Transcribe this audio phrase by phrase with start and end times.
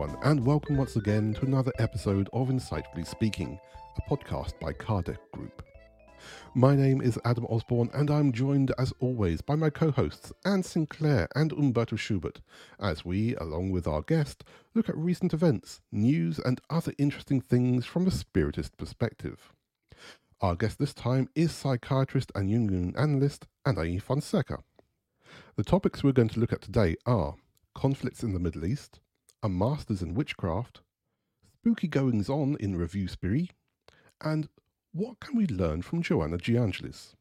[0.00, 3.60] Everyone, and welcome once again to another episode of Insightfully Speaking,
[3.98, 5.62] a podcast by Kardec Group.
[6.54, 10.62] My name is Adam Osborne, and I'm joined, as always, by my co hosts, Anne
[10.62, 12.40] Sinclair and Humberto Schubert,
[12.80, 14.42] as we, along with our guest,
[14.74, 19.52] look at recent events, news, and other interesting things from a spiritist perspective.
[20.40, 24.60] Our guest this time is psychiatrist and Jungian analyst Anahy Fonseca.
[25.56, 27.34] The topics we're going to look at today are
[27.74, 28.98] conflicts in the Middle East,
[29.42, 30.80] a master's in witchcraft,
[31.54, 33.52] spooky goings on in Revue Spirite,
[34.20, 34.48] and
[34.92, 37.14] what can we learn from Joanna De Angelis?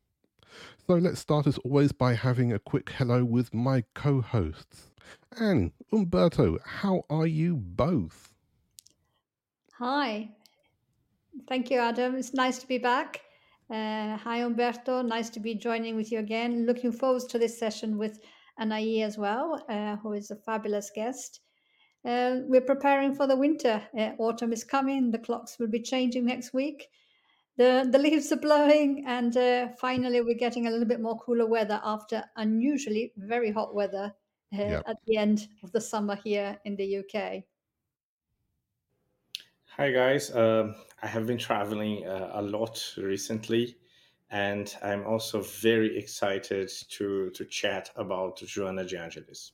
[0.87, 4.91] So let's start as always by having a quick hello with my co hosts.
[5.39, 8.33] Anne, Humberto, how are you both?
[9.77, 10.31] Hi.
[11.48, 12.15] Thank you, Adam.
[12.15, 13.21] It's nice to be back.
[13.70, 15.05] Uh, hi, Humberto.
[15.05, 16.65] Nice to be joining with you again.
[16.65, 18.20] Looking forward to this session with
[18.59, 21.39] Anahy as well, uh, who is a fabulous guest.
[22.05, 23.81] Uh, we're preparing for the winter.
[23.97, 25.11] Uh, autumn is coming.
[25.11, 26.87] The clocks will be changing next week.
[27.57, 31.45] The, the leaves are blowing, and uh, finally, we're getting a little bit more cooler
[31.45, 34.13] weather after unusually very hot weather
[34.57, 34.83] uh, Yep.
[34.87, 37.43] at the end of the summer here in the UK.
[39.77, 43.77] Hi guys, um, I have been traveling uh, a lot recently,
[44.29, 49.51] and I'm also very excited to to chat about Joanna De Angelis.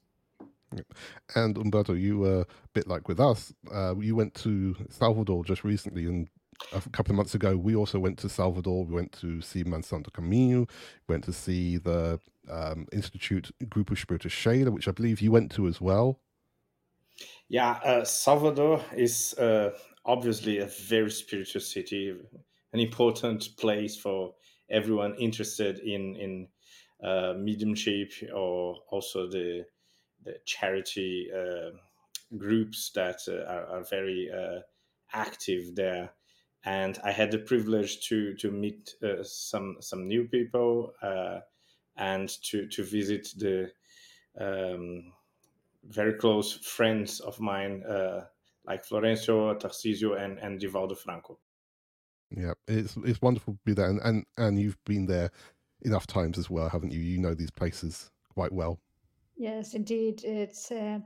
[1.36, 3.54] And Humberto, you were a bit like with us.
[3.72, 6.28] Uh, you went to Salvador just recently, and
[6.74, 8.86] a couple of months ago, we also went to Salvador.
[8.86, 10.70] We went to see Mansão do Caminho,
[11.08, 15.68] went to see the um, Institute Grupo Espírito Sheila, which I believe you went to
[15.68, 16.20] as well.
[17.48, 19.72] Yeah, uh, Salvador is uh,
[20.06, 22.16] obviously a very spiritual city,
[22.74, 24.34] an important place for
[24.70, 26.48] everyone interested in in
[27.04, 29.66] uh, mediumship or also the
[30.26, 31.72] the charity uh,
[32.38, 34.60] groups that uh, are, are very uh,
[35.14, 36.12] active there.
[36.66, 41.42] And I had the privilege to to meet uh, some some new people uh,
[41.96, 43.72] and to to visit the
[44.40, 45.14] um,
[45.84, 48.26] very close friends of mine uh,
[48.66, 51.38] like Florencio, Tarcisio, and and Divaldo Franco.
[52.36, 55.30] Yeah, it's it's wonderful to be there, and and, and you've been there
[55.84, 57.00] enough times as well, haven't you?
[57.00, 58.80] You know these places quite well.
[59.38, 60.24] Yes, indeed.
[60.24, 61.00] It's uh,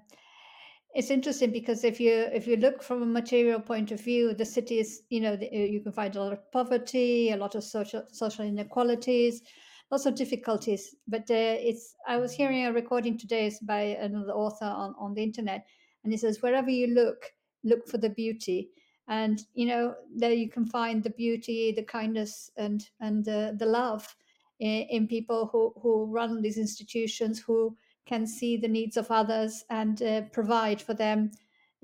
[0.93, 4.45] it's interesting because if you if you look from a material point of view, the
[4.45, 7.63] city is you know the, you can find a lot of poverty, a lot of
[7.63, 9.41] social social inequalities,
[9.91, 10.95] lots of difficulties.
[11.07, 15.23] But uh, it's I was hearing a recording today by another author on on the
[15.23, 15.65] internet,
[16.03, 17.25] and he says wherever you look,
[17.63, 18.69] look for the beauty,
[19.07, 23.65] and you know there you can find the beauty, the kindness, and and uh, the
[23.67, 24.15] love
[24.59, 27.75] in, in people who who run these institutions who
[28.09, 31.29] can see the needs of others and uh, provide for them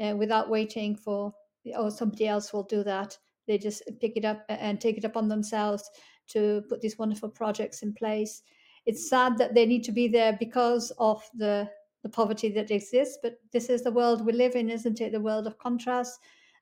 [0.03, 1.31] uh, without waiting for
[1.75, 3.15] oh somebody else will do that.
[3.47, 5.87] They just pick it up and take it upon themselves
[6.29, 8.41] to put these wonderful projects in place.
[8.87, 11.69] It's sad that they need to be there because of the
[12.01, 15.11] the poverty that exists but this is the world we live in isn't it?
[15.11, 16.19] The world of contrast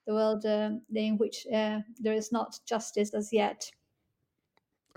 [0.07, 3.69] the world um, in which uh, there is not justice as yet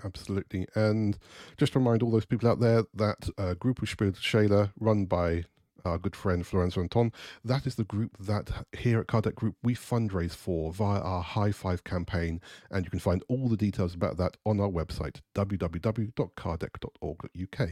[0.03, 0.67] Absolutely.
[0.75, 1.17] And
[1.57, 5.45] just to remind all those people out there that uh, Spirit Shayla, run by
[5.85, 7.11] our good friend Florencio Anton,
[7.43, 11.51] that is the group that here at Kardec Group we fundraise for via our High
[11.51, 12.41] Five campaign.
[12.69, 17.69] And you can find all the details about that on our website, www.kardec.org.uk.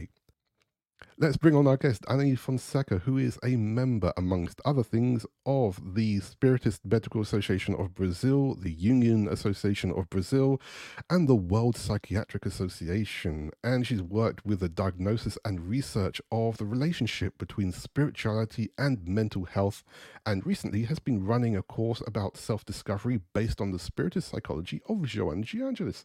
[1.18, 5.94] Let's bring on our guest, Anaïs Fonseca, who is a member, amongst other things, of
[5.94, 10.60] the Spiritist Medical Association of Brazil, the Union Association of Brazil,
[11.08, 13.50] and the World Psychiatric Association.
[13.64, 19.46] And she's worked with the diagnosis and research of the relationship between spirituality and mental
[19.46, 19.84] health,
[20.26, 24.82] and recently has been running a course about self discovery based on the Spiritist psychology
[24.86, 26.04] of Joanna De Angelis.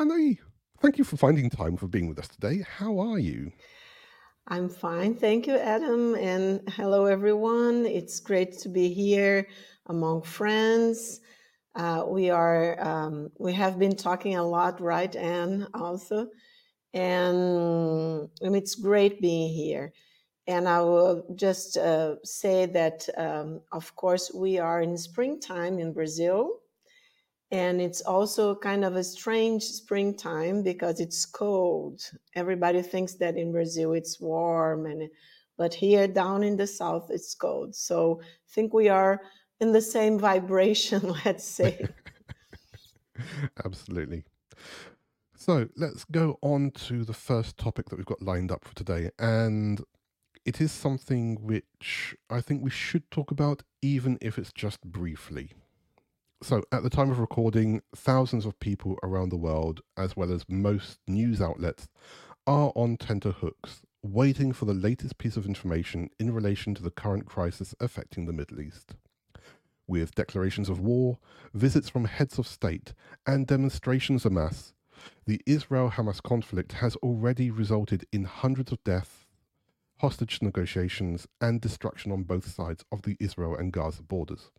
[0.00, 0.38] Anaïs,
[0.80, 2.64] thank you for finding time for being with us today.
[2.78, 3.52] How are you?
[4.48, 5.16] I'm fine.
[5.16, 6.14] Thank you, Adam.
[6.14, 7.84] And hello, everyone.
[7.84, 9.48] It's great to be here
[9.86, 11.20] among friends.
[11.74, 16.28] Uh, we are, um, we have been talking a lot, right, Anne, also.
[16.94, 19.92] And, and it's great being here.
[20.46, 25.92] And I will just uh, say that, um, of course, we are in springtime in
[25.92, 26.60] Brazil.
[27.50, 32.02] And it's also kind of a strange springtime because it's cold.
[32.34, 35.08] Everybody thinks that in Brazil it's warm and
[35.56, 37.74] but here down in the south it's cold.
[37.74, 39.20] So I think we are
[39.60, 41.86] in the same vibration, let's say.
[43.64, 44.24] Absolutely.
[45.36, 49.10] So let's go on to the first topic that we've got lined up for today.
[49.18, 49.80] And
[50.44, 55.52] it is something which I think we should talk about, even if it's just briefly.
[56.42, 60.44] So, at the time of recording, thousands of people around the world, as well as
[60.50, 61.88] most news outlets,
[62.46, 67.24] are on tenterhooks, waiting for the latest piece of information in relation to the current
[67.24, 68.96] crisis affecting the Middle East.
[69.86, 71.18] With declarations of war,
[71.54, 72.92] visits from heads of state,
[73.26, 74.74] and demonstrations amass,
[75.24, 79.24] the Israel Hamas conflict has already resulted in hundreds of deaths,
[80.00, 84.50] hostage negotiations, and destruction on both sides of the Israel and Gaza borders.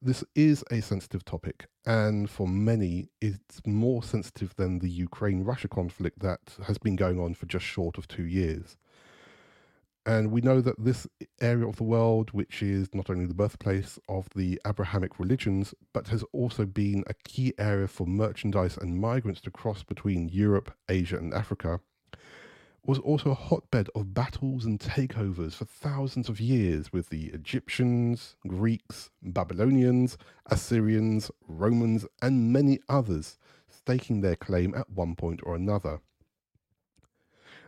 [0.00, 5.66] This is a sensitive topic, and for many, it's more sensitive than the Ukraine Russia
[5.66, 8.76] conflict that has been going on for just short of two years.
[10.06, 11.08] And we know that this
[11.40, 16.06] area of the world, which is not only the birthplace of the Abrahamic religions, but
[16.08, 21.18] has also been a key area for merchandise and migrants to cross between Europe, Asia,
[21.18, 21.80] and Africa,
[22.88, 28.34] was also a hotbed of battles and takeovers for thousands of years with the Egyptians,
[28.46, 33.36] Greeks, Babylonians, Assyrians, Romans, and many others
[33.68, 36.00] staking their claim at one point or another.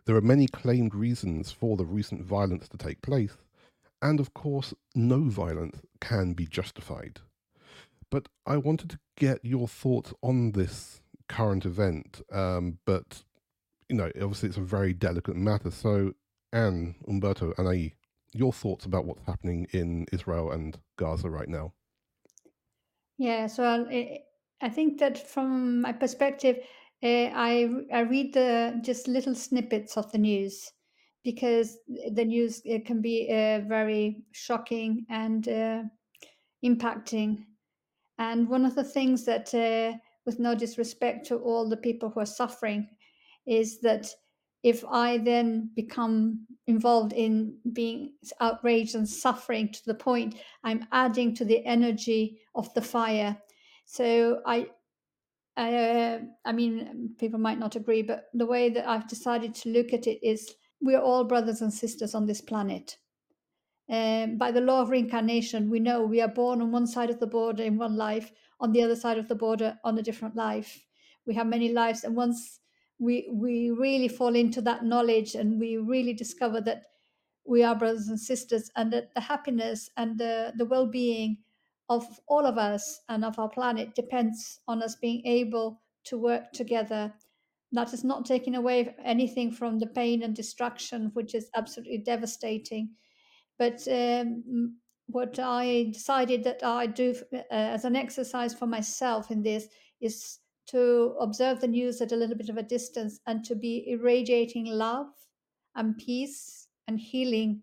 [0.07, 3.37] There are many claimed reasons for the recent violence to take place,
[4.01, 7.21] and of course, no violence can be justified.
[8.09, 13.25] But I wanted to get your thoughts on this current event, um, but
[13.91, 15.71] you know, obviously it's a very delicate matter.
[15.71, 16.13] So,
[16.53, 17.95] Anne, Humberto, Anahy,
[18.33, 21.73] your thoughts about what's happening in Israel and Gaza right now?
[23.19, 24.21] Yeah, so I,
[24.63, 26.59] I think that from my perspective,
[27.03, 30.71] uh, I I read the just little snippets of the news
[31.25, 31.77] because
[32.13, 35.83] the news it can be uh, very shocking and uh,
[36.65, 37.45] impacting.
[38.19, 42.21] And one of the things that, uh, with no disrespect to all the people who
[42.21, 42.87] are suffering,
[43.47, 44.09] is that
[44.63, 51.35] if I then become involved in being outraged and suffering to the point I'm adding
[51.37, 53.37] to the energy of the fire.
[53.87, 54.69] So I,
[55.57, 59.71] I, uh, I mean, people might not agree, but the way that I've decided to
[59.71, 62.97] look at it is we're all brothers and sisters on this planet.
[63.91, 67.19] Um, by the law of reincarnation, we know we are born on one side of
[67.19, 70.37] the border in one life, on the other side of the border on a different
[70.37, 70.87] life.
[71.27, 72.60] We have many lives, and once
[73.01, 76.83] we we really fall into that knowledge and we really discover that
[77.47, 81.39] we are brothers and sisters and that the happiness and the, the well-being
[81.89, 86.53] of all of us and of our planet depends on us being able to work
[86.53, 87.13] together.
[87.73, 92.91] That is not taking away anything from the pain and destruction which is absolutely devastating.
[93.59, 94.77] But um,
[95.13, 99.69] what i decided that i do uh, as an exercise for myself in this
[100.01, 100.39] is
[100.71, 104.67] to observe the news at a little bit of a distance and to be irradiating
[104.67, 105.09] love
[105.75, 107.63] and peace and healing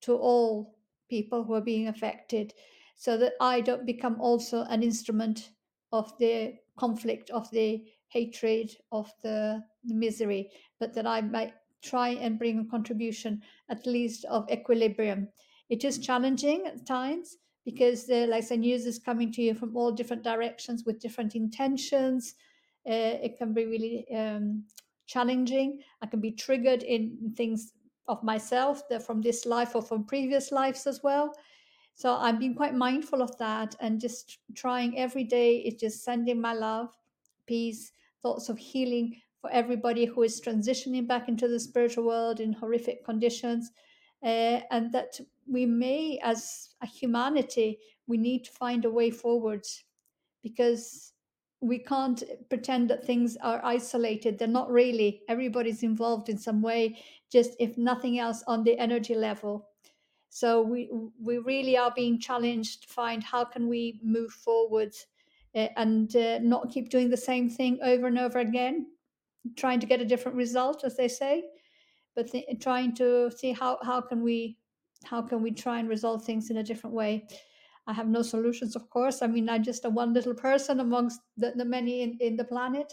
[0.00, 0.78] to all
[1.10, 2.54] people who are being affected
[2.96, 5.50] so that I don't become also an instrument
[5.92, 11.52] of the conflict, of the hatred, of the, the misery, but that I might
[11.82, 15.28] try and bring a contribution at least of equilibrium.
[15.68, 17.36] It is challenging at times
[17.68, 21.34] because the like say news is coming to you from all different directions with different
[21.34, 22.34] intentions.
[22.88, 24.64] Uh, it can be really um,
[25.06, 25.80] challenging.
[26.00, 27.74] I can be triggered in things
[28.06, 31.34] of myself that from this life or from previous lives as well.
[31.94, 36.40] So I've been quite mindful of that and just trying every day is just sending
[36.40, 36.88] my love
[37.44, 42.54] peace thoughts of healing for everybody who is transitioning back into the spiritual world in
[42.54, 43.72] horrific conditions.
[44.22, 45.20] Uh, and that
[45.50, 49.66] we may, as a humanity, we need to find a way forward
[50.42, 51.12] because
[51.60, 54.38] we can't pretend that things are isolated.
[54.38, 55.22] They're not really.
[55.28, 59.68] Everybody's involved in some way, just if nothing else on the energy level.
[60.30, 60.90] So we
[61.20, 64.94] we really are being challenged to find how can we move forward
[65.54, 68.92] uh, and uh, not keep doing the same thing over and over again,
[69.56, 71.44] trying to get a different result, as they say,
[72.14, 74.58] but th- trying to see how how can we
[75.04, 77.26] how can we try and resolve things in a different way?
[77.86, 79.22] I have no solutions of course.
[79.22, 82.44] I mean i'm just a one little person amongst the, the many in, in the
[82.44, 82.92] planet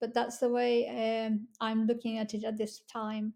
[0.00, 3.34] but that's the way um, i'm looking at it at this time.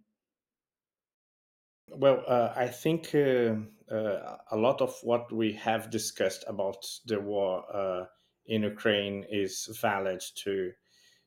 [1.90, 3.56] Well uh, i think uh,
[3.94, 8.06] uh, a lot of what we have discussed about the war uh,
[8.46, 10.72] in ukraine is valid to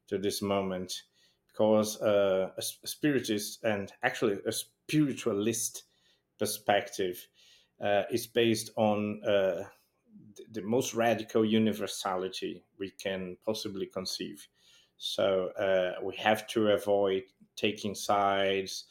[0.07, 1.03] to this moment
[1.47, 5.83] because uh, a spiritist and actually a spiritualist
[6.39, 7.27] perspective
[7.83, 9.63] uh, is based on uh,
[10.51, 14.47] the most radical universality we can possibly conceive.
[14.97, 17.23] So uh, we have to avoid
[17.55, 18.85] taking sides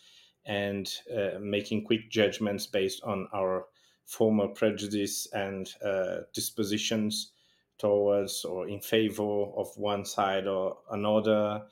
[0.45, 3.67] and uh, making quick judgments based on our
[4.05, 7.33] former prejudice and uh, dispositions
[7.79, 11.63] towards or in favor of one side or another.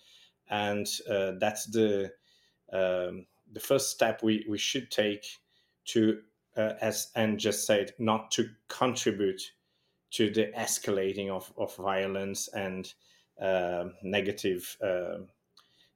[0.51, 2.13] And uh, that's the
[2.73, 5.25] um, the first step we, we should take
[5.87, 6.21] to,
[6.57, 9.43] uh, as Anne just said, not to contribute
[10.13, 12.95] to the escalating of, of violence and
[13.41, 15.19] uh, negative uh,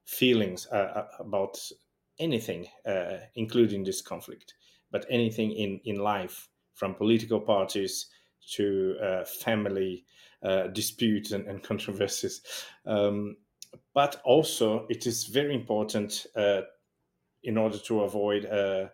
[0.05, 1.57] feelings uh, uh, about
[2.19, 4.55] anything, uh, including this conflict,
[4.91, 8.07] but anything in, in life, from political parties
[8.53, 8.95] to
[9.41, 10.05] family
[10.73, 12.41] disputes and, and controversies.
[12.85, 13.35] Um,
[13.93, 16.25] but also, it is very important
[17.43, 18.87] in order to avoid uh, uh,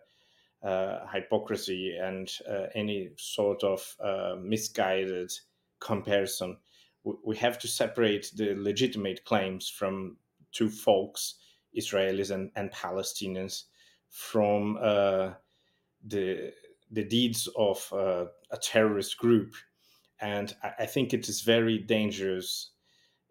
[1.12, 3.96] hypocrisy and uh, any sort of
[4.40, 5.32] misguided
[5.80, 6.56] comparison.
[7.24, 10.16] We have to separate the legitimate claims from
[10.52, 11.34] two folks,
[11.76, 13.64] Israelis and, and Palestinians,
[14.08, 15.32] from uh,
[16.04, 16.52] the
[16.90, 19.54] the deeds of uh, a terrorist group.
[20.20, 22.70] And I, I, think it is very dangerous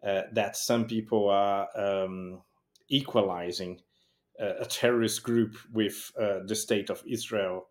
[0.06, 2.42] uh, that some people are um,
[2.88, 3.85] equalizing uh,
[4.38, 7.68] a terrorist group with uh, the state of Israel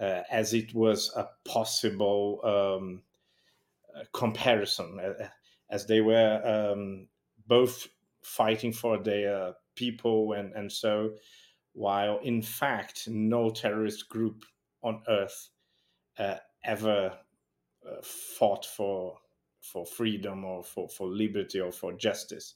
[0.00, 3.02] uh, as it was a possible um,
[4.12, 4.98] comparison,
[5.70, 7.08] as they were um,
[7.46, 7.88] both
[8.22, 11.12] fighting for their people and, and so
[11.72, 14.44] while in fact no terrorist group
[14.82, 15.48] on earth
[16.18, 17.16] uh, ever
[17.88, 19.18] uh, fought for
[19.60, 22.54] for freedom or for, for liberty or for justice.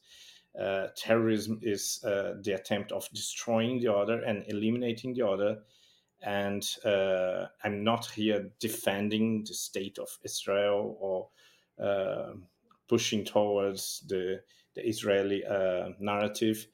[0.59, 5.59] Uh, terrorism is uh, the attempt of destroying the other and eliminating the other.
[6.23, 11.29] And uh, I'm not here defending the state of Israel or
[11.83, 12.33] uh,
[12.89, 14.41] pushing towards the
[14.75, 16.67] the Israeli uh, narrative.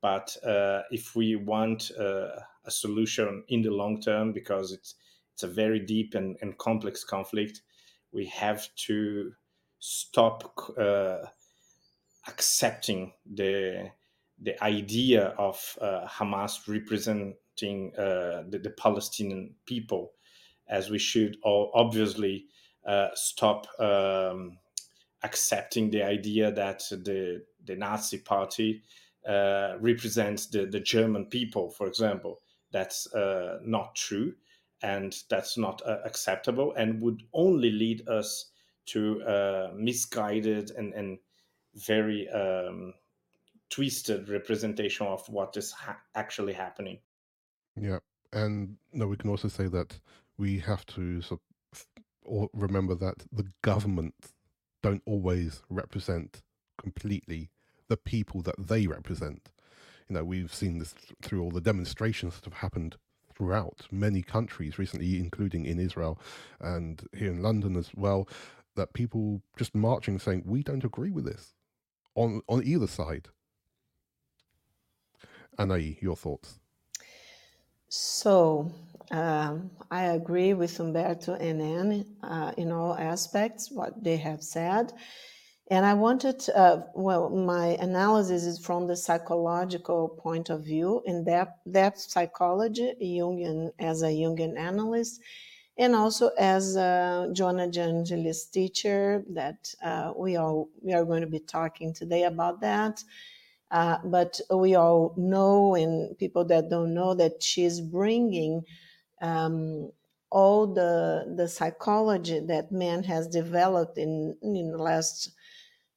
[0.00, 4.96] But uh, if we want a solution in the long term, because it's
[5.32, 7.62] it's a very deep and, and complex conflict,
[8.12, 9.32] we have to
[9.80, 10.70] stop
[12.26, 13.90] accepting the
[14.40, 20.12] the idea of uh, Hamas representing uh, the, the, Palestinian people,
[20.68, 22.46] as we should all obviously
[23.14, 24.58] stop um,
[25.22, 28.82] accepting the idea that the the Nazi Party
[29.26, 32.40] uh, represents the the German people, for example.
[32.70, 34.34] That's uh, not true,
[34.82, 38.50] and that's not uh, acceptable, and would only lead us
[38.86, 41.18] to uh, misguided and and
[41.74, 42.94] very um,
[43.70, 46.98] twisted representation of what is ha- actually happening.
[47.80, 47.98] Yeah,
[48.32, 49.98] and we can also say that
[50.38, 51.86] we have to sort of
[52.24, 54.14] or remember that the government
[54.82, 56.42] don't always represent
[56.78, 57.50] completely
[57.88, 59.50] the people that they represent.
[60.08, 62.96] You know, we've seen this th- through all the demonstrations that have happened
[63.34, 66.18] throughout many countries recently, including in Israel
[66.60, 68.28] and here in London as well,
[68.76, 71.54] that people just marching saying, we don't agree with this
[72.14, 73.28] on, on either side.
[75.58, 76.58] Anahy, your thoughts?
[77.88, 78.72] So,
[79.10, 84.92] um, I agree with Humberto and Anne uh, in all aspects, what they have said.
[85.70, 91.24] And I wanted, uh, well, my analysis is from the psychological point of view, in
[91.24, 95.20] depth, depth psychology, Jungian, as a Jungian analyst,
[95.76, 101.22] and also as a Joanna De Angelis teacher, that uh, we, all, we are going
[101.22, 103.02] to be talking today about that.
[103.70, 108.62] Uh, but we all know, and people that don't know, that she's bringing
[109.20, 109.90] um,
[110.30, 115.30] all the the psychology that man has developed in in the last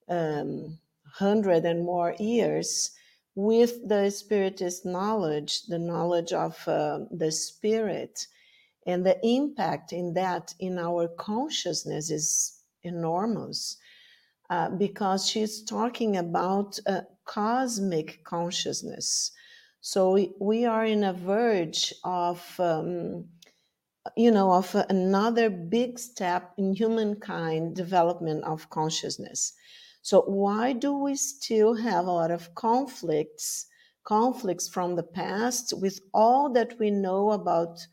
[0.09, 0.77] um,
[1.13, 2.91] hundred and more years
[3.35, 8.27] with the spiritist knowledge, the knowledge of uh, the spirit,
[8.87, 13.77] and the impact in that in our consciousness is enormous.
[14.49, 16.79] Uh, because she's talking about
[17.25, 19.31] cosmic consciousness.
[19.81, 23.25] So we, we are in a verge of, um,
[24.15, 29.51] you know, of another big step in humankind development of consciousness.
[30.01, 33.67] So why do we still have a lot of conflicts,
[34.05, 37.85] conflicts from the past with all that we know about,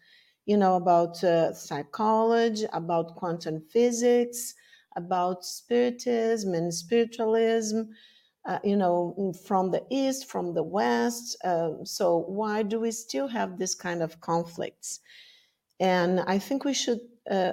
[0.47, 4.55] you know, about uh, psychology, about quantum physics,
[4.97, 7.83] about spiritism and spiritualism,
[8.47, 11.37] uh, you know, mm, from the east, from the west.
[11.45, 15.01] Uh, so why do we still have this kind of conflicts?
[15.81, 17.53] And I think we should uh,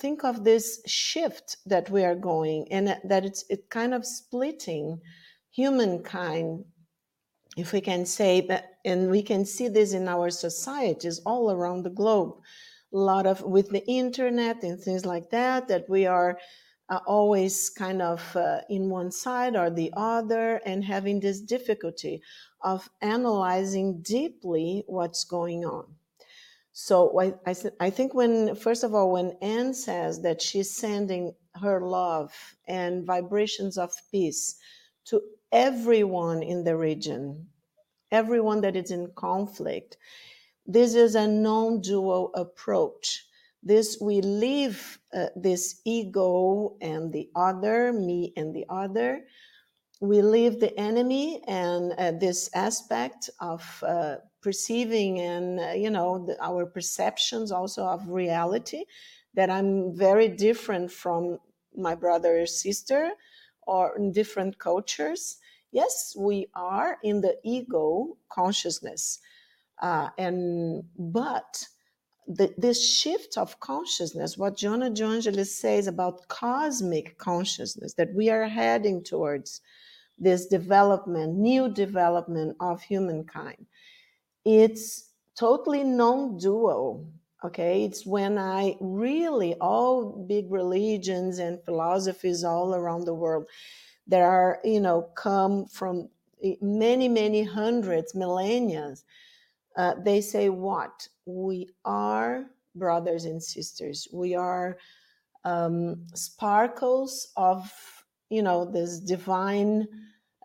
[0.00, 5.00] think of this shift that we are going, and that it's it kind of splitting
[5.50, 6.64] humankind,
[7.56, 11.82] if we can say that and we can see this in our societies all around
[11.82, 12.34] the globe.
[12.94, 16.38] A lot of with the internet and things like that, that we are
[16.88, 22.22] uh, always kind of uh, in one side or the other and having this difficulty
[22.62, 25.84] of analyzing deeply what's going on.
[26.72, 31.34] So I, I, I think when, first of all, when Anne says that she's sending
[31.60, 32.32] her love
[32.68, 34.56] and vibrations of peace
[35.06, 37.48] to everyone in the region,
[38.10, 39.96] everyone that is in conflict,
[40.66, 43.26] this is a non-dual approach.
[43.62, 49.22] This we leave uh, this ego and the other, me and the other.
[50.00, 56.24] We leave the enemy and uh, this aspect of uh, perceiving and uh, you know
[56.24, 58.84] the, our perceptions also of reality
[59.34, 61.40] that i'm very different from
[61.76, 63.10] my brother or sister
[63.66, 65.38] or in different cultures
[65.72, 69.20] yes we are in the ego consciousness
[69.82, 71.66] uh, and but
[72.28, 78.48] the, this shift of consciousness what Joanna Angelis says about cosmic consciousness that we are
[78.48, 79.60] heading towards
[80.18, 83.66] this development new development of humankind
[84.44, 87.06] it's totally non-dual
[87.44, 87.84] okay?
[87.84, 93.46] It's when i really all big religions and philosophies all around the world
[94.06, 96.08] that are you know come from
[96.60, 98.94] many many hundreds millennia
[99.76, 102.44] uh, they say what we are
[102.74, 104.76] brothers and sisters we are
[105.44, 107.72] um, sparkles of
[108.30, 109.86] you know this divine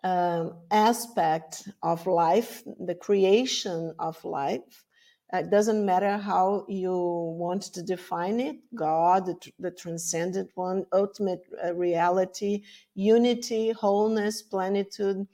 [0.04, 4.84] um, aspect of life, the creation of life.
[5.32, 11.42] It doesn't matter how you want to define it God, the, the transcendent one, ultimate
[11.64, 15.26] uh, reality, unity, wholeness, plenitude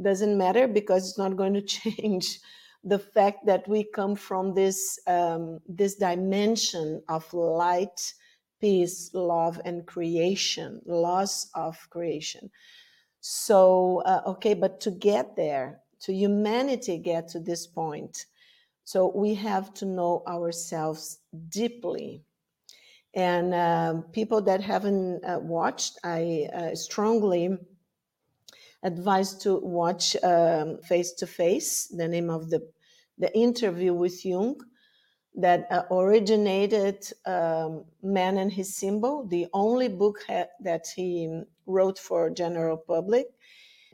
[0.00, 2.40] doesn't matter because it's not going to change
[2.84, 8.14] the fact that we come from this um, this dimension of light
[8.60, 12.50] peace love and creation loss of creation.
[13.20, 18.26] So, uh, okay, but to get there, to humanity get to this point,
[18.88, 21.18] so we have to know ourselves
[21.50, 22.24] deeply.
[23.12, 27.58] And um, people that haven't uh, watched, I uh, strongly
[28.82, 30.16] advise to watch
[30.88, 32.66] Face to Face, the name of the,
[33.18, 34.56] the interview with Jung
[35.34, 41.98] that uh, originated um, Man and His Symbol, the only book ha- that he wrote
[41.98, 43.26] for general public.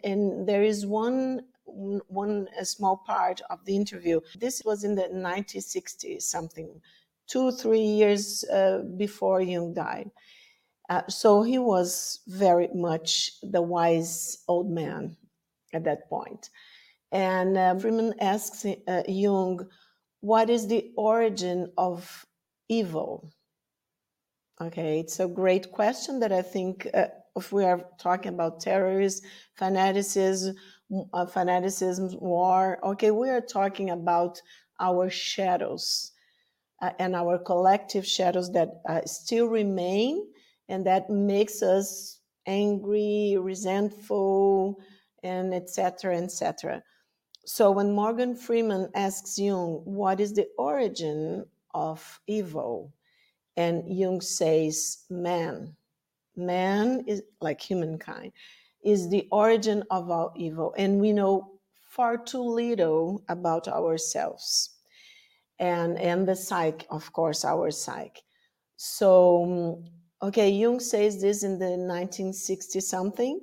[0.04, 4.20] And there is one one small part of the interview.
[4.38, 6.80] This was in the 1960s, something,
[7.26, 10.10] two three years uh, before Jung died.
[10.90, 15.16] Uh, so he was very much the wise old man
[15.72, 16.50] at that point.
[17.10, 19.60] And uh, Freeman asks uh, Jung
[20.20, 22.24] what is the origin of
[22.68, 23.30] evil?
[24.58, 29.28] Okay, it's a great question that I think uh, if we are talking about terrorism,
[29.54, 30.56] fanaticism,
[31.12, 34.40] uh, fanaticism, war, okay, we are talking about
[34.80, 36.12] our shadows
[36.82, 40.26] uh, and our collective shadows that uh, still remain
[40.68, 44.80] and that makes us angry, resentful,
[45.22, 46.16] and etc.
[46.18, 46.82] etc.
[47.46, 51.44] So when Morgan Freeman asks Jung, what is the origin
[51.74, 52.92] of evil?
[53.56, 55.76] And Jung says, man.
[56.36, 58.32] Man is like humankind,
[58.84, 60.74] is the origin of our evil.
[60.76, 61.52] And we know
[61.88, 64.70] far too little about ourselves
[65.58, 68.22] and, and the psyche, of course, our psyche.
[68.76, 69.82] So,
[70.22, 73.40] okay, Jung says this in the 1960 something.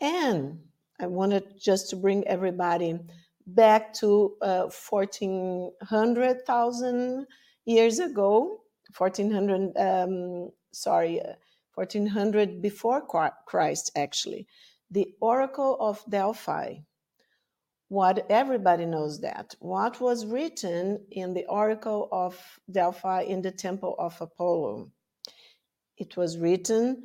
[0.00, 0.58] And
[1.00, 2.98] I wanted just to bring everybody
[3.46, 7.26] back to uh, 1400,000
[7.64, 8.60] years ago,
[8.96, 11.34] 1400, um, sorry, uh,
[11.76, 13.00] 1400 before
[13.46, 14.46] Christ, actually.
[14.90, 16.74] The Oracle of Delphi.
[17.88, 19.54] What everybody knows that.
[19.60, 22.36] What was written in the Oracle of
[22.70, 24.90] Delphi in the Temple of Apollo?
[25.96, 27.04] It was written,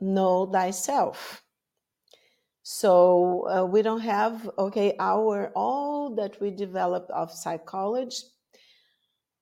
[0.00, 1.44] Know thyself
[2.66, 8.16] so uh, we don't have okay our all that we developed of psychology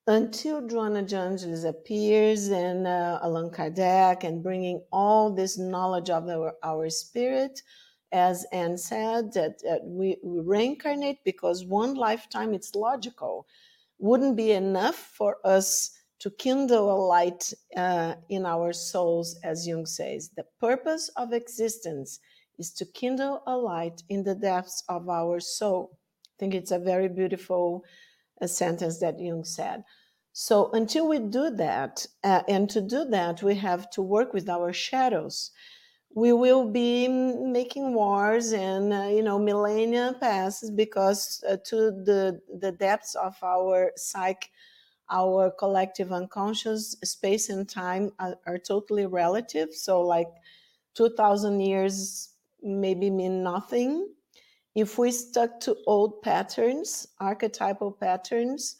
[0.06, 6.28] until Joanna de Angelis appears and uh, Allan Kardec and bringing all this knowledge of
[6.28, 7.62] our, our spirit,
[8.10, 13.46] as Anne said, that, that we, we reincarnate because one lifetime it's logical.
[13.98, 19.86] Wouldn't be enough for us to kindle a light uh, in our souls, as Jung
[19.86, 20.30] says.
[20.36, 22.18] The purpose of existence
[22.58, 25.98] is to kindle a light in the depths of our soul.
[26.26, 27.84] I think it's a very beautiful
[28.42, 29.84] uh, sentence that Jung said.
[30.32, 34.48] So until we do that, uh, and to do that, we have to work with
[34.48, 35.52] our shadows.
[36.14, 42.40] We will be making wars, and uh, you know, millennia passes because uh, to the
[42.60, 44.48] the depths of our psyche,
[45.10, 49.74] our collective unconscious, space and time are, are totally relative.
[49.74, 50.28] So, like
[50.94, 52.30] two thousand years
[52.62, 54.08] maybe mean nothing
[54.74, 58.76] if we stuck to old patterns, archetypal patterns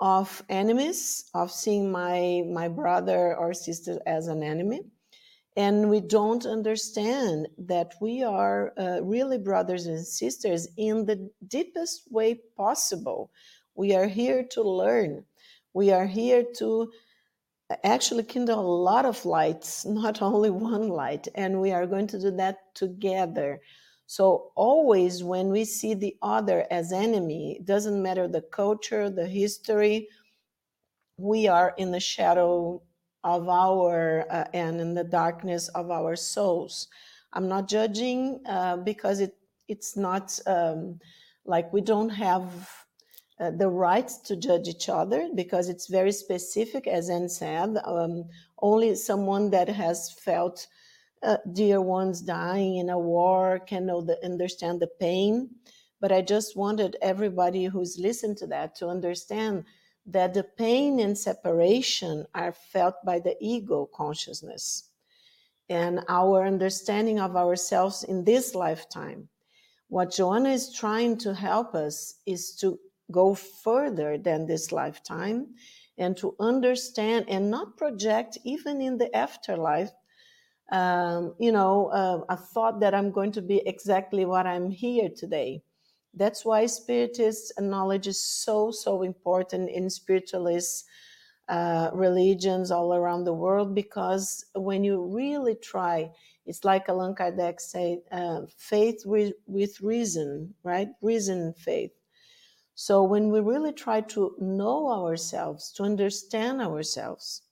[0.00, 4.82] of enemies, of seeing my my brother or sister as an enemy,
[5.56, 12.02] and we don't understand that we are uh, really brothers and sisters in the deepest
[12.10, 13.30] way possible.
[13.74, 15.24] We are here to learn.
[15.72, 16.90] We are here to
[17.84, 22.20] actually kindle a lot of lights, not only one light, and we are going to
[22.20, 23.60] do that together.
[24.10, 29.28] So always when we see the other as enemy, it doesn't matter the culture, the
[29.28, 30.08] history,
[31.16, 32.82] we are in the shadow
[33.22, 36.88] of our uh, and in the darkness of our souls.
[37.34, 39.36] I'm not judging uh, because it
[39.68, 40.98] it's not um,
[41.44, 42.68] like we don't have
[43.38, 47.76] uh, the right to judge each other because it's very specific, as Anne said.
[47.84, 48.24] Um,
[48.60, 50.66] only someone that has felt
[51.22, 55.50] uh, dear ones dying in a war can know the, understand the pain.
[56.00, 59.64] But I just wanted everybody who's listened to that to understand
[60.06, 64.88] that the pain and separation are felt by the ego consciousness
[65.68, 69.28] and our understanding of ourselves in this lifetime.
[69.88, 72.78] What Joanna is trying to help us is to
[73.12, 75.48] go further than this lifetime
[75.98, 79.90] and to understand and not project even in the afterlife
[80.70, 85.08] um, you know, uh, a thought that I'm going to be exactly what I'm here
[85.08, 85.62] today.
[86.14, 90.86] That's why spiritist knowledge is so, so important in spiritualist
[91.48, 96.10] uh, religions all around the world because when you really try,
[96.46, 100.88] it's like Allan Kardec said, uh, faith with, with reason, right?
[101.02, 101.92] Reason faith.
[102.74, 107.42] So when we really try to know ourselves, to understand ourselves,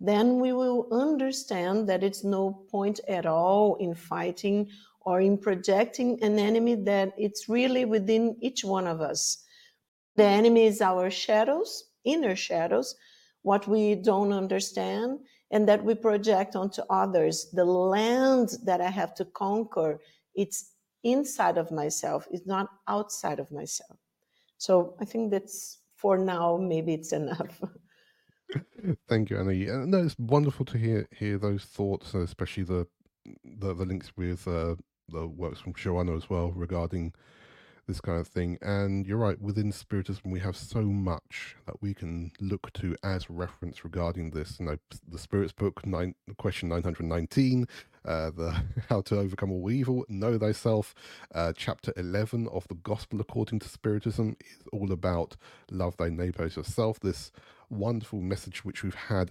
[0.00, 4.68] then we will understand that it's no point at all in fighting
[5.00, 9.44] or in projecting an enemy that it's really within each one of us.
[10.16, 12.94] The enemy is our shadows, inner shadows,
[13.42, 17.50] what we don't understand, and that we project onto others.
[17.52, 20.00] The land that I have to conquer,
[20.34, 20.72] it's
[21.04, 23.98] inside of myself, it's not outside of myself.
[24.58, 27.60] So I think that's for now, maybe it's enough.
[29.08, 29.70] Thank you, Annie.
[29.70, 32.86] Uh, no, it's wonderful to hear hear those thoughts, uh, especially the
[33.44, 34.76] the, the links with uh,
[35.08, 37.12] the works from Joanna as well regarding
[37.88, 38.58] this kind of thing.
[38.62, 43.30] And you're right, within Spiritism, we have so much that we can look to as
[43.30, 44.58] reference regarding this.
[44.60, 47.66] You know, the Spirits book, nine, question 919,
[48.06, 50.94] uh, the How to Overcome All Evil, Know Thyself,
[51.34, 55.36] uh, chapter 11 of the Gospel according to Spiritism is all about
[55.70, 57.00] love thy neighbor as yourself.
[57.00, 57.32] This
[57.70, 59.30] wonderful message which we've had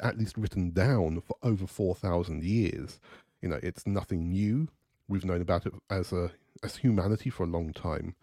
[0.00, 3.00] at least written down for over 4,000 years.
[3.40, 4.68] You know, it's nothing new.
[5.08, 8.14] We've known about it as a as humanity for a long time.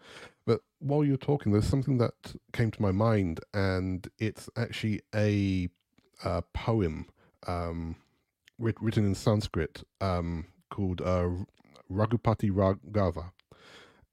[0.46, 5.68] But while you're talking, there's something that came to my mind, and it's actually a,
[6.24, 7.06] a poem
[7.46, 7.96] um,
[8.58, 11.30] writ- written in Sanskrit um, called uh,
[11.90, 13.32] Raghupati Raghava,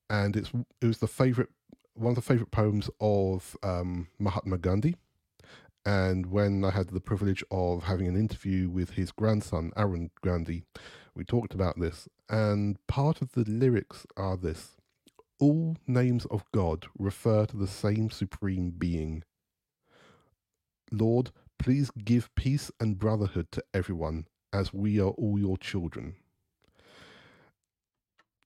[0.10, 1.50] and it's it was the favorite
[1.96, 4.96] one of the favorite poems of um, Mahatma Gandhi.
[5.86, 10.64] And when I had the privilege of having an interview with his grandson, Arun Gandhi,
[11.14, 12.08] we talked about this.
[12.30, 14.78] And part of the lyrics are this
[15.40, 19.24] All names of God refer to the same supreme being.
[20.92, 26.16] Lord, please give peace and brotherhood to everyone, as we are all your children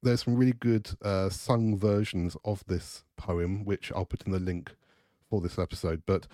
[0.07, 4.39] there's some really good uh, sung versions of this poem, which I'll put in the
[4.39, 4.71] link
[5.29, 6.03] for this episode.
[6.05, 6.27] But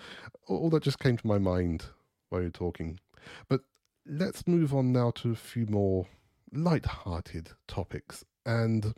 [0.46, 1.86] all that just came to my mind
[2.28, 3.00] while you're talking.
[3.48, 3.62] But
[4.06, 6.06] let's move on now to a few more
[6.52, 8.24] light-hearted topics.
[8.46, 8.94] And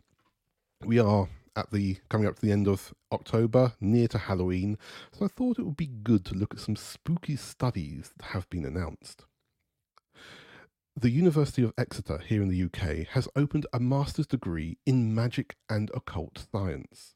[0.85, 4.77] we are at the coming up to the end of October, near to Halloween.
[5.11, 8.49] So I thought it would be good to look at some spooky studies that have
[8.49, 9.25] been announced.
[10.99, 15.55] The University of Exeter here in the UK has opened a master's degree in magic
[15.69, 17.13] and occult science.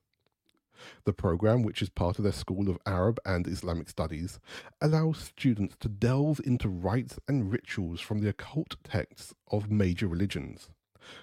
[1.05, 4.39] The program, which is part of their School of Arab and Islamic Studies,
[4.81, 10.69] allows students to delve into rites and rituals from the occult texts of major religions,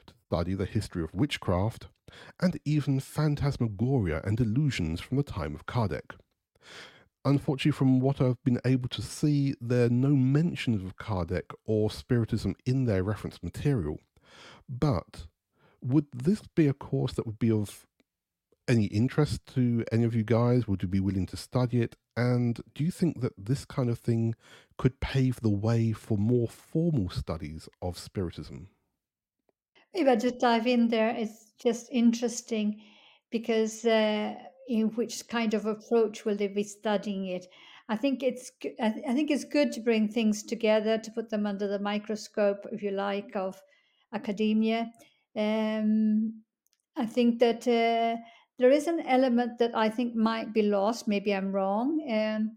[0.09, 1.87] to study the history of witchcraft,
[2.40, 6.16] and even phantasmagoria and illusions from the time of Kardec.
[7.29, 11.91] Unfortunately, from what I've been able to see, there are no mentions of Kardec or
[11.91, 13.99] Spiritism in their reference material.
[14.67, 15.27] But
[15.83, 17.87] would this be a course that would be of
[18.67, 20.67] any interest to any of you guys?
[20.67, 21.97] Would you be willing to study it?
[22.17, 24.35] And do you think that this kind of thing
[24.79, 28.69] could pave the way for more formal studies of Spiritism?
[29.93, 31.14] Maybe I just dive in there.
[31.14, 32.81] It's just interesting
[33.31, 34.35] because uh,
[34.68, 37.46] in which kind of approach will they be studying it?
[37.88, 41.66] I think it's I, think it's good to bring things together to put them under
[41.66, 43.61] the microscope, if you like, of
[44.12, 44.90] academia.
[45.35, 46.42] Um,
[46.96, 48.20] I think that uh,
[48.59, 51.09] there is an element that I think might be lost.
[51.09, 52.00] Maybe I'm wrong.
[52.11, 52.57] Um,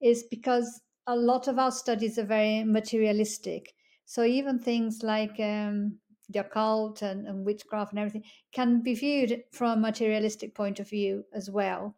[0.00, 3.74] is because a lot of our studies are very materialistic.
[4.04, 9.42] So even things like um, the occult and, and witchcraft and everything can be viewed
[9.52, 11.94] from a materialistic point of view as well.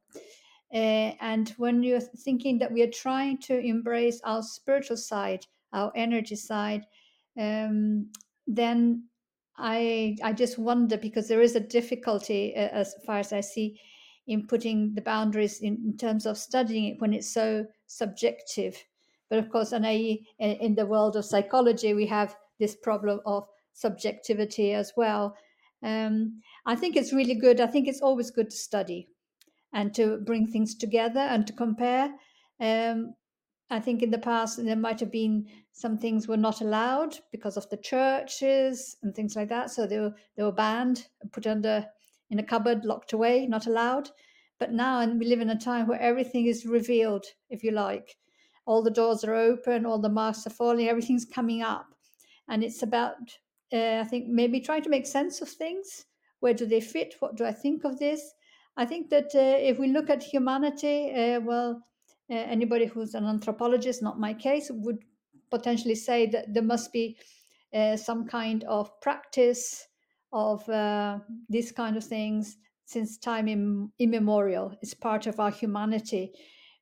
[0.73, 5.91] Uh, and when you're thinking that we are trying to embrace our spiritual side, our
[5.97, 6.87] energy side,
[7.39, 8.09] um,
[8.47, 9.05] then
[9.57, 13.81] I I just wonder because there is a difficulty uh, as far as I see
[14.27, 18.77] in putting the boundaries in, in, terms of studying it when it's so subjective.
[19.29, 23.49] But of course, and I, in the world of psychology, we have this problem of
[23.81, 25.37] subjectivity as well.
[25.83, 27.61] Um, I think it's really good.
[27.61, 29.09] I think it's always good to study
[29.73, 32.11] and to bring things together and to compare.
[32.61, 33.15] Um,
[33.71, 37.57] I think in the past there might have been some things were not allowed because
[37.57, 39.71] of the churches and things like that.
[39.71, 41.87] So they were they were banned, put under
[42.31, 44.11] in a cupboard, locked away, not allowed.
[44.59, 48.17] But now, and we live in a time where everything is revealed, if you like.
[48.67, 51.87] All the doors are open, all the masks are falling, everything's coming up,
[52.47, 53.17] and it's about
[53.73, 56.07] uh, I think maybe trying to make sense of things.
[56.41, 57.17] Where do they fit?
[57.21, 58.35] What do I think of this?
[58.77, 61.83] I think that uh, if we look at humanity, uh, well,
[62.31, 65.05] uh, anybody who's an anthropologist, not my case, would
[65.51, 67.19] potentially say that there must be
[67.75, 69.87] uh, some kind of practice
[70.33, 74.75] of uh, these kind of things since time Im- immemorial.
[74.81, 76.33] It's part of our humanity.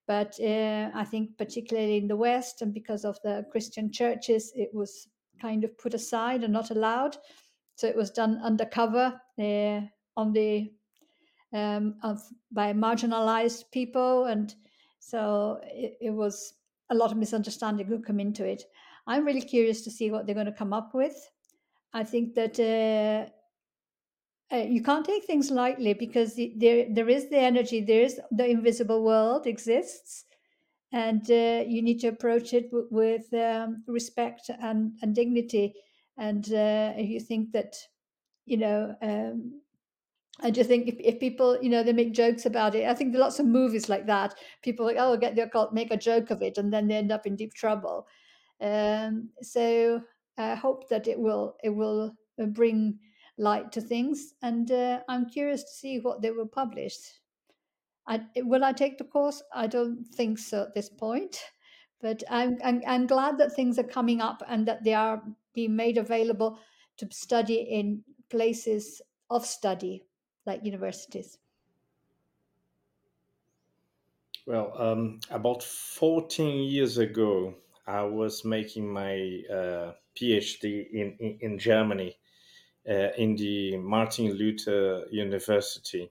[0.06, 5.06] But I think, particularly in the West, and because of the Christian churches, it was
[5.40, 7.16] kind of put aside and not allowed.
[7.74, 9.80] So it was done undercover uh,
[10.16, 10.72] on the
[11.52, 12.20] um, of
[12.50, 14.54] by marginalized people, and
[14.98, 16.54] so it, it, was
[16.90, 18.64] a lot of misunderstanding who come into it.
[19.06, 21.16] I'm really curious to see what they're going to come up with.
[21.94, 23.30] I think that uh,
[24.54, 28.46] uh, you can't take things lightly because there there is the energy, there is the
[28.46, 30.24] invisible world exists,
[30.92, 35.74] and uh, you need to approach it w- with um, respect and, and dignity.
[36.16, 37.76] And uh, if you think that,
[38.46, 39.60] you know, um,
[40.40, 42.86] I just think if, if people, you know, they make jokes about it.
[42.86, 44.34] I think there are lots of movies like that.
[44.62, 47.12] People like, oh, get the occult, make a joke of it, and then they end
[47.12, 48.06] up in deep trouble.
[48.60, 50.00] Um, so
[50.36, 52.98] I hope that it will it will uh, bring
[53.36, 56.94] light to things, and uh, I'm curious to see what they will publish.
[58.08, 59.42] I, will I take the course?
[59.54, 61.44] I don't think so at this point,
[62.00, 65.76] but I'm, I'm, I'm glad that things are coming up and that they are being
[65.76, 66.58] made available
[66.96, 70.04] to study in places of study
[70.46, 71.38] like universities.
[74.46, 77.54] Well, um, about 14 years ago,
[77.86, 82.16] I was making my uh, PhD in, in, in Germany
[82.88, 86.10] uh, in the Martin Luther University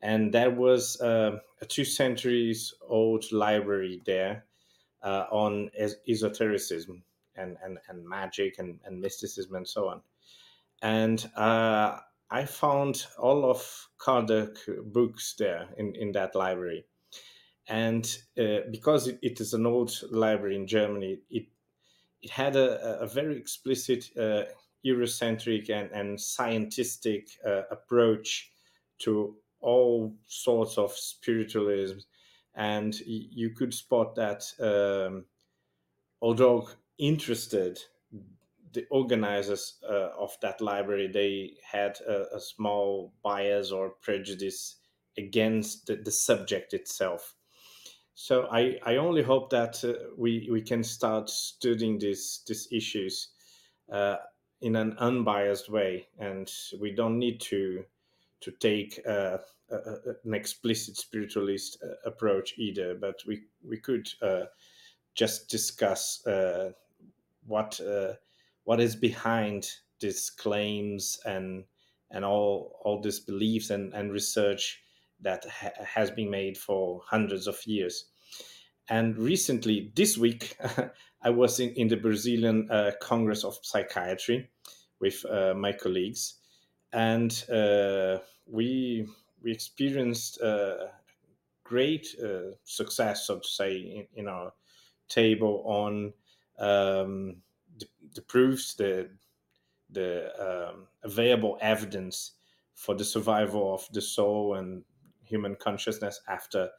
[0.00, 4.44] and there was uh, a two centuries old library there
[5.02, 7.02] uh, on es- esotericism
[7.36, 10.00] and, and, and magic and, and mysticism and so on.
[10.82, 11.98] And uh,
[12.30, 14.56] I found all of Kardec
[14.92, 16.84] books there in, in that library.
[17.68, 18.04] And
[18.38, 21.46] uh, because it, it is an old library in Germany, it,
[22.22, 24.44] it had a, a very explicit uh,
[24.86, 28.52] Eurocentric and, and scientific uh, approach
[29.00, 31.98] to all sorts of spiritualism,
[32.54, 35.24] and you could spot that um,
[36.20, 36.68] although
[36.98, 37.78] interested,
[38.72, 44.76] the organizers uh, of that library they had a, a, small bias or prejudice
[45.16, 47.34] against the, the subject itself.
[48.14, 53.28] So I, I only hope that uh, we, we can start studying these these issues
[53.92, 54.16] uh,
[54.60, 57.84] in an unbiased way, and we don't need to
[58.40, 59.76] to take a, a,
[60.24, 64.44] an explicit spiritualist uh, approach either, but we we could uh,
[65.14, 66.72] just discuss uh,
[67.46, 67.80] what
[68.64, 69.70] what is behind
[70.00, 71.64] these claims and
[72.10, 74.80] and all all these beliefs and, and research
[75.20, 78.06] that ha- has been made for hundreds of years.
[78.88, 80.56] And recently, this week,
[81.22, 84.48] I was in, in the Brazilian uh, Congress of Psychiatry
[85.00, 86.37] with uh, my colleagues,
[86.92, 89.06] and uh, we
[89.42, 90.88] we experienced uh,
[91.64, 94.52] great uh, success, so to say, in, in our
[95.08, 96.12] table on
[96.58, 97.36] um,
[97.78, 99.10] the, the, proofs, the
[99.90, 102.32] the um, available evidence
[102.74, 104.84] for the survival of the soul and
[105.24, 106.70] human consciousness after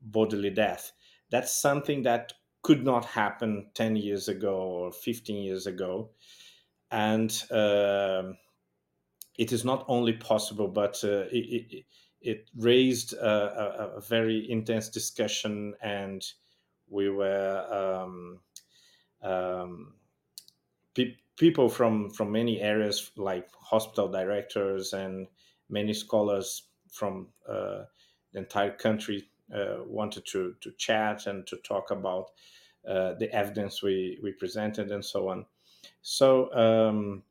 [0.00, 0.92] bodily death.
[1.30, 6.10] That's something that could not happen 10 years ago or 15 years ago.
[6.90, 8.32] And uh,
[9.36, 11.84] it is not only possible, but uh, it, it,
[12.20, 16.24] it, raised a, a, very intense discussion, and
[16.88, 18.40] we were um,
[19.22, 19.94] um,
[20.94, 25.26] pe- people from, from many areas, like hospital directors and
[25.68, 27.82] many scholars from uh,
[28.32, 32.30] the entire country uh, wanted to to chat and to talk about
[32.88, 35.44] uh, the evidence we we presented and so on.
[36.02, 37.22] So um,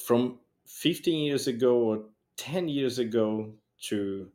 [0.00, 0.38] from
[0.70, 2.04] 15 years ago or
[2.36, 3.52] 10 years ago
[3.82, 4.30] to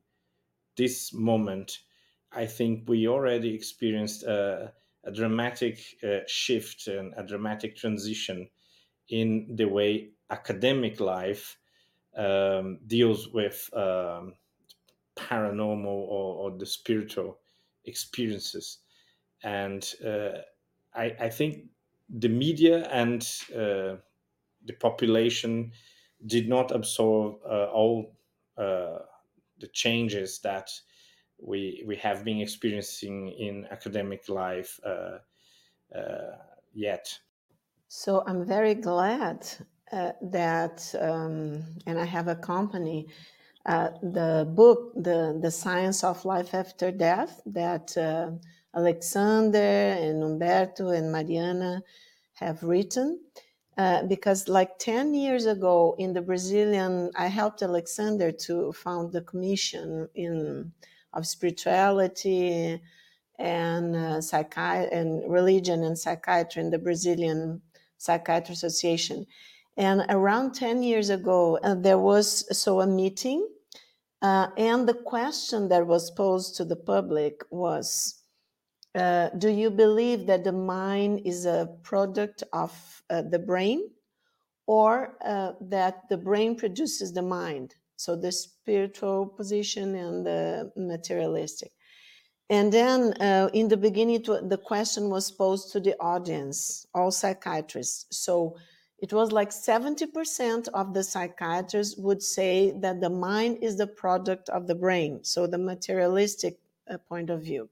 [0.77, 1.79] this moment,
[2.31, 4.71] I think we already experienced a,
[5.05, 8.49] a dramatic uh, shift and a dramatic transition
[9.09, 11.57] in the way academic life
[12.17, 14.33] um, deals with um,
[15.15, 17.39] paranormal or, or the spiritual
[17.85, 18.79] experiences.
[19.43, 20.39] And uh,
[20.93, 21.65] I, I, think
[22.09, 23.21] the media and
[23.53, 23.97] uh,
[24.65, 25.71] the population
[26.25, 28.15] did not absorb uh, all
[28.57, 28.99] uh,
[29.59, 30.69] the changes that
[31.37, 35.17] we we have been experiencing in academic life uh,
[35.95, 36.37] uh,
[36.73, 37.19] yet.
[37.87, 39.45] So I'm very glad
[40.21, 43.07] that, um, and I have a company
[43.65, 48.31] uh, the book, the, the Science of Life After Death, that uh,
[48.75, 51.81] Alexander and Humberto and Marianna
[52.33, 53.19] have written.
[53.77, 59.21] Uh, because like 10 years ago in the Brazilian, I helped Alexander to found the
[59.21, 60.71] commission in
[61.13, 62.81] of spirituality
[63.37, 67.61] and uh, psychi- and religion and psychiatry in the Brazilian
[67.97, 69.25] Psychiatry Association.
[69.77, 73.45] And around 10 years ago, uh, there was so a meeting
[74.21, 78.23] uh, and the question that was posed to the public was
[78.95, 82.71] uh, Do you believe that the mind is a product of
[83.09, 83.89] uh, the brain
[84.67, 87.75] or uh, that the brain produces the mind?
[87.97, 91.71] So the spiritual position and the materialistic.
[92.49, 98.05] And then uh, in the beginning, the question was posed to the audience, all psychiatrists.
[98.15, 98.55] So
[98.99, 104.49] it was like 70% of the psychiatrists would say that the mind is the product
[104.49, 107.69] of the brain, so the materialistic uh, point of view.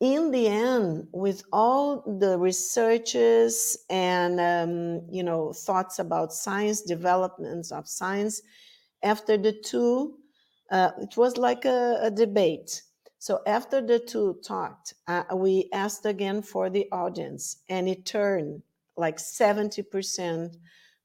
[0.00, 7.72] In the end, with all the researches and um, you know thoughts about science, developments
[7.72, 8.42] of science,
[9.02, 10.18] after the two,
[10.70, 12.82] uh, it was like a, a, debate.
[13.18, 18.62] So after the two talked, uh, we asked again for the audience, and it turned
[18.98, 20.56] like 70%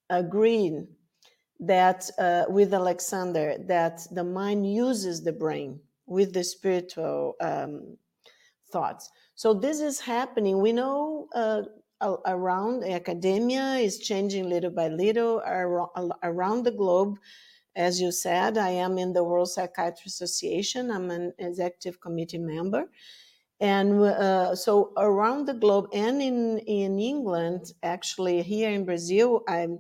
[0.10, 0.86] agreed
[1.62, 7.98] that uh, with Alexander that the mind uses the brain with the spiritual um,
[8.72, 9.10] thoughts.
[9.36, 10.62] So this is happening.
[10.62, 11.64] We know uh,
[12.26, 15.42] around academia is changing little by little
[16.24, 17.18] around the globe.
[17.76, 20.92] As you said, I am in the World Psychiatry Association.
[20.92, 22.90] I'm an executive committee member
[23.62, 29.80] and uh, so around the globe and in in England, actually here in Brazil, I'm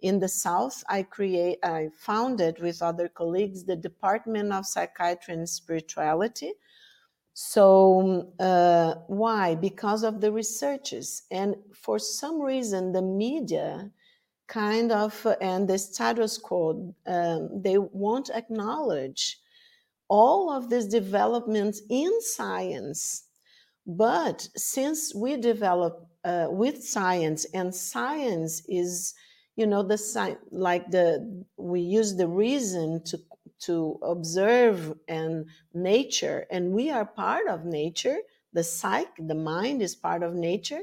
[0.00, 0.82] in the south.
[0.88, 6.52] I create, I founded with other colleagues the Department of Psychiatry and Spirituality.
[7.40, 9.54] So uh, why?
[9.54, 13.92] Because of the researches, and for some reason, the media
[14.48, 19.38] kind of and the status quo um, they won't acknowledge
[20.08, 23.28] all of these developments in science.
[23.86, 29.14] But since we develop uh, with science, and science is,
[29.54, 33.18] you know, the science, like the we use the reason to
[33.60, 38.18] to observe and nature, and we are part of nature.
[38.52, 40.82] The psyche, the mind, is part of nature.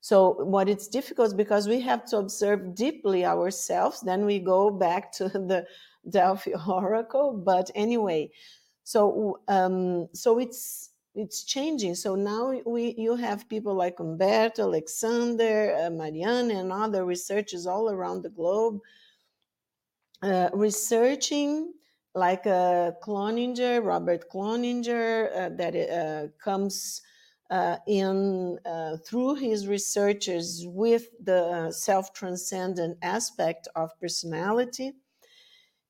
[0.00, 4.00] So what it's difficult is because we have to observe deeply ourselves.
[4.00, 5.66] Then we go back to the
[6.08, 7.32] Delphi Oracle.
[7.32, 8.30] But anyway,
[8.84, 11.94] so um, so it's it's changing.
[11.94, 17.88] So now we you have people like Humberto, Alexander, uh, Marianne, and other researchers all
[17.90, 18.80] around the globe
[20.22, 21.72] uh, researching
[22.14, 27.02] like uh, Cloninger, Robert Cloninger, uh, that uh, comes
[27.50, 34.92] uh, in uh, through his researches with the self-transcendent aspect of personality.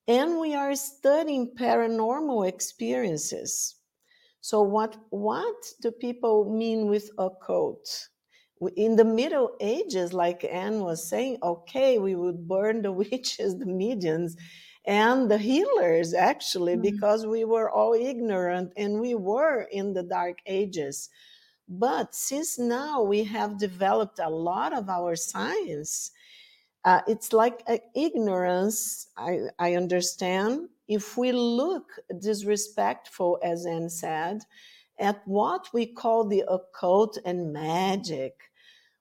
[0.09, 3.77] And we are studying paranormal experiences
[4.43, 8.09] so what what do people mean with occult?
[8.77, 13.67] In the Middle Ages, like Anne was saying, okay, we would burn the witches, the
[13.67, 14.37] mediums,
[14.85, 16.83] and the healers actually, mm-hmm.
[16.83, 21.09] because we were all ignorant and we were in the dark ages.
[21.69, 26.11] But since now we have developed a lot of our science,
[26.85, 27.63] uh, it's like
[27.95, 34.43] ignorance, I, I understand, if we look disrespectful, as Anne said,
[34.99, 38.35] at what we call the occult and magic.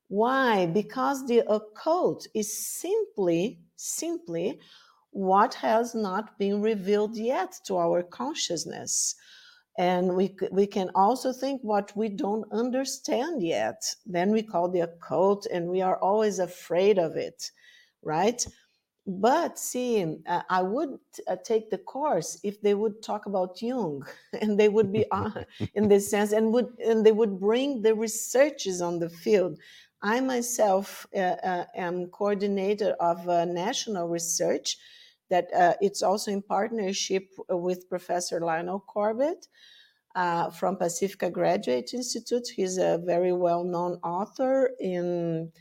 [0.08, 0.68] Why?
[0.68, 4.60] Because the occult is simply, simply
[5.12, 9.16] what has not been revealed yet to our consciousness.
[9.78, 13.84] And we, we can also think what we don't understand yet.
[14.06, 17.52] Then we call the occult, and we are always afraid of it,
[18.02, 18.46] right?
[19.08, 24.06] but see uh, i would uh, take the course if they would talk about jung
[24.42, 25.44] and they would be uh,
[25.74, 29.58] in this sense and would and they would bring the researchers on the field
[30.04, 34.78] i myself uh, uh am coordinator of national research
[35.32, 39.48] that uh, it's also in partnership with professor lionel corbett
[40.60, 45.52] from pacifica graduate institute he's a very well-known author in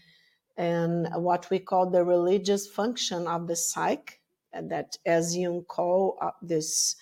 [0.60, 4.20] and what we call the religious function of the psyche,
[4.52, 6.96] that as Jung call uh, this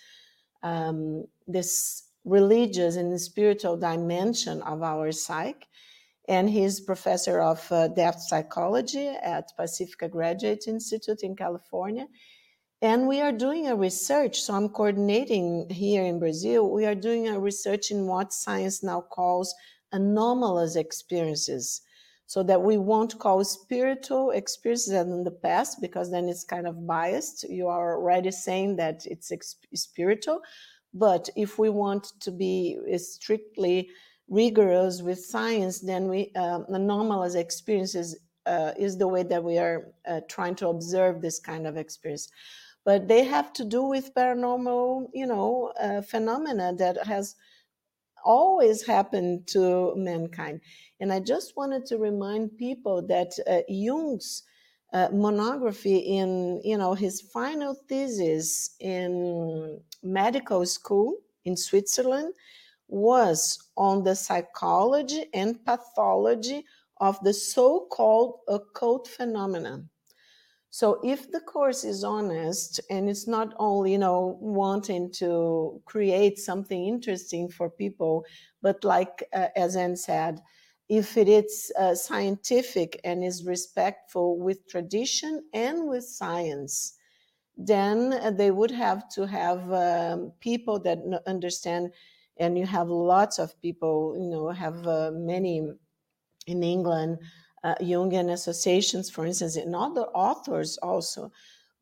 [0.63, 5.67] um, this religious and spiritual dimension of our psyche.
[6.29, 12.07] And he's professor of uh, depth psychology at Pacifica Graduate Institute in California.
[12.81, 16.71] And we are doing a research, so I'm coordinating here in Brazil.
[16.71, 19.53] We are doing a research in what science now calls
[19.91, 21.83] anomalous experiences.
[22.27, 26.87] So that we won't call spiritual experiences in the past because then it's kind of
[26.87, 27.49] biased.
[27.49, 29.33] You are already saying that it's
[29.75, 30.43] spiritual.
[30.93, 33.89] But if we want to be strictly
[34.29, 39.93] rigorous with science then we uh, anomalous experiences uh, is the way that we are
[40.07, 42.29] uh, trying to observe this kind of experience
[42.89, 47.37] but they have to do with paranormal you know uh, phenomena that has
[48.25, 50.61] always happened to mankind
[51.01, 54.43] and I just wanted to remind people that uh, Jung's
[54.93, 62.33] uh, monography in, you know, his final thesis in medical school in Switzerland
[62.89, 66.65] was on the psychology and pathology
[67.01, 69.85] of the so-called occult phenomena.
[70.79, 76.39] So if the course is honest and it's not only, you know, wanting to create
[76.39, 78.25] something interesting for people,
[78.63, 80.41] but like uh, as Anne said,
[80.89, 86.95] if it is uh, scientific and is respectful with tradition and with science,
[87.57, 91.91] then they would have to have um, people that understand.
[92.37, 95.73] And you have lots of people, you know, have uh, many
[96.47, 97.19] in England,
[97.65, 101.33] uh, Jungian associations, for instance, and other authors also.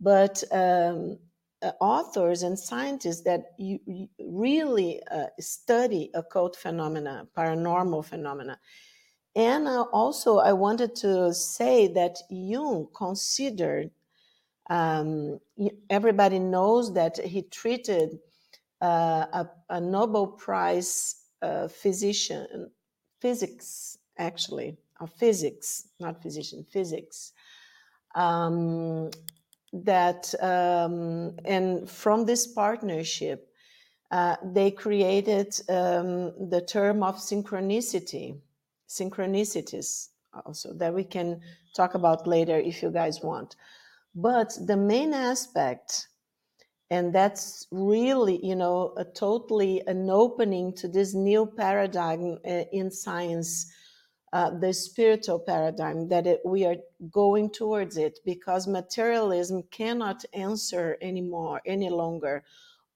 [0.01, 1.19] But um,
[1.63, 8.59] uh, authors and scientists that you, you really uh, study occult phenomena, paranormal phenomena.
[9.35, 13.91] And uh, also, I wanted to say that Jung considered,
[14.71, 15.41] um,
[15.91, 18.19] everybody knows that he treated
[18.81, 22.71] uh, a, a, Nobel Prize uh, physician,
[23.21, 27.33] physics actually, of physics, not physician, physics.
[28.15, 29.11] Um,
[29.73, 33.49] that um, and from this partnership,
[34.11, 38.41] uh, they created um, the term of synchronicity
[38.89, 40.09] synchronicities
[40.45, 41.41] also that we can
[41.75, 43.57] talk about later if you guys want.
[44.15, 46.09] But the main aspect,
[46.91, 52.91] and that's really, you know, a totally an opening to this new paradigm uh, in
[52.91, 53.71] science,
[54.33, 56.77] uh, the spiritual paradigm that it, we are
[57.11, 62.45] going towards it because materialism cannot answer anymore, any longer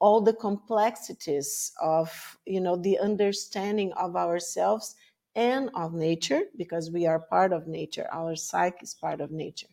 [0.01, 4.97] all the complexities of you know the understanding of ourselves
[5.37, 8.07] and of nature because we are part of nature.
[8.12, 9.68] Our psyche is part of nature.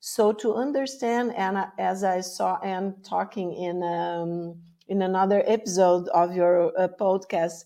[0.00, 4.56] So to understand, and as I saw Anne talking in um,
[4.88, 7.64] in another episode of your uh, podcast,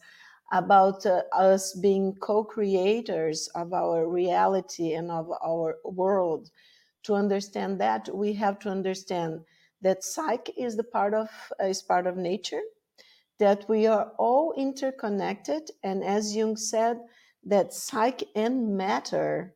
[0.55, 6.51] about uh, us being co-creators of our reality and of our world.
[7.05, 9.43] To understand that we have to understand
[9.83, 11.29] that psyche is the part of
[11.61, 12.63] uh, is part of nature
[13.39, 16.99] that we are all interconnected and as jung said
[17.45, 19.55] that psyche and matter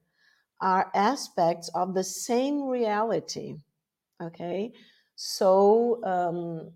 [0.61, 3.57] are aspects of the same reality
[4.23, 4.73] okay?
[5.17, 6.73] So um,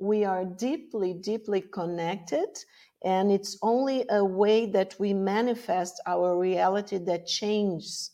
[0.00, 2.48] we are deeply deeply connected
[3.02, 8.10] and it's only a way that we manifest our reality that changes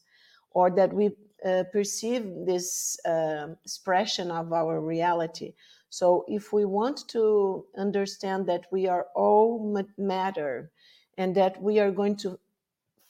[0.50, 1.10] or that we
[1.44, 5.52] uh, perceive this uh, expression of our reality.
[5.90, 10.70] So, if we want to understand that we are all matter
[11.18, 12.38] and that we are going to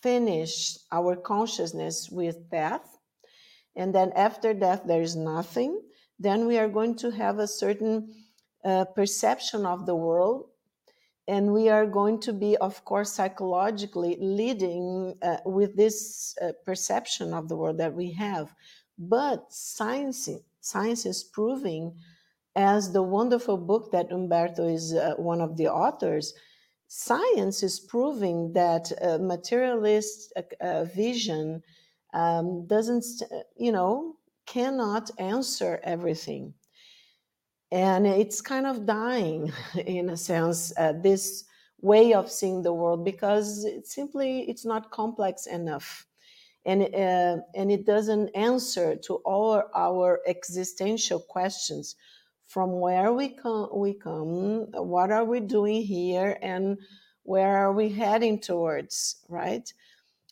[0.02, 2.98] finish our consciousness with death,
[3.74, 5.80] and then after death there is nothing,
[6.18, 8.14] then we are going to have a certain
[8.64, 10.46] uh, perception of the world
[11.28, 17.34] and we are going to be of course psychologically leading uh, with this uh, perception
[17.34, 18.54] of the world that we have.
[18.98, 20.28] But science
[20.60, 21.94] science is proving
[22.54, 26.32] as the wonderful book that Humberto is uh, one of the authors
[26.88, 31.62] science is proving that materialist uh, uh, vision
[32.14, 33.04] um, doesn't
[33.56, 34.16] you know
[34.46, 36.54] cannot answer everything
[37.72, 39.52] and it's kind of dying
[39.86, 41.44] in a sense uh, this
[41.80, 46.06] way of seeing the world because it's simply it's not complex enough.
[46.64, 51.96] And uh, and it doesn't answer to all our existential questions.
[52.46, 56.78] From where we come we come what are we doing here and
[57.24, 59.72] where are we heading towards right?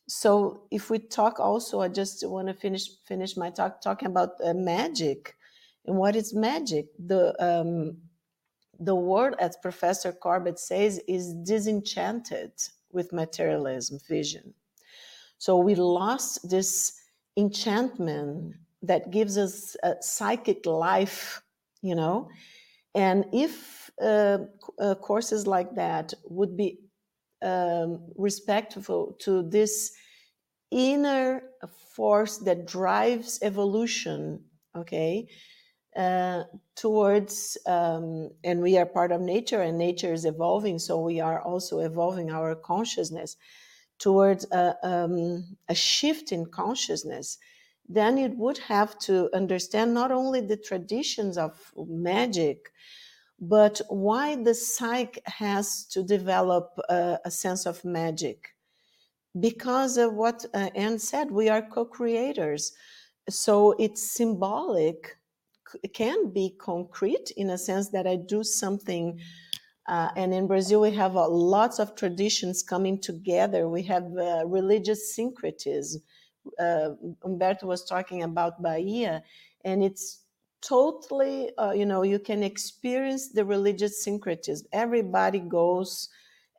[0.07, 4.35] So if we talk also i just want to finish finish my talk talking about
[4.45, 5.35] uh, magic
[5.87, 6.87] and what is magic?
[6.99, 7.99] The um,
[8.81, 12.53] the word, as Professor Corbett says, is disenchanted
[12.91, 14.55] with materialism vision.
[15.39, 17.01] So we lost this
[17.37, 21.43] enchantment that gives us a psychic life,
[21.83, 22.29] you know.
[22.95, 24.39] And if uh,
[24.79, 26.79] uh, courses like that would be
[27.43, 29.93] um, respectful to this
[30.71, 31.43] inner
[31.95, 34.45] force that drives evolution,
[34.77, 35.29] okay,
[35.97, 41.21] uh, towards, um, and we are part of nature, and nature is evolving, so we
[41.21, 43.37] are also evolving our consciousness
[43.99, 47.39] towards a, um, a shift in consciousness.
[47.89, 52.73] Then it would have to understand not only the traditions of magic,
[53.41, 58.55] but why the psyche has to develop a, a sense of magic.
[59.39, 62.73] Because of what uh, Anne said, we are co creators.
[63.29, 65.17] So it's symbolic
[65.93, 69.19] can be concrete in a sense that I do something.
[69.87, 73.69] Uh, and in Brazil, we have uh, lots of traditions coming together.
[73.69, 76.03] We have uh, religious syncretism.
[76.59, 76.91] Uh,
[77.23, 79.23] Humberto was talking about Bahia,
[79.65, 80.25] and it's
[80.61, 84.67] totally, uh, you know, you can experience the religious syncretism.
[84.73, 86.09] Everybody goes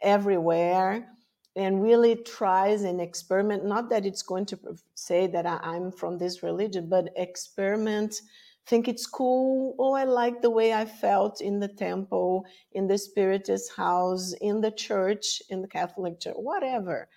[0.01, 1.07] everywhere
[1.55, 3.65] and really tries and experiment.
[3.65, 4.59] Not that it's going to
[4.93, 8.21] say that I'm from this religion, but experiment
[8.67, 9.75] think it's cool.
[9.79, 14.61] Oh, I like the way I felt in the temple, in the spiritist house, in
[14.61, 17.07] the church, in the Catholic church, whatever.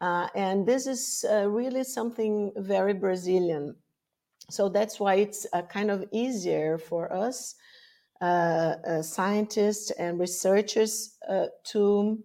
[0.00, 3.74] Uh, and this is uh, really something very Brazilian.
[4.50, 7.54] So that's why it's uh, kind of easier for us,
[8.20, 12.18] uh, uh, scientists and researchers, uh, to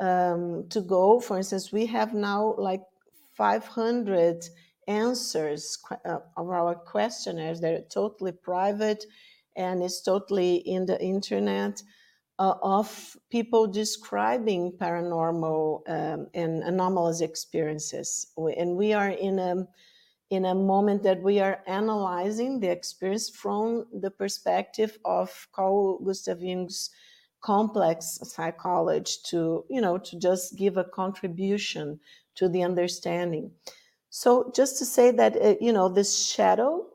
[0.00, 1.20] um, to go.
[1.20, 2.80] For instance, we have now like
[3.36, 4.42] 500
[4.86, 7.60] answers uh, of our questionnaires.
[7.60, 9.04] They're totally private
[9.56, 11.82] and it's totally in the internet
[12.38, 18.28] uh, of people describing paranormal um, and anomalous experiences.
[18.36, 19.66] And we are in a
[20.30, 26.40] in a moment that we are analyzing the experience from the perspective of Carl Gustav
[26.40, 26.90] Jung's
[27.42, 31.98] complex psychology to you know to just give a contribution
[32.36, 33.50] to the understanding
[34.10, 36.86] so just to say that uh, you know this shadow,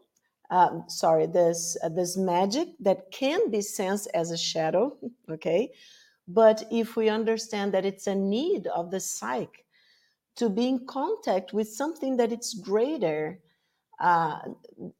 [0.51, 4.97] um, sorry, this uh, this magic that can be sensed as a shadow,
[5.31, 5.71] okay,
[6.27, 9.63] but if we understand that it's a need of the psyche
[10.35, 13.39] to be in contact with something that it's greater
[14.01, 14.39] uh,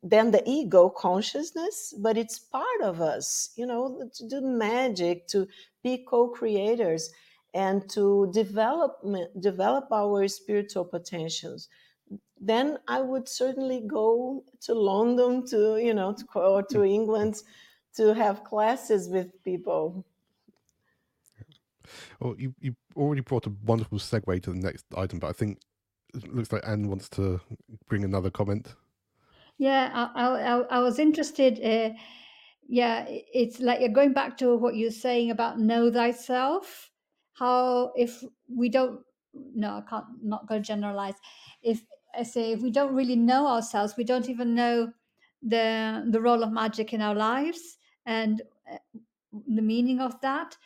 [0.01, 5.45] than the ego consciousness, but it's part of us, you know, to do magic, to
[5.83, 7.11] be co-creators,
[7.53, 9.01] and to develop
[9.41, 11.67] develop our spiritual potentials
[12.45, 17.41] then I would certainly go to London to, you know, to, or to England
[17.95, 20.05] to have classes with people.
[22.19, 25.59] Well, you you already brought a wonderful segue to the next item, but I think
[26.13, 27.39] it looks like Anne wants to
[27.87, 28.73] bring another comment.
[29.57, 31.59] Yeah, I, I, I was interested.
[31.63, 31.95] Uh,
[32.67, 36.91] yeah, it's like you're going back to what you're saying about know thyself.
[37.33, 39.01] How if we don't,
[39.33, 41.15] no, I can't, not going to generalize.
[41.61, 41.83] If
[42.17, 44.91] I say if we don't really know ourselves, we don't even know
[45.41, 48.41] the the role of magic in our lives and
[48.71, 48.77] uh,
[49.47, 50.57] the meaning of that.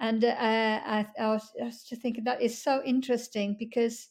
[0.00, 4.08] And uh, I, I, was, I was just thinking that is so interesting because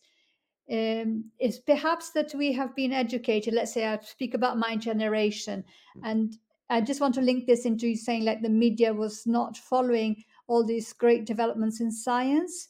[0.69, 3.53] um, it's perhaps that we have been educated.
[3.53, 5.63] Let's say I speak about my generation,
[6.03, 6.37] and
[6.69, 10.65] I just want to link this into saying like the media was not following all
[10.65, 12.69] these great developments in science.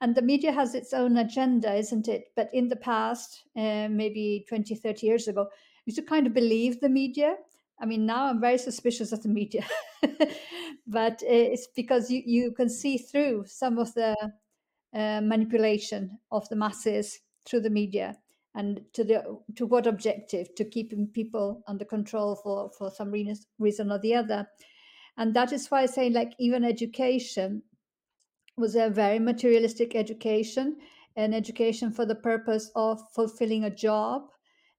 [0.00, 2.32] And the media has its own agenda, isn't it?
[2.34, 5.48] But in the past, uh, maybe 20, 30 years ago,
[5.86, 7.36] we used to kind of believe the media.
[7.80, 9.66] I mean, now I'm very suspicious of the media,
[10.86, 14.16] but it's because you, you can see through some of the
[14.94, 18.16] uh, manipulation of the masses through the media
[18.54, 19.22] and to the
[19.54, 24.48] to what objective to keeping people under control for for some reason or the other
[25.16, 27.62] and that is why i say like even education
[28.60, 30.76] was a very materialistic education
[31.16, 34.30] an education for the purpose of fulfilling a job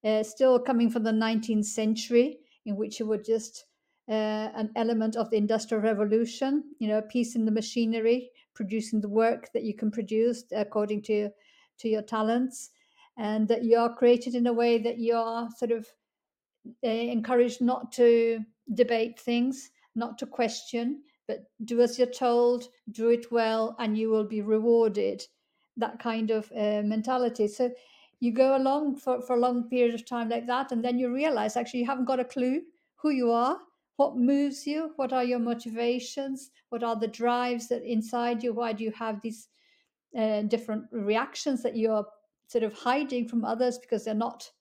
[0.04, 3.66] uh, still coming from the 19th century in which it was just
[4.10, 9.02] uh, an element of the industrial revolution you know a piece in the machinery producing
[9.02, 11.30] the work that you can produce according to
[11.78, 12.72] to your talents
[13.18, 15.88] and that you are created in a way that you are sort of
[16.84, 18.40] uh, encouraged not to
[18.74, 24.10] debate things not to question but do as you're told do it well and you
[24.10, 25.24] will be rewarded.
[25.78, 27.48] That kind of uh, mentality.
[27.48, 27.72] So
[28.20, 31.14] you go along for, for a long period of time like that and then you
[31.14, 32.62] realize actually you haven't got a clue
[32.96, 33.58] who you are
[33.96, 38.72] what moves you what are your motivations what are the drives that inside you why
[38.74, 39.48] do you have these
[40.18, 42.06] uh, different reactions that you're
[42.48, 44.52] sort of hiding from others because they're not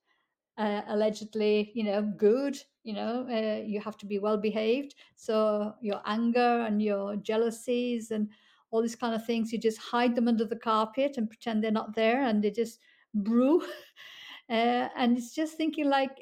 [0.61, 5.74] uh, allegedly you know good you know uh, you have to be well behaved so
[5.80, 8.28] your anger and your jealousies and
[8.70, 11.70] all these kind of things you just hide them under the carpet and pretend they're
[11.72, 12.80] not there and they just
[13.14, 13.62] brew
[14.50, 16.18] uh, and it's just thinking like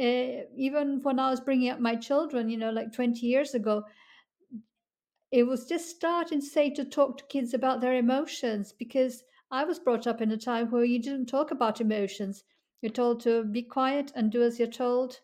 [0.00, 3.84] uh, even when i was bringing up my children you know like 20 years ago
[5.30, 9.78] it was just starting say to talk to kids about their emotions because I was
[9.78, 12.44] brought up in a time where you didn't talk about emotions.
[12.82, 15.20] You're told to be quiet and do as you're told.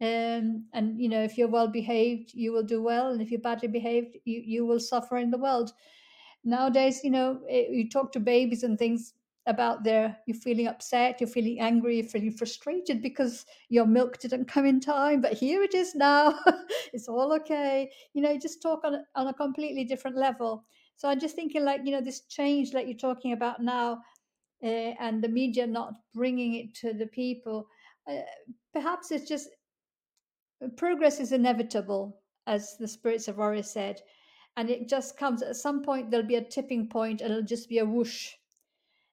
[0.00, 3.40] Um, and you know, if you're well behaved, you will do well, and if you're
[3.40, 5.72] badly behaved, you you will suffer in the world.
[6.44, 9.14] Nowadays, you know, eh, you talk to babies and things
[9.46, 14.44] about their you're feeling upset, you're feeling angry, you're feeling frustrated because your milk didn't
[14.46, 16.38] come in time, but here it is now.
[16.92, 17.90] it's all okay.
[18.12, 20.64] You know, you just talk on on a completely different level.
[20.96, 24.00] So I'm just thinking, like you know, this change that you're talking about now,
[24.62, 27.68] uh, and the media not bringing it to the people.
[28.10, 28.20] Uh,
[28.72, 29.48] perhaps it's just
[30.76, 34.00] progress is inevitable, as the spirits have already said,
[34.56, 36.10] and it just comes at some point.
[36.10, 38.32] There'll be a tipping point, and it'll just be a whoosh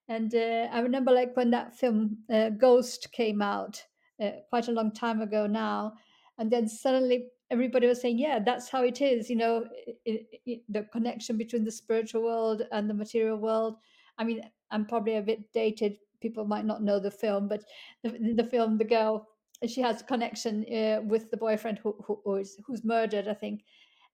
[0.08, 3.84] and uh, I remember like when that film uh, Ghost came out
[4.22, 5.94] uh, quite a long time ago now,
[6.38, 9.66] and then suddenly everybody was saying, "Yeah, that's how it is." You know,
[10.06, 13.78] it, it, the connection between the spiritual world and the material world.
[14.18, 15.98] I mean, I'm probably a bit dated.
[16.22, 17.64] People might not know the film, but
[18.04, 19.28] the, the film, the girl,
[19.68, 23.34] she has a connection uh, with the boyfriend who, who, who is, who's murdered, I
[23.34, 23.64] think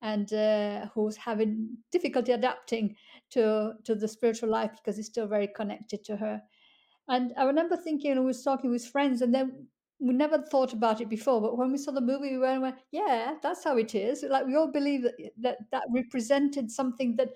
[0.02, 2.96] and uh, who's having difficulty adapting
[3.30, 6.42] to to the spiritual life because he's still very connected to her.
[7.08, 9.68] And I remember thinking, I was talking with friends, and then
[10.00, 11.42] we never thought about it before.
[11.42, 14.56] But when we saw the movie, we went, "Yeah, that's how it is." Like we
[14.56, 17.30] all believe that that, that represented something that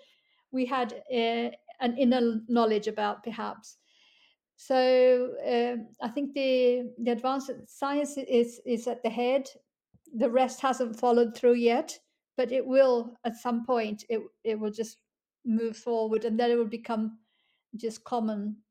[0.52, 1.50] we had uh,
[1.80, 3.78] an inner knowledge about, perhaps.
[4.58, 9.50] So uh, I think the the advanced science is is at the head.
[10.14, 12.00] The rest hasn't followed through yet
[12.38, 15.00] but it will at some point it it will just
[15.46, 17.20] move forward and then it will become
[17.76, 18.64] just common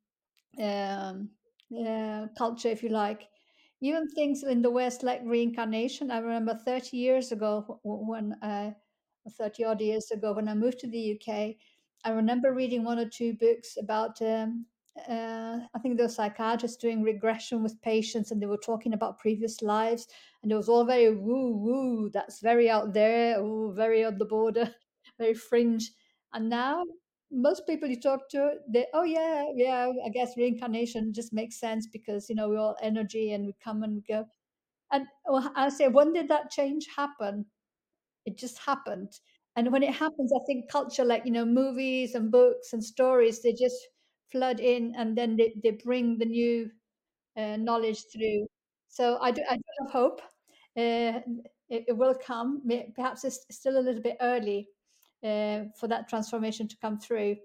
[0.63, 1.31] um,
[1.87, 3.29] uh, culture if you like
[3.81, 8.75] even things in the west like reincarnation i remember 30 years ago when i
[9.31, 11.57] 30 odd years ago when i moved to the uk
[12.05, 14.67] i remember reading one or two books about um,
[15.09, 19.19] uh, I think there were psychiatrists doing regression with patients and they were talking about
[19.19, 20.07] previous lives
[20.43, 24.25] and it was all very woo woo, that's very out there, ooh, very on the
[24.25, 24.73] border,
[25.19, 25.91] very fringe.
[26.33, 26.85] And now
[27.33, 31.89] most people you talk to, they oh yeah, yeah, I guess reincarnation just makes sense
[31.93, 34.27] because you know we're all energy and we come and we go.
[34.93, 35.07] And
[35.57, 37.47] I say, when did that change happen?
[38.27, 39.13] It just happened.
[39.57, 43.41] And when it happens, I think culture, like you know, movies and books and stories,
[43.43, 43.77] they just
[44.33, 46.71] flood in, and then they, they bring the new
[47.37, 48.47] uh, knowledge through.
[48.89, 50.21] So I do I do have hope.
[50.77, 51.23] Uh,
[51.69, 52.63] it, it, will come.
[52.97, 54.69] Perhaps it's still a little bit early
[55.25, 57.37] uh, for that transformation to come through,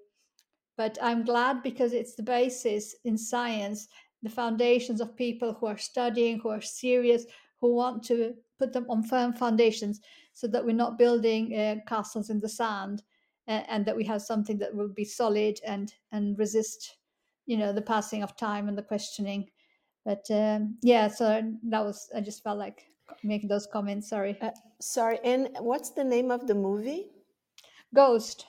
[0.78, 3.88] but I'm glad because it's the basis in science,
[4.24, 7.26] the foundations of people who are studying, who are serious,
[7.62, 10.02] who want to put them on firm foundations
[10.40, 13.04] so that we're not building uh, castles in the sand
[13.50, 16.96] uh, and that we have something that will be solid and and resist
[17.46, 19.50] you know the passing of time and the questioning.
[20.06, 22.86] But um, yeah so that was i just felt like
[23.22, 24.38] making those comments sorry.
[24.42, 27.08] Uh, sorry and what's the name of the movie?
[27.94, 28.46] Ghost.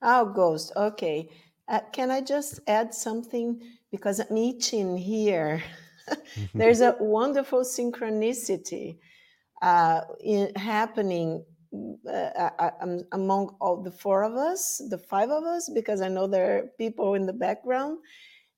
[0.00, 1.28] Oh ghost okay.
[1.66, 3.60] Uh, can i just add something?
[3.90, 5.62] Because i'm itching here
[6.54, 8.98] there's a wonderful synchronicity
[9.62, 11.44] uh, in, happening
[12.06, 16.02] uh, uh, uh um, among all the four of us, the five of us, because
[16.02, 17.98] I know there are people in the background,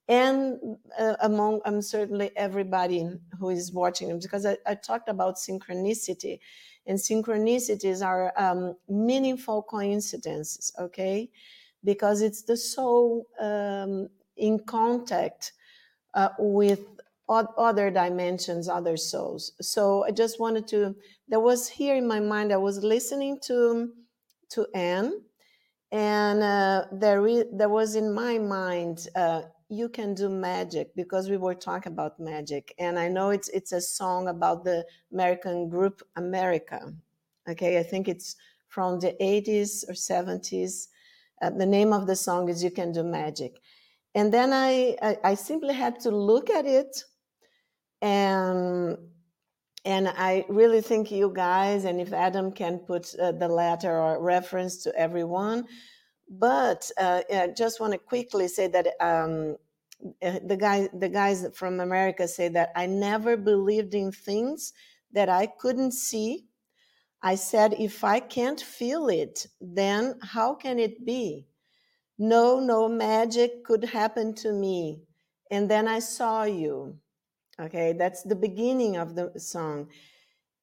[0.09, 0.59] and
[0.99, 6.41] uh, among um, certainly everybody who is watching because I, I talked about synchronicity,
[6.87, 11.31] and synchronicities are um, meaningful coincidences, okay?
[11.85, 15.53] Because it's the soul um, in contact
[16.15, 16.81] uh, with
[17.29, 19.53] other dimensions, other souls.
[19.61, 20.95] So I just wanted to.
[21.29, 22.53] There was here in my mind.
[22.53, 23.93] I was listening to
[24.51, 25.23] to Anne,
[25.91, 29.09] and uh, there was in my mind.
[29.15, 33.49] Uh, you can do magic because we were talking about magic, and I know it's
[33.49, 36.93] it's a song about the American group America.
[37.49, 38.37] Okay, I think it's
[38.69, 40.89] from the 80s or 70s.
[41.41, 43.61] Uh, the name of the song is "You Can Do Magic."
[44.15, 47.05] And then I, I, I simply had to look at it
[48.05, 48.99] and
[49.87, 54.23] and I really think you guys, and if Adam can put uh, the letter or
[54.23, 55.67] reference to everyone,
[56.29, 59.57] but uh, I just want to quickly say that um,
[60.23, 64.73] uh, the guy, the guys from America say that I never believed in things
[65.13, 66.47] that I couldn't see.
[67.23, 71.47] I said, if I can't feel it, then how can it be?
[72.19, 75.03] No, no magic could happen to me.
[75.51, 76.99] And then I saw you.
[77.61, 79.89] Okay, that's the beginning of the song.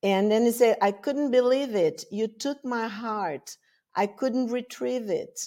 [0.04, 2.04] And then he said, I couldn't believe it.
[2.12, 3.56] You took my heart.
[3.96, 5.39] I couldn't retrieve it.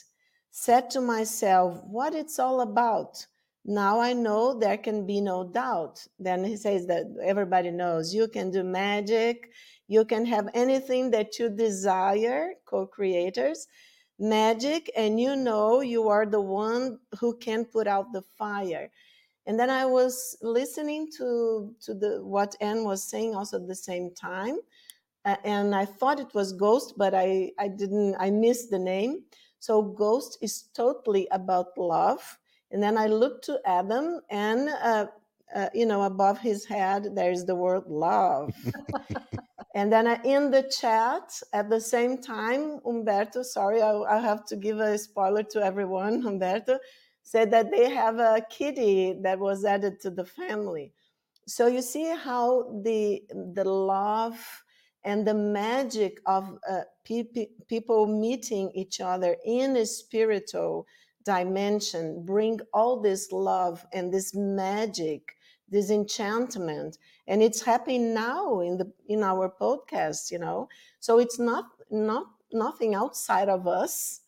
[0.50, 3.26] Said to myself, what it's all about.
[3.64, 6.06] Now I know there can be no doubt.
[6.18, 9.50] Then he says that everybody knows you can do magic.
[9.88, 13.66] You can have anything that you desire, co creators,
[14.18, 18.90] magic, and you know you are the one who can put out the fire
[19.46, 23.74] and then i was listening to to the what anne was saying also at the
[23.74, 24.58] same time
[25.24, 29.22] uh, and i thought it was ghost but i i didn't i missed the name.
[29.60, 32.38] So ghost is totally about love.
[32.70, 35.06] And then i looked to adam and uh,
[35.54, 38.54] uh, you know above his head there's the word love.
[39.76, 44.44] And then I, in the chat at the same time Humberto sorry I, I have
[44.46, 46.78] to give a spoiler to everyone Humberto
[47.24, 50.92] said that they have a kitty that was added to the family.
[51.46, 54.64] So you see how the the love
[55.04, 60.86] and the magic of uh, pe- people meeting each other in a spiritual
[61.24, 65.36] dimension bring all this love and this magic
[65.68, 66.98] this enchantment.
[67.26, 70.68] And it's happening now in the in our podcast you know?
[71.00, 74.20] So it's not not nothing outside of us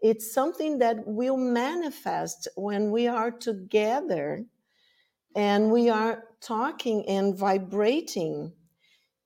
[0.00, 4.44] it's something that will manifest when we are together
[5.34, 8.52] and we are talking and vibrating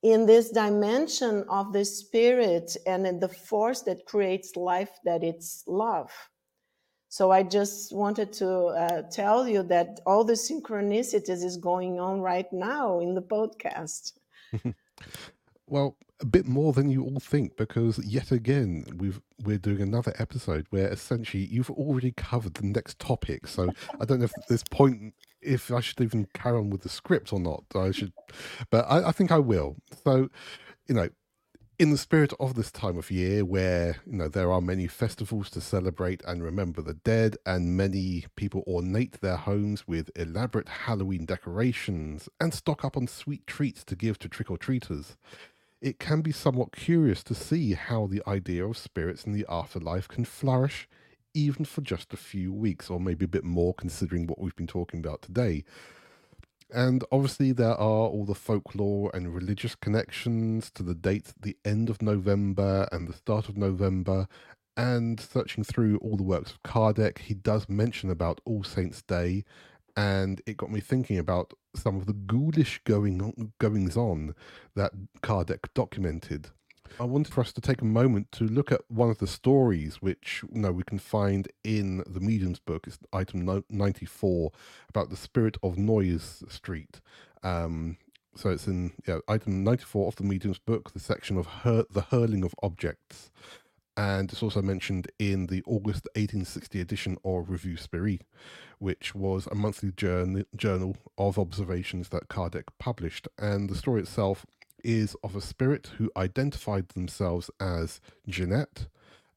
[0.03, 5.62] in this dimension of the spirit and in the force that creates life that it's
[5.66, 6.11] love.
[7.09, 12.20] So i just wanted to uh, tell you that all the synchronicities is going on
[12.20, 14.12] right now in the podcast.
[15.66, 20.14] Well a bit more than you all think because yet again we've we're doing another
[20.18, 23.49] episode where essentially you've already covered the next topic.
[23.49, 23.70] So
[24.01, 27.33] I don't know if this point if I should even carry on with the script
[27.33, 27.64] or not.
[27.75, 28.12] I should,
[28.70, 29.77] but I, I think I will.
[30.05, 30.29] So
[30.87, 31.09] you know,
[31.79, 35.51] in the spirit of this time of year where you know there are many festivals
[35.51, 41.25] to celebrate and remember the dead and many people ornate their homes with elaborate halloween
[41.25, 45.16] decorations and stock up on sweet treats to give to trick-or-treaters
[45.83, 50.07] it can be somewhat curious to see how the idea of spirits in the afterlife
[50.07, 50.89] can flourish
[51.35, 54.66] even for just a few weeks, or maybe a bit more considering what we've been
[54.66, 55.64] talking about today.
[56.72, 61.57] And obviously, there are all the folklore and religious connections to the dates at the
[61.64, 64.26] end of November and the start of November.
[64.76, 69.45] And searching through all the works of Kardec, he does mention about All Saints' Day,
[69.97, 74.34] and it got me thinking about some of the ghoulish going goings on
[74.74, 76.49] that Kardec documented.
[77.01, 79.97] I wanted for us to take a moment to look at one of the stories
[80.03, 82.86] which you know we can find in the Medium's book.
[82.86, 84.53] It's item 94
[84.88, 87.01] about the spirit of Noyers Street.
[87.43, 87.97] Um,
[88.34, 92.03] so it's in yeah, item 94 of the Medium's book, the section of hur- the
[92.03, 93.30] hurling of objects.
[93.97, 98.22] And it's also mentioned in the August 1860 edition of Revue Spirite,
[98.78, 103.28] which was a monthly journal, journal of observations that Kardec published.
[103.38, 104.47] And the story itself
[104.82, 108.86] is of a spirit who identified themselves as Jeanette,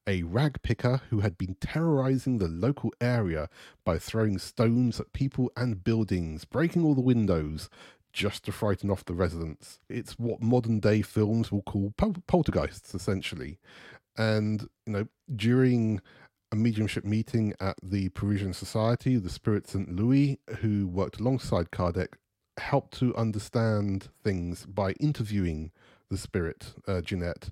[0.06, 3.48] a rag picker who had been terrorizing the local area
[3.84, 7.68] by throwing stones at people and buildings, breaking all the windows
[8.12, 9.78] just to frighten off the residents.
[9.90, 13.58] It's what modern day films will call pol- poltergeists, essentially.
[14.18, 16.00] And, you know, during
[16.52, 19.94] a mediumship meeting at the Parisian Society, the Spirit St.
[19.94, 22.14] Louis, who worked alongside Kardec,
[22.58, 25.70] helped to understand things by interviewing
[26.10, 27.50] the spirit, uh, Jeanette.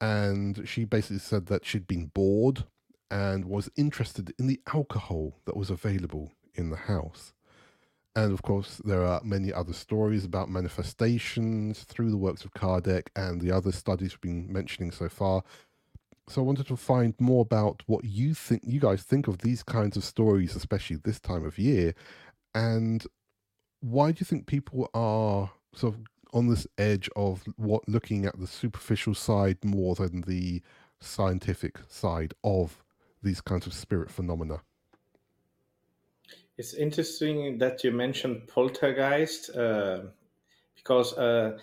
[0.00, 2.64] And she basically said that she'd been bored
[3.10, 7.32] and was interested in the alcohol that was available in the house.
[8.16, 13.08] And of course, there are many other stories about manifestations through the works of Kardec
[13.16, 15.42] and the other studies we've been mentioning so far.
[16.28, 19.62] So I wanted to find more about what you think, you guys think of these
[19.62, 21.94] kinds of stories, especially this time of year,
[22.54, 23.06] and
[23.80, 26.00] why do you think people are sort of
[26.32, 30.62] on this edge of what looking at the superficial side more than the
[31.00, 32.82] scientific side of
[33.22, 34.60] these kinds of spirit phenomena?
[36.56, 40.02] It's interesting that you mentioned poltergeist uh,
[40.76, 41.58] because uh,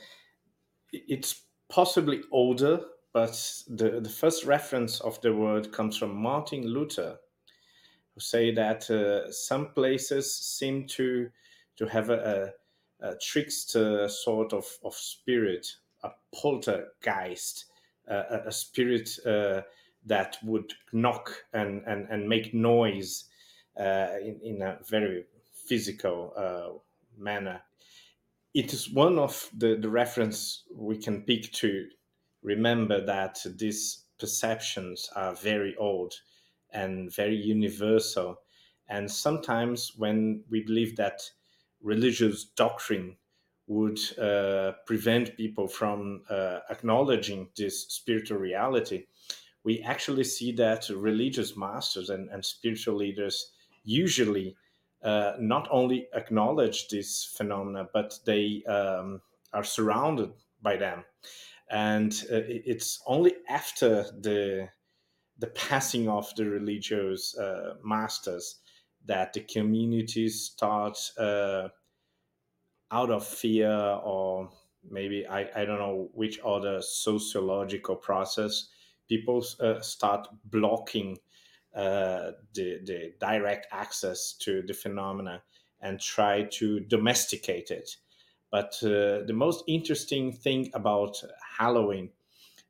[0.92, 2.82] it's possibly older,
[3.14, 7.18] but the, the first reference of the word comes from Martin Luther,
[8.14, 11.30] who say that uh, some places seem to
[11.78, 12.54] to have a,
[13.02, 15.68] a, a trickster sort of, of spirit,
[16.04, 17.66] a poltergeist,
[18.10, 19.62] uh, a, spirit uh,
[20.06, 23.26] that would knock and, and, and make noise
[23.80, 26.78] uh, in, in a very physical uh,
[27.18, 27.62] manner.
[28.54, 31.88] It is one of the, the reference we can pick to
[32.42, 36.14] remember that these perceptions are very old
[36.72, 38.42] and very universal.
[38.88, 41.22] And sometimes when we believe that
[41.82, 43.18] religious doctrine
[43.68, 49.06] would uh, prevent people from uh, acknowledging this spiritual reality,
[49.64, 53.52] we actually see that religious masters and, and spiritual leaders
[53.84, 54.56] usually
[55.04, 59.22] uh, not only acknowledge this phenomena, but they um,
[59.54, 60.32] are surrounded
[60.62, 61.04] by them.
[61.72, 64.70] And uh, it's only after the
[65.38, 68.58] the passing of the religious uh, masters
[69.06, 71.70] that the communities start uh,
[72.92, 73.72] out of fear
[74.04, 74.52] or
[74.88, 78.70] maybe I, I don't know which other sociological process
[79.08, 81.18] people uh, start blocking
[81.76, 85.42] uh, the, the direct access to the phenomena
[85.80, 87.98] and try to domesticate it
[88.52, 91.22] but uh, the most interesting thing about
[91.58, 92.10] halloween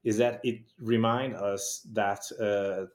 [0.03, 2.85] is that it reminds us that uh,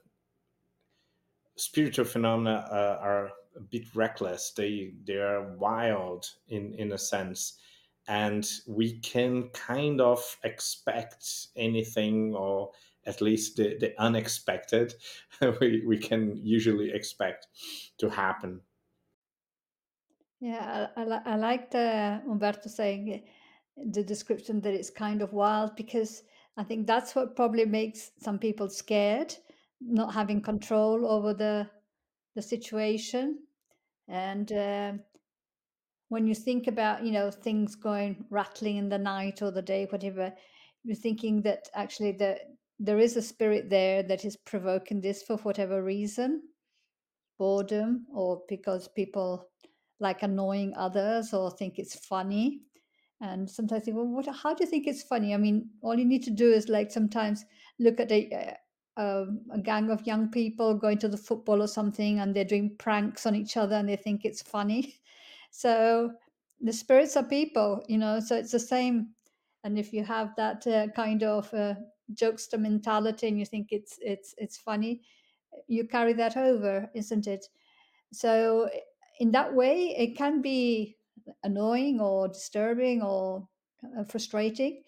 [1.55, 4.51] spiritual phenomena uh, are a bit reckless.
[4.55, 7.59] They they are wild in in a sense,
[8.07, 12.71] and we can kind of expect anything or
[13.05, 14.93] at least the, the unexpected
[15.61, 17.47] we, we can usually expect
[17.97, 18.59] to happen
[20.39, 23.23] yeah i, I, I liked uh, Humberto saying
[23.91, 26.23] the description that it's kind of wild because
[26.57, 29.33] i think that's what probably makes some people scared
[29.79, 31.69] not having control over the
[32.37, 33.39] the situation.
[34.07, 34.93] And uh,
[36.09, 39.87] when you think about you know things going rattling in the night or the day
[39.89, 40.31] whatever
[40.83, 42.37] you're thinking that actually the,
[42.79, 46.41] there is a spirit there that is provoking this for whatever reason
[47.37, 49.49] boredom or because people
[49.99, 52.61] like annoying others or think it's funny.
[53.19, 55.33] And sometimes think well what how do you think it's funny?
[55.33, 57.45] I mean all you need to do is like sometimes
[57.79, 58.57] look at a,
[58.97, 62.45] uh, um, a gang of young people going to the football or something and they're
[62.45, 64.95] doing pranks on each other and they think it's funny.
[65.49, 66.11] So
[66.59, 69.15] the spirits are people you know so it's the same.
[69.63, 71.75] And if you have that uh, kind of uh,
[72.13, 75.01] jokester mentality and you think it's it's it's funny
[75.67, 77.47] you carry that over isn't it?
[78.13, 78.69] So
[79.19, 80.97] in that way it can be
[81.43, 83.47] annoying or disturbing or
[83.97, 84.83] uh, frustrating.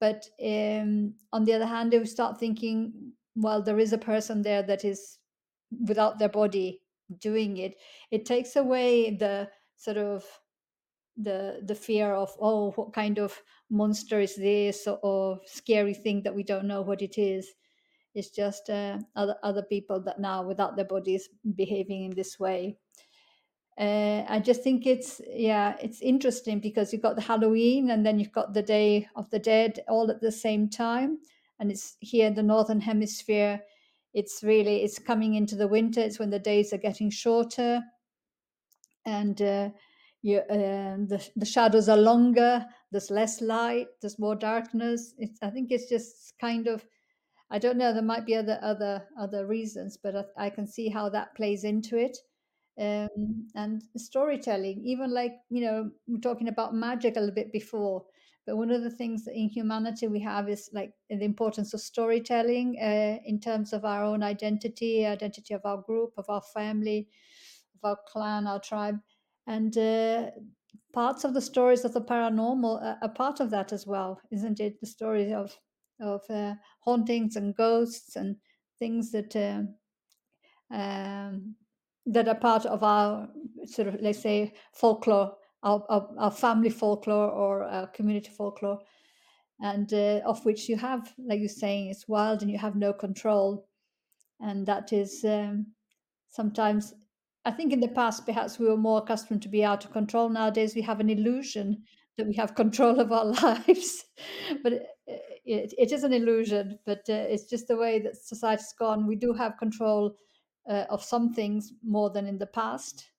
[0.00, 4.42] But um, on the other hand, if we start thinking, well, there is a person
[4.42, 5.18] there that is
[5.86, 6.82] without their body
[7.18, 7.74] doing it,
[8.10, 10.24] it takes away the sort of
[11.16, 16.22] the the fear of oh what kind of monster is this or, or scary thing
[16.22, 17.52] that we don't know what it is
[18.14, 22.76] it's just uh, other other people that now without their bodies behaving in this way
[23.80, 28.18] uh, i just think it's yeah it's interesting because you've got the halloween and then
[28.18, 31.18] you've got the day of the dead all at the same time
[31.58, 33.60] and it's here in the northern hemisphere
[34.12, 37.80] it's really it's coming into the winter it's when the days are getting shorter
[39.06, 39.70] and uh,
[40.22, 45.48] you, uh, the, the shadows are longer there's less light there's more darkness it's, i
[45.48, 46.84] think it's just kind of
[47.50, 50.90] i don't know there might be other other other reasons but i, I can see
[50.90, 52.18] how that plays into it
[52.78, 58.04] um, and storytelling even like you know we're talking about magic a little bit before
[58.46, 62.76] but one of the things in humanity we have is like the importance of storytelling
[62.82, 67.08] uh, in terms of our own identity identity of our group of our family
[67.74, 68.98] of our clan our tribe
[69.46, 70.30] and uh,
[70.92, 74.60] parts of the stories of the paranormal are, are, part of that as well isn't
[74.60, 74.80] it?
[74.80, 75.56] The stories of
[76.00, 78.36] of uh, hauntings and ghosts and
[78.78, 79.62] things that uh,
[80.74, 81.56] um,
[82.12, 83.28] that are part of our
[83.64, 85.32] sort of let's say folklore
[85.62, 88.78] our, our, our family folklore or our community folklore
[89.60, 92.92] and uh, of which you have like you're saying it's wild and you have no
[92.92, 93.66] control
[94.40, 95.66] and that is um,
[96.28, 96.94] sometimes
[97.44, 100.28] I think in the past, perhaps we were more accustomed to be out of control.
[100.28, 101.82] Nowadays, we have an illusion
[102.18, 104.04] that we have control of our lives,
[104.62, 104.86] but it,
[105.46, 106.78] it, it is an illusion.
[106.84, 109.06] But uh, it's just the way that society's gone.
[109.06, 110.16] We do have control
[110.70, 113.10] uh, of some things more than in the past,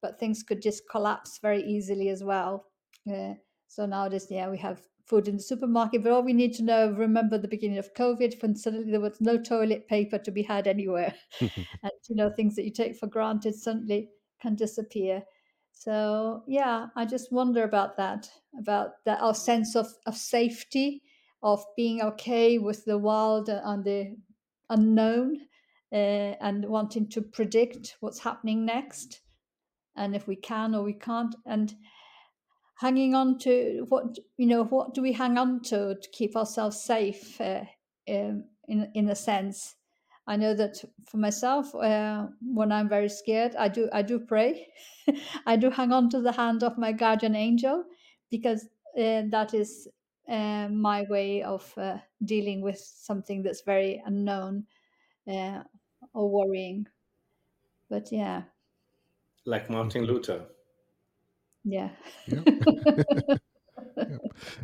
[0.00, 2.64] but things could just collapse very easily as well.
[3.08, 3.34] Uh,
[3.68, 6.90] so nowadays, yeah, we have food in the supermarket, but all we need to know,
[6.92, 10.66] remember the beginning of COVID, when suddenly there was no toilet paper to be had
[10.66, 11.14] anywhere.
[11.40, 14.08] and, you know, things that you take for granted suddenly
[14.40, 15.22] can disappear.
[15.72, 21.02] So, yeah, I just wonder about that, about that, our sense of, of safety,
[21.42, 24.16] of being okay with the wild and the
[24.70, 25.40] unknown,
[25.94, 29.20] uh, and wanting to predict what's happening next,
[29.96, 31.34] and if we can or we can't.
[31.46, 31.74] And
[32.76, 36.82] hanging on to what you know what do we hang on to to keep ourselves
[36.82, 37.64] safe uh,
[38.08, 39.76] um, in in a sense
[40.26, 44.66] i know that for myself uh, when i'm very scared i do i do pray
[45.46, 47.84] i do hang on to the hand of my guardian angel
[48.30, 48.64] because
[48.98, 49.88] uh, that is
[50.28, 54.64] uh, my way of uh, dealing with something that's very unknown
[55.30, 55.62] uh,
[56.14, 56.86] or worrying
[57.90, 58.42] but yeah
[59.44, 60.12] like martin mm-hmm.
[60.12, 60.46] luther
[61.64, 61.88] yeah.
[62.26, 62.46] Yep.
[63.96, 64.20] yep.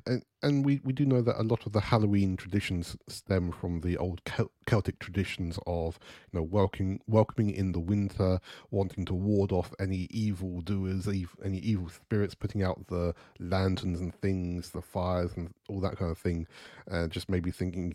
[0.06, 3.80] And and we, we do know that a lot of the Halloween traditions stem from
[3.80, 5.98] the old Cel- Celtic traditions of
[6.32, 8.38] you know welcoming welcoming in the winter,
[8.70, 14.14] wanting to ward off any evil doers, any evil spirits, putting out the lanterns and
[14.20, 16.46] things, the fires and all that kind of thing,
[16.86, 17.94] and just maybe thinking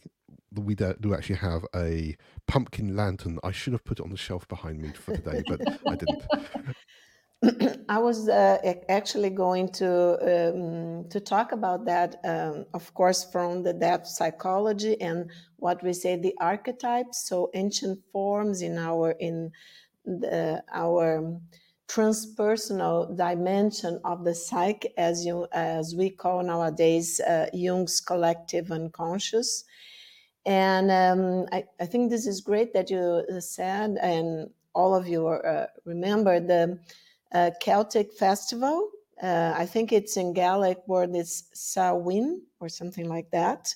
[0.54, 2.16] we do actually have a
[2.48, 3.40] pumpkin lantern.
[3.44, 6.24] I should have put it on the shelf behind me for today, but I didn't.
[7.90, 8.58] I was uh,
[8.90, 9.90] actually going to
[10.22, 15.94] um, to talk about that, um, of course, from the depth psychology and what we
[15.94, 19.52] say the archetypes, so ancient forms in our in
[20.06, 21.40] the, our
[21.88, 29.66] transpersonal dimension of the psyche, as you as we call nowadays uh, Jung's collective unconscious.
[30.46, 35.28] And um, I, I, think this is great that you said, and all of you
[35.28, 36.80] uh, remember the
[37.34, 38.92] uh, Celtic festival.
[39.22, 43.74] Uh, I think it's in Gaelic word it's Samhain or something like that,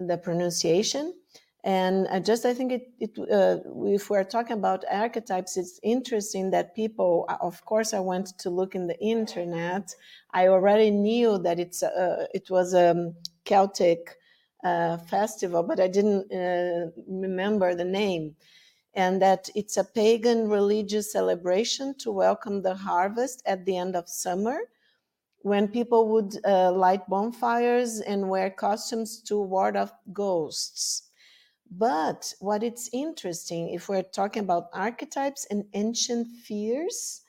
[0.00, 1.14] the pronunciation.
[1.62, 6.50] And I just I think it, it uh, if we're talking about archetypes, it's interesting
[6.50, 7.24] that people.
[7.40, 9.94] Of course, I went to look in the internet.
[10.32, 13.12] I already knew that it's uh, it was a
[13.44, 14.16] Celtic
[14.64, 18.34] uh, festival, but I didn't uh, remember the name
[18.94, 24.08] and that it's a pagan religious celebration to welcome the harvest at the end of
[24.08, 24.58] summer
[25.42, 31.10] when people would uh, light bonfires and wear costumes to ward off ghosts.
[31.70, 37.22] But what it's interesting, if we're talking about archetypes and ancient fears,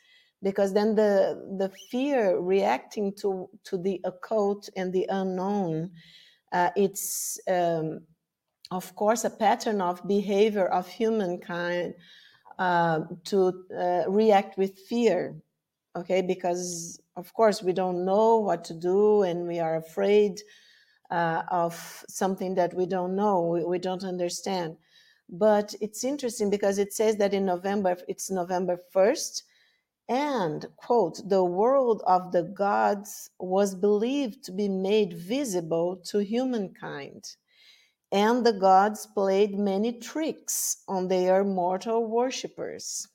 [0.44, 5.92] because then the the fear reacting to to the occult and the unknown,
[6.52, 8.02] uh, it's um,
[8.72, 11.94] of course, a pattern of behavior of humankind
[12.58, 15.36] uh, to uh, react with fear.
[15.96, 20.42] Okay, because of course, we don't know what to do and we are afraid
[21.12, 24.76] uh, of something that we don't know, we, we don't understand.
[25.30, 29.44] But it's interesting because it says that in November, it's November 1st,
[30.08, 37.36] and, quote, the world of the gods was believed to be made visible to humankind.
[38.12, 43.08] And the gods played many tricks on their mortal worshippers.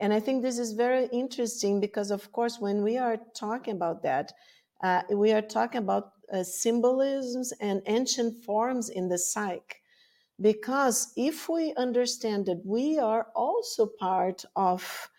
[0.00, 4.02] And I think this is very interesting because, of course, when we are talking about
[4.02, 4.32] that,
[4.82, 9.76] uh, we are talking about uh, symbolisms and ancient forms in the psyche.
[10.40, 15.10] Because if we understand that we are also part of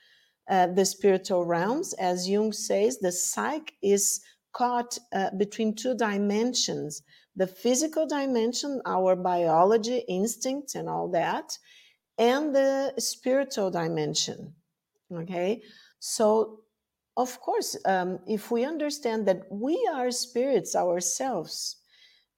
[0.49, 4.21] uh, the spiritual realms, as Jung says, the psyche is
[4.53, 7.01] caught uh, between two dimensions
[7.37, 11.57] the physical dimension, our biology, instincts, and all that,
[12.17, 14.53] and the spiritual dimension.
[15.11, 15.61] Okay,
[15.99, 16.61] so
[17.17, 21.77] of course, um, if we understand that we are spirits ourselves,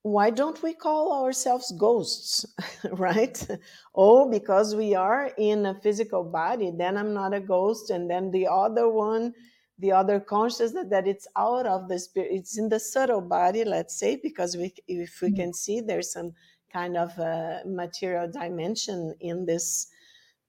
[0.02, 2.46] why don't we call ourselves ghosts,
[2.92, 3.46] right?
[3.94, 8.30] oh, because we are in a physical body, then I'm not a ghost, and then
[8.30, 9.34] the other one,
[9.78, 13.98] the other consciousness that it's out of the spirit, it's in the subtle body, let's
[13.98, 15.36] say, because we, if we mm.
[15.36, 16.32] can see, there's some
[16.72, 19.88] kind of a material dimension in this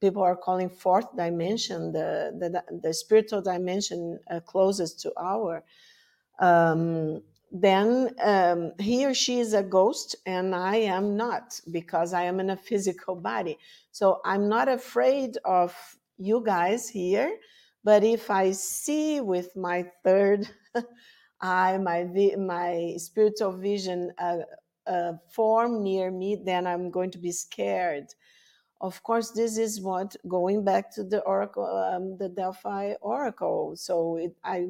[0.01, 5.63] people are calling fourth dimension, the, the, the spiritual dimension uh, closest to our,
[6.39, 7.21] um,
[7.51, 12.39] then um, he or she is a ghost and I am not because I am
[12.39, 13.57] in a physical body.
[13.91, 15.75] So I'm not afraid of
[16.17, 17.37] you guys here,
[17.83, 20.49] but if I see with my third
[21.41, 24.39] eye, my, my spiritual vision, a,
[24.85, 28.13] a form near me, then I'm going to be scared
[28.81, 33.75] of course this is what going back to the oracle um, the delphi oracle.
[33.75, 34.67] So it, I,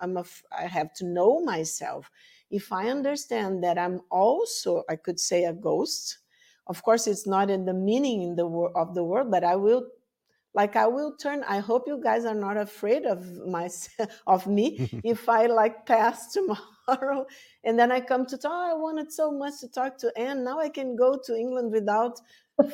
[0.00, 0.24] I'm a,
[0.56, 2.10] I have to know myself.
[2.50, 6.18] If i understand that i'm also i could say a ghost
[6.66, 9.56] of course it's not in the meaning in the word of the word but i
[9.56, 9.88] will
[10.54, 14.88] like i will turn i hope you guys are not afraid of myself of me
[15.04, 17.26] if i like pass tomorrow
[17.64, 20.44] and then i come to talk oh, i wanted so much to talk to anne.
[20.44, 22.20] Now i can go to england without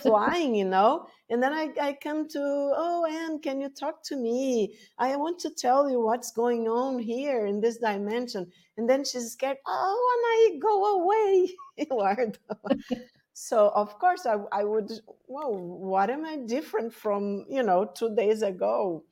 [0.03, 1.07] flying, you know.
[1.29, 4.75] And then I, I come to, oh, Anne, can you talk to me?
[4.99, 8.51] I want to tell you what's going on here in this dimension.
[8.77, 12.39] And then she's scared, oh, and I go away, Eduardo.
[13.33, 14.91] so, of course, I, I would,
[15.27, 19.05] well, what am I different from, you know, two days ago?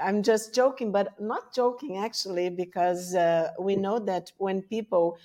[0.00, 5.18] I'm just joking, but not joking actually, because uh, we know that when people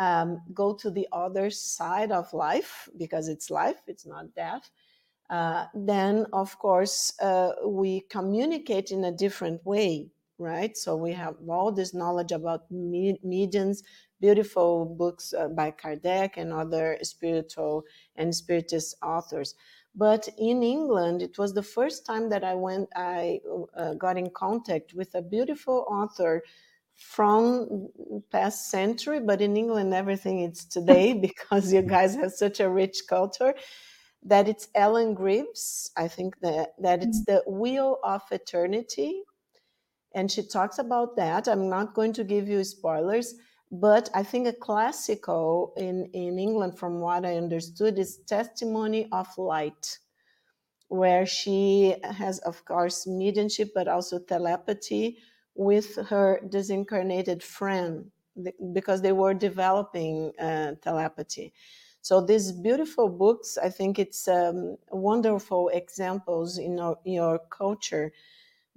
[0.00, 4.70] um, go to the other side of life because it's life, it's not death.
[5.28, 10.76] Uh, then, of course, uh, we communicate in a different way, right?
[10.76, 13.82] So we have all this knowledge about me- mediums,
[14.20, 17.84] beautiful books uh, by Kardec and other spiritual
[18.16, 19.54] and spiritist authors.
[19.94, 23.40] But in England, it was the first time that I went, I
[23.76, 26.42] uh, got in contact with a beautiful author
[27.00, 27.88] from
[28.30, 33.02] past century, but in England everything is today because you guys have such a rich
[33.08, 33.54] culture.
[34.22, 35.90] That it's Ellen Greaves.
[35.96, 37.36] I think that that it's mm-hmm.
[37.46, 39.22] the wheel of eternity,
[40.14, 41.48] and she talks about that.
[41.48, 43.34] I'm not going to give you spoilers,
[43.72, 49.26] but I think a classical in in England, from what I understood, is Testimony of
[49.38, 49.98] Light,
[50.88, 55.16] where she has, of course, mediumship, but also telepathy
[55.54, 58.10] with her disincarnated friend
[58.72, 61.52] because they were developing uh, telepathy.
[62.02, 68.12] So these beautiful books, I think it's um, wonderful examples in in your culture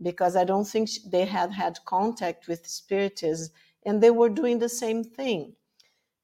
[0.02, 3.52] because I don't think they had had contact with spiritists
[3.86, 5.56] and they were doing the same thing.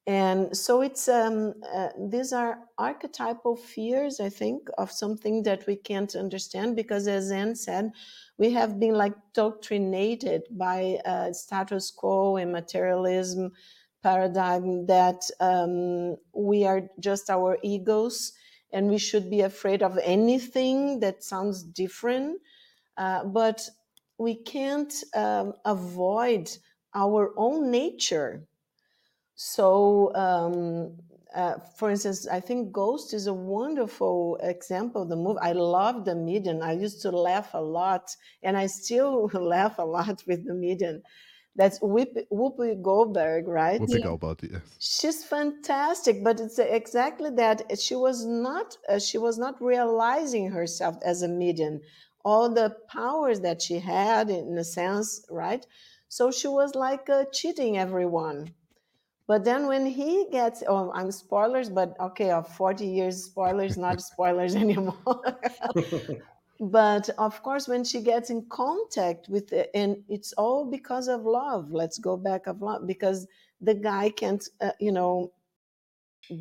[0.09, 5.75] And so it's um, uh, these are archetypal fears, I think, of something that we
[5.75, 7.91] can't understand because, as Anne said,
[8.39, 13.51] we have been like doctrinated by uh, status quo and materialism
[14.01, 18.33] paradigm that um, we are just our egos
[18.73, 22.41] and we should be afraid of anything that sounds different.
[22.97, 23.61] Uh, but
[24.17, 26.49] we can't um, avoid
[26.95, 28.48] our own nature.
[29.41, 30.97] So um,
[31.33, 35.39] uh, for instance, I think Ghost is a wonderful example of the movie.
[35.41, 36.61] I love the medium.
[36.61, 38.13] I used to laugh a lot,
[38.43, 41.03] and I still laugh a lot with the medium.
[41.55, 43.79] That's Whoopi Goldberg, right?
[43.79, 44.03] Whoopi.
[44.03, 44.75] Goldberg, yes.
[44.77, 47.79] She's fantastic, but it's exactly that.
[47.79, 48.75] She was not.
[48.89, 51.79] Uh, she was not realizing herself as a medium.
[52.25, 55.65] All the powers that she had, in a sense, right?
[56.09, 58.53] So she was like uh, cheating everyone.
[59.29, 64.01] But then when he gets, oh, I'm spoilers, but okay, of 40 years spoilers, not
[64.11, 64.97] spoilers anymore.
[66.59, 71.25] but of course, when she gets in contact with it, and it's all because of
[71.25, 71.71] love.
[71.71, 73.27] Let's go back of love because
[73.61, 75.31] the guy can't, uh, you know,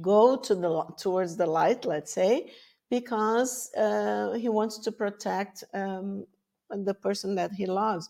[0.00, 1.84] go to the towards the light.
[1.84, 2.52] Let's say
[2.88, 6.26] because uh, he wants to protect um,
[6.70, 8.08] the person that he loves.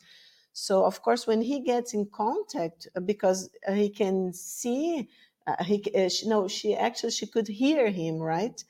[0.53, 5.09] So of course, when he gets in contact, uh, because uh, he can see,
[5.47, 8.63] uh, he uh, she, no, she actually she could hear him, right?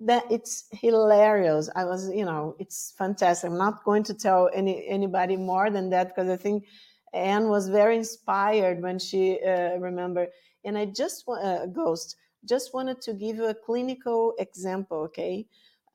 [0.00, 1.68] That it's hilarious.
[1.74, 3.50] I was, you know, it's fantastic.
[3.50, 6.64] I'm not going to tell any anybody more than that because I think
[7.12, 10.28] Anne was very inspired when she uh, remembered.
[10.64, 15.46] And I just uh, Ghost just wanted to give you a clinical example, okay?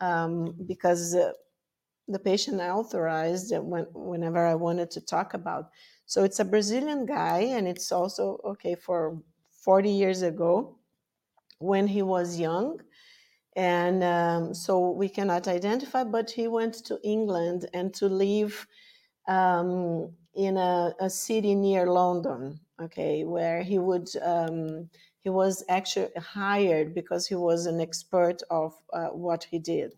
[0.02, 1.32] Um, because uh,
[2.08, 5.70] the patient authorized when, whenever I wanted to talk about.
[6.06, 9.18] So it's a Brazilian guy, and it's also okay for
[9.64, 10.78] 40 years ago
[11.60, 12.82] when he was young.
[13.56, 18.68] And um, so we cannot identify, but he went to England and to live
[19.28, 24.90] um, in a, a, city near London, okay, where he would um,
[25.22, 29.94] he was actually hired because he was an expert of uh, what he did.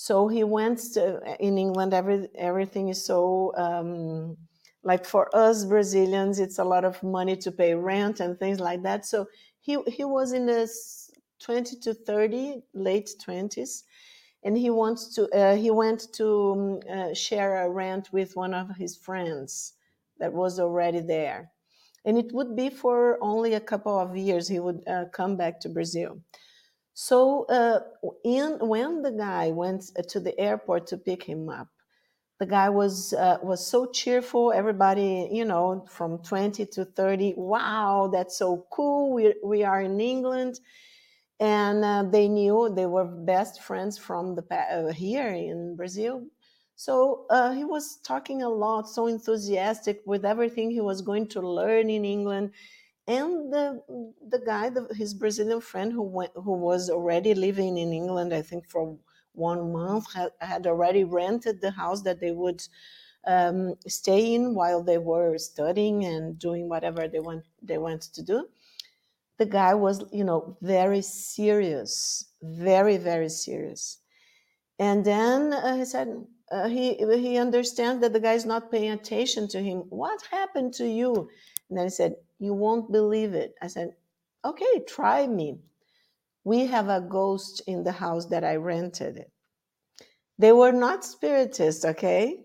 [0.00, 1.92] So he went to, in England.
[1.92, 4.36] Every everything is so um,
[4.84, 8.84] like for us Brazilians, it's a lot of money to pay rent and things like
[8.84, 9.04] that.
[9.04, 9.26] So
[9.58, 11.10] he he was in his
[11.40, 13.82] twenty to thirty, late twenties,
[14.44, 18.54] and he wants to uh, he went to um, uh, share a rent with one
[18.54, 19.74] of his friends
[20.20, 21.50] that was already there
[22.04, 25.60] and it would be for only a couple of years he would uh, come back
[25.60, 26.18] to brazil
[27.00, 27.80] so uh,
[28.24, 31.68] in, when the guy went to the airport to pick him up
[32.40, 34.52] the guy was uh, was so cheerful.
[34.52, 39.12] Everybody you know from 20 to 30 wow that's so cool.
[39.12, 40.60] We, we are in england.
[41.40, 46.26] And uh, they knew they were best friends from the uh, here in brazil.
[46.76, 51.40] So uh, he was talking a lot, so enthusiastic with everything he was going to
[51.40, 52.52] learn in England.
[53.08, 53.82] And the
[54.28, 58.42] the guy, the, his Brazilian friend who went, who was already living in England, I
[58.42, 58.98] think for
[59.32, 62.62] one month, had, had already rented the house that they would
[63.26, 68.22] um, stay in while they were studying and doing whatever they went they went to
[68.22, 68.48] do.
[69.38, 73.98] The guy was, you know, very serious, very very serious.
[74.78, 76.08] And then uh, he said,
[76.50, 79.78] uh, he he understands that the guy is not paying attention to him.
[79.90, 81.30] What happened to you?
[81.68, 83.96] And then he said, "You won't believe it." I said,
[84.44, 85.60] "Okay, try me."
[86.44, 89.18] We have a ghost in the house that I rented.
[89.18, 89.32] It.
[90.38, 92.44] They were not spiritists, okay,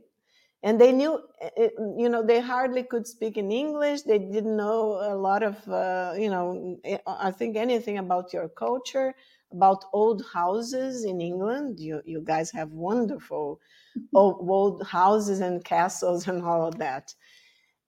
[0.63, 4.03] and they knew, eh, eh, you know, they hardly could speak in English.
[4.03, 8.49] They didn't know a lot of, uh, you know, eh, I think anything about your
[8.49, 9.15] culture,
[9.51, 11.79] about old houses in England.
[11.79, 13.59] You you guys have wonderful
[14.15, 17.15] old, old houses and castles and all of that.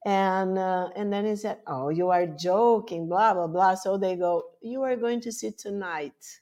[0.05, 4.15] And uh, and then he said, "Oh, you are joking, blah blah blah." So they
[4.15, 6.41] go, "You are going to see tonight."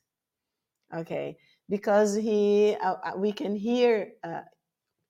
[0.94, 1.38] Okay,
[1.69, 4.41] because he uh, uh, we can hear uh,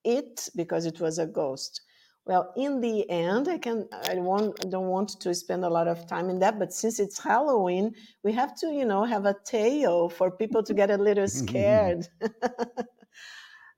[0.03, 1.81] it because it was a ghost.
[2.25, 6.07] Well, in the end, I can I want don't want to spend a lot of
[6.07, 10.09] time in that, but since it's Halloween, we have to you know have a tale
[10.09, 12.07] for people to get a little scared.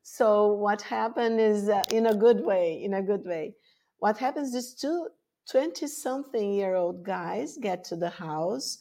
[0.04, 3.56] So what happened is uh, in a good way, in a good way.
[4.06, 5.07] What happens is two
[5.49, 8.77] 20 something year old guys get to the house,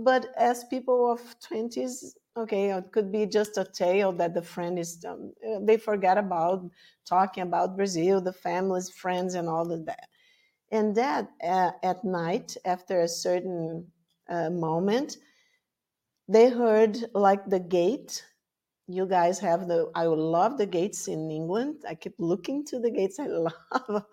[0.00, 4.78] but as people of 20s, okay, it could be just a tale that the friend
[4.78, 6.70] is, um, uh, they forget about
[7.06, 10.10] talking about Brazil, the families, friends, and all of that.
[10.70, 13.86] And that uh, at night, after a certain
[14.28, 15.16] uh, moment,
[16.28, 18.26] they heard like the gate.
[18.88, 21.76] You guys have the i love the gates in england.
[21.88, 23.18] I keep looking to the gates.
[23.18, 24.04] I love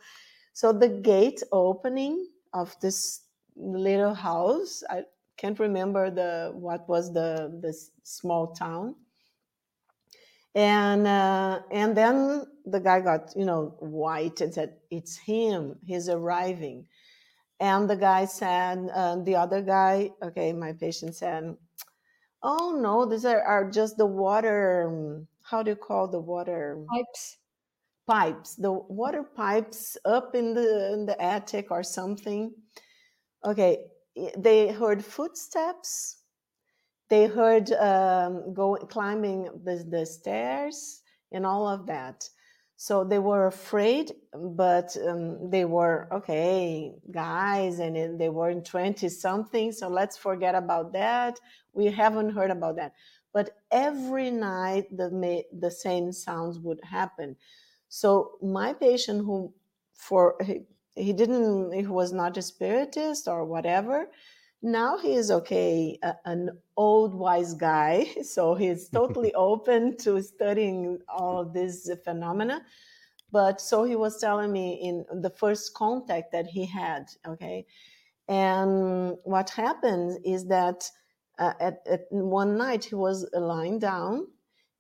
[0.58, 2.16] so the gate opening
[2.54, 3.26] of this
[3.56, 5.04] little house i
[5.38, 7.30] can't remember the what was the
[7.62, 7.72] the
[8.04, 8.96] small town
[10.56, 16.10] and uh, and then the guy got you know white and said it's him he's
[16.10, 16.88] arriving
[17.60, 21.56] and the guy said uh, the other guy okay my patient said
[22.44, 25.24] Oh no, these are, are just the water.
[25.42, 27.38] How do you call the water pipes?
[28.08, 32.54] Pipes, the water pipes up in the in the attic or something.
[33.46, 33.86] Okay,
[34.38, 36.18] they heard footsteps.
[37.10, 41.02] They heard um, going climbing the, the stairs
[41.32, 42.30] and all of that.
[42.80, 49.10] So they were afraid, but um, they were okay, guys, and they were in 20
[49.10, 49.72] something.
[49.72, 51.40] So let's forget about that.
[51.74, 52.94] We haven't heard about that.
[53.34, 57.36] But every night, the, the same sounds would happen.
[57.90, 59.54] So my patient, who
[59.94, 60.62] for he,
[60.96, 64.10] he didn't, he was not a spiritist or whatever,
[64.62, 68.08] now he is okay a, an old wise guy.
[68.24, 72.64] So he's totally open to studying all of these phenomena.
[73.32, 77.66] But so he was telling me in the first contact that he had okay?
[78.28, 80.90] And what happened is that
[81.40, 84.28] uh, at, at, one night he was lying down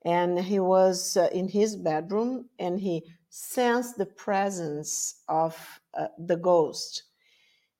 [0.05, 5.55] and he was uh, in his bedroom and he sensed the presence of
[5.97, 7.03] uh, the ghost.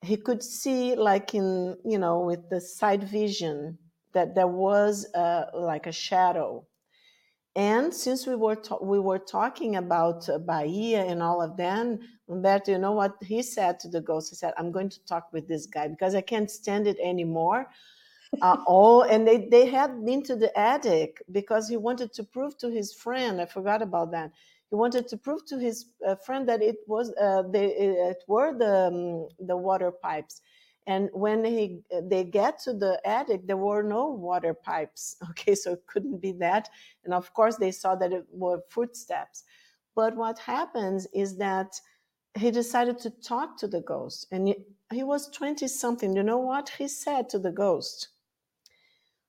[0.02, 3.78] He could see like in you know with the side vision
[4.14, 6.66] that there was uh, like a shadow.
[7.56, 12.00] And since we were we were talking about uh, bahia and all of that
[12.30, 14.30] Humberto you know what he said to the ghost?
[14.30, 17.68] He said i'm going to talk with this guy because i can't stand it anymore
[18.42, 22.58] uh, all and they, they had been to the attic because he wanted to prove
[22.58, 24.32] to his friend i forgot about that
[24.70, 28.58] he wanted to prove to his uh, friend that it was uh, they, it were
[28.58, 30.42] the um, the water pipes.
[30.88, 35.74] And when he they get to the attic there were no water pipes okay so
[35.74, 36.70] it couldn't be that.
[37.06, 39.44] And of course they saw that it were footsteps.
[39.96, 41.80] But what happens is that
[42.38, 44.56] he decided to talk to the ghost and he,
[44.92, 46.16] he was 20 something.
[46.16, 48.10] You know what he said to the ghost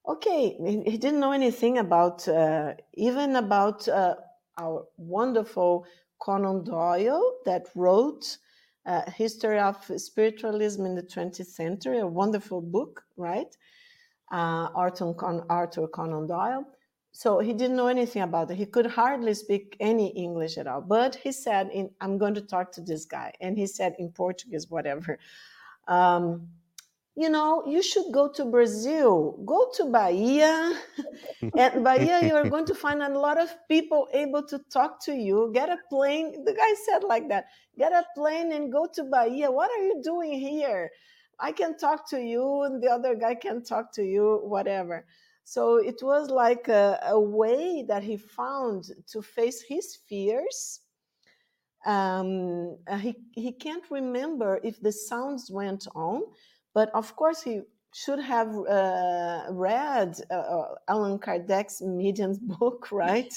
[0.08, 0.56] okay
[0.86, 4.14] he, didn't know anything about uh, even about uh,
[4.58, 5.86] our wonderful
[6.18, 8.38] Conan Doyle that wrote
[8.86, 13.54] uh, History of Spiritualism in the 20th Century, a wonderful book, right?
[14.32, 16.64] Uh, Arthur, Con- Arthur Conan Doyle.
[17.12, 18.56] So he didn't know anything about it.
[18.56, 20.80] He could hardly speak any English at all.
[20.80, 23.32] But he said, in, I'm going to talk to this guy.
[23.40, 25.18] And he said in Portuguese, whatever.
[25.86, 26.48] Um,
[27.18, 30.72] you know, you should go to Brazil, go to Bahia.
[31.56, 35.12] and Bahia, you are going to find a lot of people able to talk to
[35.12, 35.50] you.
[35.52, 36.44] Get a plane.
[36.44, 37.46] The guy said like that
[37.76, 39.50] get a plane and go to Bahia.
[39.50, 40.90] What are you doing here?
[41.40, 45.04] I can talk to you, and the other guy can talk to you, whatever.
[45.42, 50.80] So it was like a, a way that he found to face his fears.
[51.84, 56.22] Um, he, he can't remember if the sounds went on,
[56.74, 57.62] but of course, he
[57.92, 63.32] should have uh, read uh, uh Allan Kardec's Medium's book, right?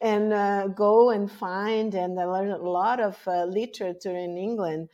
[0.00, 4.88] and uh, go and find and learn a lot of uh, literature in England.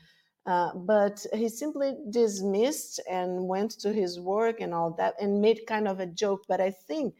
[0.44, 5.60] Uh, but he simply dismissed and went to his work and all that and made
[5.69, 6.44] kind of a joke.
[6.48, 7.14] But I think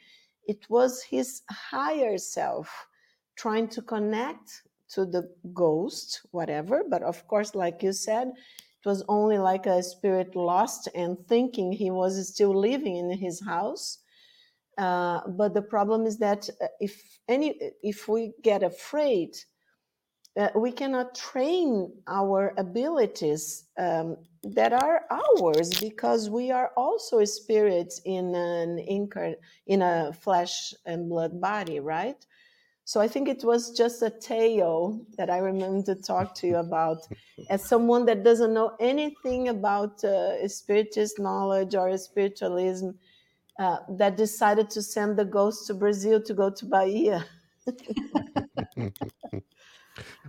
[0.47, 2.87] it was his higher self
[3.37, 4.63] trying to connect
[4.95, 6.83] to the ghost, whatever.
[6.89, 8.33] But of course, like you said,
[8.85, 13.41] it was only like a spirit lost and thinking he was still living in his
[13.45, 13.99] house.
[14.79, 19.37] Uh, but the problem is that uh, if any, if we get afraid,
[20.39, 28.01] uh, we cannot train our abilities um, that are ours because we are also spirits
[28.05, 29.37] in an incar-
[29.67, 32.27] in a flesh and blood body, right?
[32.85, 36.57] So I think it was just a tale that I remember to talk to you
[36.57, 36.99] about
[37.49, 42.91] as someone that doesn't know anything about uh, spiritist knowledge or spiritualism
[43.59, 47.25] uh, that decided to send the ghost to Brazil to go to Bahia.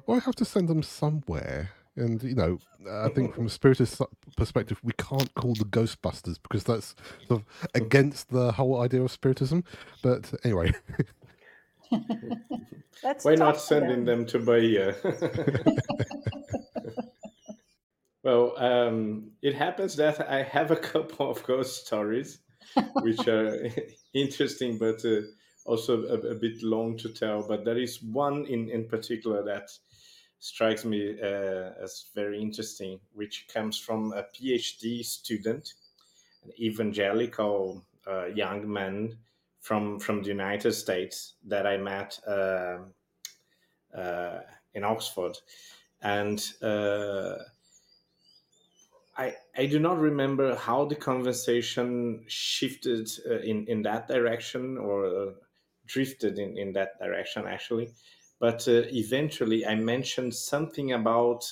[0.06, 1.72] well, I have to send them somewhere.
[1.96, 2.60] And, you know,
[2.90, 4.02] I think from a spiritist
[4.36, 6.96] perspective, we can't call the Ghostbusters because that's
[7.28, 9.64] sort of against the whole idea of spiritism.
[10.04, 10.74] But anyway.
[13.24, 14.20] Why not sending them.
[14.20, 14.96] them to Bahia?
[18.24, 22.40] well, um, it happens that I have a couple of ghost stories,
[23.02, 23.70] which are
[24.14, 25.22] interesting, but uh,
[25.66, 27.46] also a, a, bit long to tell.
[27.48, 29.70] But there is one in, in particular that
[30.40, 35.74] strikes me uh, as very interesting, which comes from a PhD student,
[36.44, 39.18] an evangelical uh, young man
[39.64, 42.80] from from the United States that I met uh,
[43.98, 44.42] uh,
[44.74, 45.38] in Oxford,
[46.02, 47.36] and uh,
[49.18, 55.06] I I do not remember how the conversation shifted uh, in in that direction or
[55.06, 55.32] uh,
[55.86, 57.94] drifted in in that direction actually,
[58.40, 61.50] but uh, eventually I mentioned something about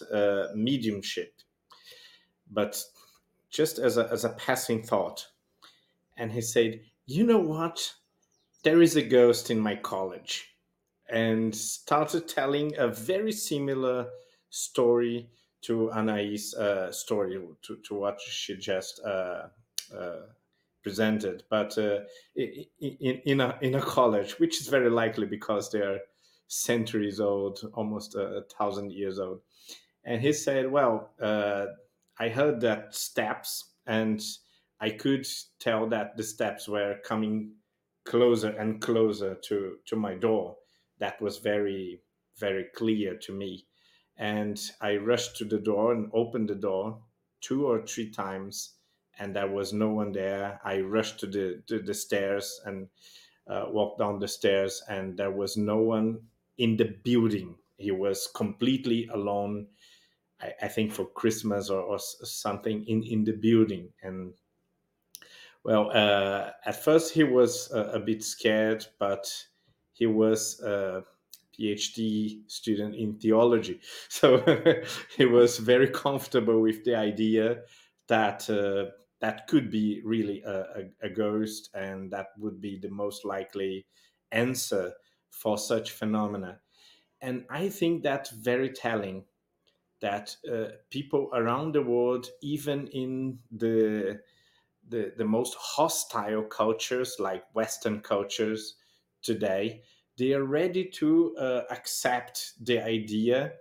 [0.54, 1.34] mediumship,
[2.52, 2.84] but
[3.50, 5.28] just as a as a passing thought,
[6.18, 8.01] and he said, "You know what?"
[8.64, 10.56] There is a ghost in my college
[11.10, 14.10] and started telling a very similar
[14.50, 15.30] story
[15.62, 19.48] to Anahy's uh, story, to, to what she just uh,
[19.96, 20.22] uh,
[20.84, 22.00] presented, but uh,
[22.36, 26.00] in, in, a, in a college, which is very likely because they are
[26.48, 29.42] centuries old, almost a, a thousand years old.
[30.04, 31.68] And he said, Well, uh,
[32.20, 34.22] I heard that steps, and
[34.80, 35.28] I could
[35.60, 37.54] tell that the steps were coming
[38.06, 40.58] closer and closer to, to my door.
[41.00, 42.02] That was very,
[42.38, 43.66] very clear to me.
[44.18, 47.02] And I rushed to the door and opened the door
[47.42, 48.76] two or three times,
[49.20, 50.60] and there was no one there.
[50.64, 52.88] I rushed to the to the stairs and
[53.48, 56.22] uh, walked down the stairs, and there was no one
[56.58, 57.56] in the building.
[57.78, 59.68] He was completely alone.
[60.40, 64.34] I, I think for Christmas or, or, something in in the building, and
[65.64, 69.32] well, uh, at first he was a, a bit scared, but
[69.94, 70.60] he was.
[70.62, 71.04] a
[71.60, 73.80] PhD student in theology.
[74.10, 74.44] So
[75.18, 77.64] he was very comfortable with the idea
[78.08, 82.90] that uh, that could be really a, a, a, ghost and that would be the
[82.90, 83.86] most likely
[84.32, 84.94] answer
[85.30, 86.60] for such phenomena.
[87.22, 89.26] And I think that's very telling
[90.02, 94.20] that uh, people around the world, even in the,
[94.92, 98.76] the, the most hostile cultures like Western cultures
[99.24, 99.82] today,
[100.18, 103.54] they are ready to uh, accept the idea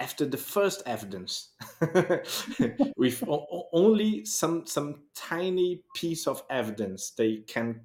[0.00, 1.50] after the first evidence.
[2.96, 7.80] With o- only some some tiny piece of evidence they can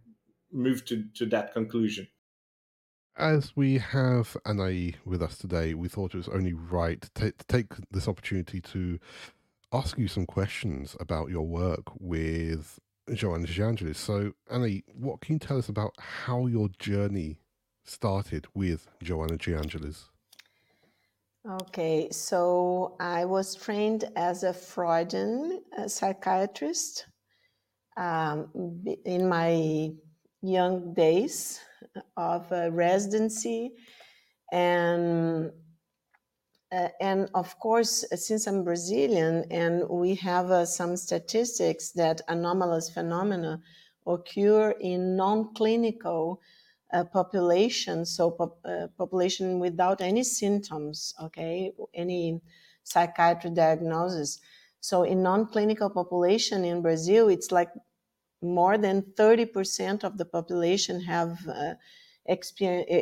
[0.51, 2.07] move to, to that conclusion.
[3.15, 7.45] As we have Anahy with us today, we thought it was only right to, to
[7.47, 8.99] take this opportunity to
[9.73, 12.79] ask you some questions about your work with
[13.11, 13.97] Joanna de Angelis.
[13.97, 17.39] So, Anahy, what can you tell us about how your journey
[17.83, 20.09] started with Joanna de Angelis?
[21.49, 27.07] Okay, so I was trained as a Freudian uh, psychiatrist
[27.97, 28.47] um,
[29.03, 29.91] in my
[30.41, 31.59] young days
[32.15, 33.71] of residency.
[34.53, 35.51] And
[36.73, 42.89] uh, and of course, since I'm Brazilian and we have uh, some statistics that anomalous
[42.89, 43.61] phenomena
[44.07, 46.41] occur in non-clinical
[46.91, 52.41] uh, population, so pop, uh, population without any symptoms, okay, any
[52.83, 54.39] psychiatry diagnosis.
[54.79, 57.69] So in non-clinical population in Brazil, it's like
[58.41, 61.37] more than 30% of the population have
[62.29, 62.35] uh,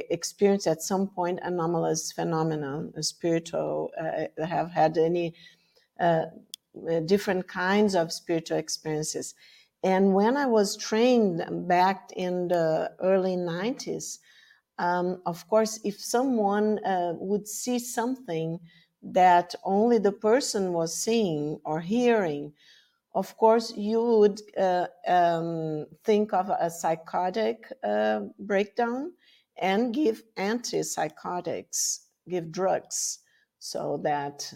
[0.09, 5.33] experience, at some point anomalous phenomena, spiritual, uh, have had any
[5.99, 6.25] uh,
[7.05, 9.35] different kinds of spiritual experiences.
[9.83, 14.19] And when I was trained back in the early 90s,
[14.77, 18.59] um, of course, if someone uh, would see something
[19.03, 22.53] that only the person was seeing or hearing,
[23.13, 29.11] of course, you would uh, um, think of a psychotic uh, breakdown
[29.57, 33.19] and give antipsychotics, give drugs,
[33.59, 34.53] so that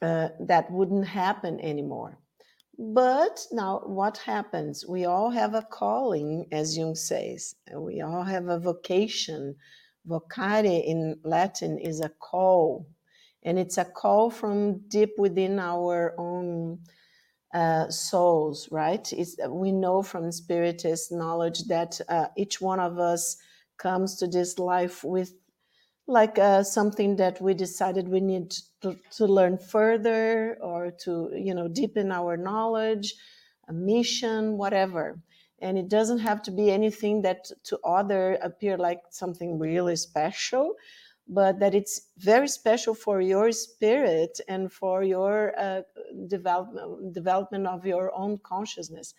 [0.00, 2.18] uh, that wouldn't happen anymore.
[2.78, 4.86] But now, what happens?
[4.86, 7.56] We all have a calling, as Jung says.
[7.74, 9.56] We all have a vocation.
[10.06, 12.86] Vocare in Latin is a call,
[13.42, 16.78] and it's a call from deep within our own
[17.56, 19.10] uh, souls, right?
[19.14, 23.38] It's, we know from Spiritist knowledge that uh, each one of us
[23.78, 25.32] comes to this life with
[26.06, 31.54] like uh, something that we decided we need to, to, learn further or to you
[31.54, 33.14] know deepen our knowledge
[33.68, 35.18] a mission whatever
[35.60, 40.74] and it doesn't have to be anything that to other appear like something really special
[41.28, 45.82] but that it's very special for your spirit and for your uh,
[46.28, 49.14] development development of your own consciousness.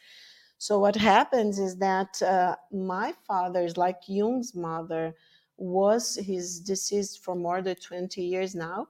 [0.58, 5.14] So what happens is that uh, my father is like jung's mother
[5.58, 8.88] was he's deceased for more than 20 years now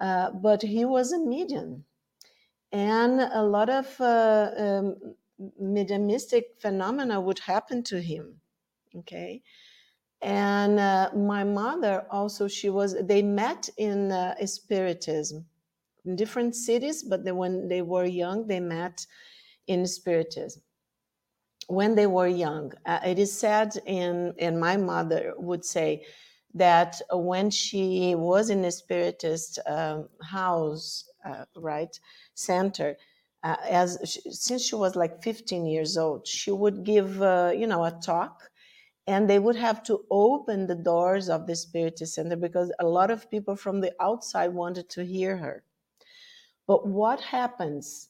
[0.00, 1.84] uh, but he was a medium.
[2.72, 4.96] And a lot of uh, um,
[5.58, 8.40] mediumistic phenomena would happen to him
[8.96, 9.42] okay
[10.26, 15.46] and uh, my mother also she was they met in uh, spiritism
[16.04, 19.06] in different cities but they, when they were young they met
[19.68, 20.62] in spiritism.
[21.68, 26.04] When they were young uh, it is said in and my mother would say
[26.54, 31.98] that when she was in a spiritist um, house uh, right
[32.34, 32.96] center
[33.44, 37.68] uh, as she, since she was like 15 years old she would give uh, you
[37.68, 38.50] know a talk
[39.06, 43.10] and they would have to open the doors of the spiritist center because a lot
[43.10, 45.62] of people from the outside wanted to hear her.
[46.66, 48.08] But what happens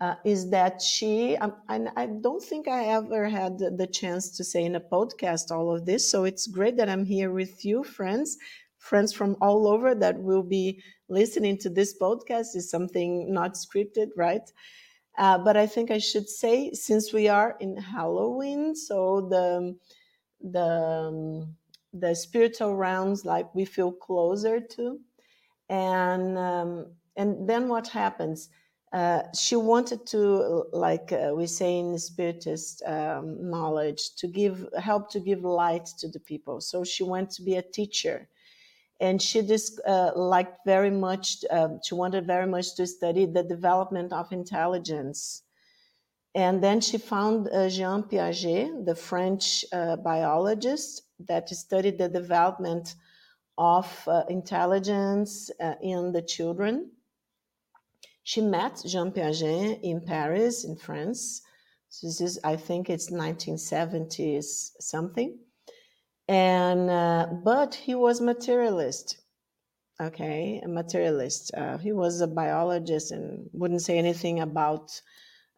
[0.00, 4.34] uh, is that she um, I, I don't think i ever had the, the chance
[4.36, 7.64] to say in a podcast all of this so it's great that i'm here with
[7.64, 8.36] you friends.
[8.78, 14.08] Friends from all over that will be listening to this podcast is something not scripted
[14.16, 14.50] right?
[15.18, 19.76] Uh, but i think i should say since we are in halloween so the
[20.42, 21.56] the um,
[21.92, 24.98] the spiritual realms like we feel closer to.
[25.68, 26.86] And um,
[27.16, 28.48] and then what happens?
[28.92, 35.10] Uh, she wanted to like uh, we say in spiritist um, knowledge to give help
[35.10, 36.60] to give light to the people.
[36.60, 38.28] So she went to be a teacher.
[39.02, 43.42] And she just uh, liked very much um, she wanted very much to study the
[43.42, 45.42] development of intelligence
[46.34, 52.94] and then she found uh, Jean Piaget, the French uh, biologist that studied the development
[53.58, 56.92] of uh, intelligence uh, in the children.
[58.22, 61.42] She met Jean Piaget in Paris, in France.
[62.02, 65.36] This is, I think, it's 1970s something.
[66.28, 69.18] And uh, but he was materialist.
[70.00, 71.52] Okay, a materialist.
[71.54, 75.00] Uh, he was a biologist and wouldn't say anything about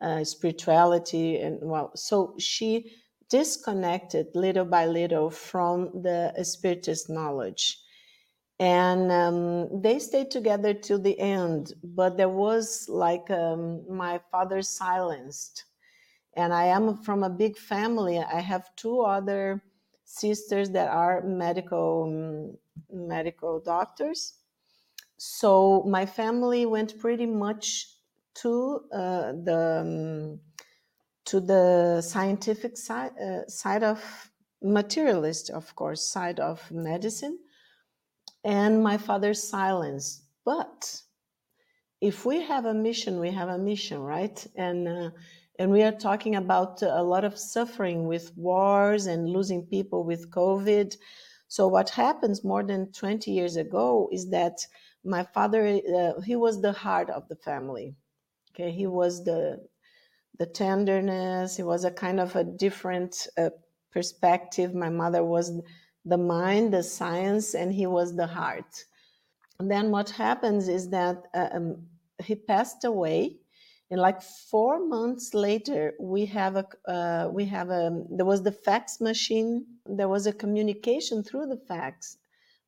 [0.03, 2.91] uh, spirituality and well so she
[3.31, 7.79] disconnected little by little from the spiritist knowledge.
[8.61, 14.61] And um, they stayed together till the end but there was like um, my father
[14.61, 15.65] silenced.
[16.37, 18.19] And i am from a big family.
[18.19, 19.63] I have two other
[20.05, 22.59] sisters that are medical um,
[22.91, 24.35] medical doctors.
[25.17, 27.87] So my family went pretty much
[28.35, 30.41] to uh, the um,
[31.25, 34.31] to the scientific side uh, side of
[34.63, 37.39] materialist, of course, side of medicine,
[38.45, 40.23] and my father's silence.
[40.45, 41.03] But
[42.01, 44.47] if we have a mission, we have a mission, right?
[44.57, 45.11] And uh,
[45.59, 50.31] and we are talking about a lot of suffering with wars and losing people with
[50.31, 50.97] COVID.
[51.49, 54.67] So what happens more than 20 years ago is that
[55.05, 57.95] my father, uh, he was the heart of the family
[58.55, 59.67] Okay, he was the
[60.39, 61.57] the tenderness.
[61.57, 63.51] He was a kind of a different uh,
[63.91, 64.75] perspective.
[64.75, 65.53] My mother was
[66.05, 68.85] the mind, the science, and he was the heart.
[69.59, 71.87] And then what happens is that uh, um,
[72.23, 73.39] he passed away,
[73.91, 78.53] and like four months later, we have a uh, we have a there was the
[78.53, 79.65] fax machine.
[79.87, 82.19] There was a communication through the fax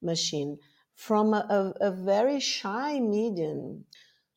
[0.01, 0.59] machine
[0.95, 3.85] from a, a, a very shy medium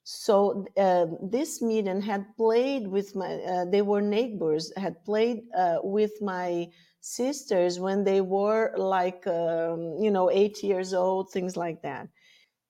[0.10, 5.80] so uh, this medium had played with my uh, they were neighbors had played uh,
[5.84, 6.70] with my
[7.02, 12.08] sisters when they were like um, you know eight years old things like that.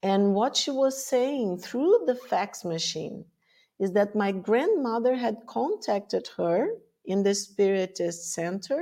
[0.02, 3.26] And what she was saying through the fax machine
[3.80, 6.70] is that my grandmother had contacted her
[7.06, 8.82] in the spiritist center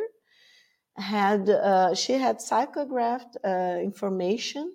[0.96, 4.72] had uh, she had psychographed uh, information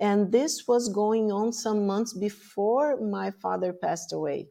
[0.00, 4.48] and this was going on some months before my father passed away.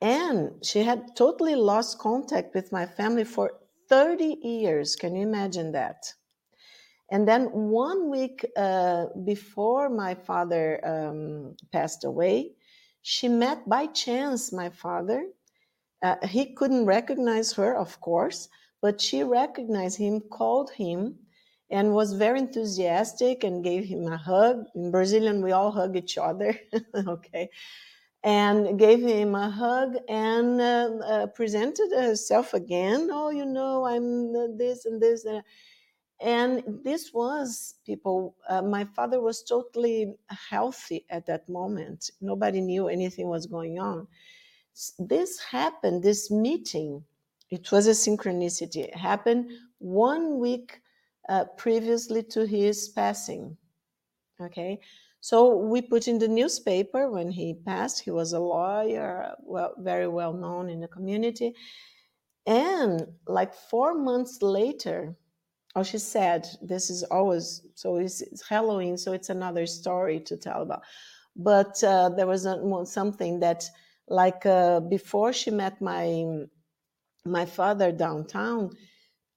[0.00, 3.52] And she had totally lost contact with my family for
[3.88, 4.96] 30 years.
[4.96, 6.12] Can you imagine that?
[7.10, 12.52] And then one week uh, before my father um, passed away,
[13.02, 15.26] she met by chance my father.
[16.02, 18.48] Uh, he couldn't recognize her, of course,
[18.80, 21.18] but she recognized him, called him,
[21.72, 24.66] and was very enthusiastic and gave him a hug.
[24.74, 26.54] In Brazilian, we all hug each other,
[27.08, 27.48] okay?
[28.22, 33.08] And gave him a hug and uh, uh, presented herself again.
[33.10, 35.24] Oh, you know, I'm this and this.
[35.24, 35.42] And,
[36.20, 42.10] and this was people, uh, my father was totally healthy at that moment.
[42.20, 44.06] Nobody knew anything was going on.
[44.98, 47.02] This happened, this meeting,
[47.50, 48.84] it was a synchronicity.
[48.84, 50.81] It happened one week
[51.28, 53.56] uh, previously to his passing.
[54.40, 54.80] Okay,
[55.20, 58.00] so we put in the newspaper when he passed.
[58.00, 61.54] He was a lawyer, well, very well known in the community.
[62.46, 65.14] And like four months later,
[65.76, 70.36] oh, she said, this is always so it's, it's Halloween, so it's another story to
[70.36, 70.82] tell about.
[71.36, 72.46] But uh, there was
[72.92, 73.64] something that,
[74.08, 76.46] like, uh, before she met my
[77.24, 78.70] my father downtown,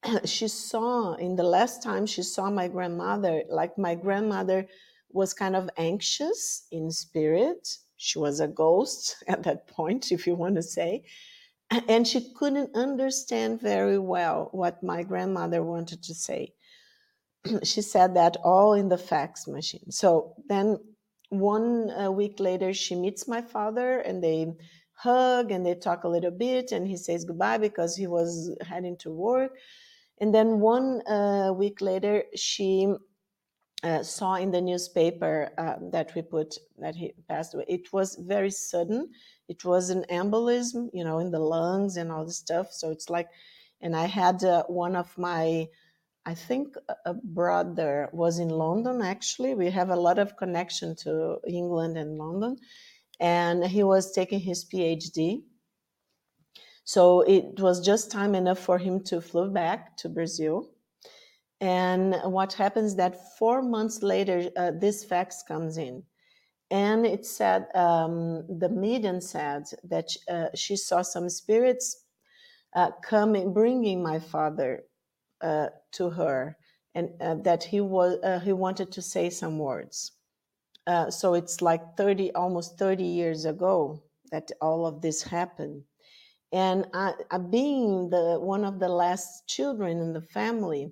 [0.26, 4.68] she saw in the last time she saw my grandmother, like my grandmother
[5.12, 7.78] was kind of anxious in spirit.
[7.98, 11.04] She was a ghost at that point, if you want to say.
[11.90, 16.54] and she couldn't understand very well what my grandmother wanted to say.
[17.64, 19.92] she said that all in the fax machine.
[19.92, 20.78] So then
[21.30, 24.54] one uh, week later, she meets my father and they
[24.94, 28.98] hug and they talk a little bit and he says goodbye because he was heading
[28.98, 29.52] to work.
[30.20, 32.88] And then one uh, week later, she
[33.84, 37.66] uh, saw in the newspaper uh, that we put that he passed away.
[37.68, 39.10] It was very sudden.
[39.48, 42.72] It was an embolism, you know, in the lungs and all the stuff.
[42.72, 43.30] So it's like,
[43.82, 45.68] and I had uh, one of my,
[46.26, 46.76] I think
[47.06, 49.54] a brother was in London actually.
[49.54, 52.58] We have a lot of connection to England and London.
[53.20, 55.44] And he was taking his PhD.
[56.86, 60.70] So it was just time enough for him to fly back to Brazil
[61.62, 66.04] and what happens that four months later, uh, this fax comes in.
[66.72, 72.04] And it said, um, the maiden said that uh, she saw some spirits
[72.76, 74.84] uh, coming, bringing my father
[75.42, 76.58] uh, to her,
[76.94, 80.12] and uh, that he was uh, he wanted to say some words.
[81.10, 85.84] so it's like thirty, almost thirty years ago that all of this happened.
[86.56, 90.84] And I, I being the one of the last children in the family,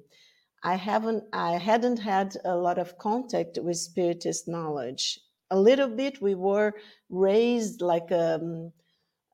[0.61, 5.19] I haven't I hadn't had a lot of contact with spiritist knowledge.
[5.51, 6.21] A little bit.
[6.21, 6.73] We were
[7.09, 8.73] raised like um,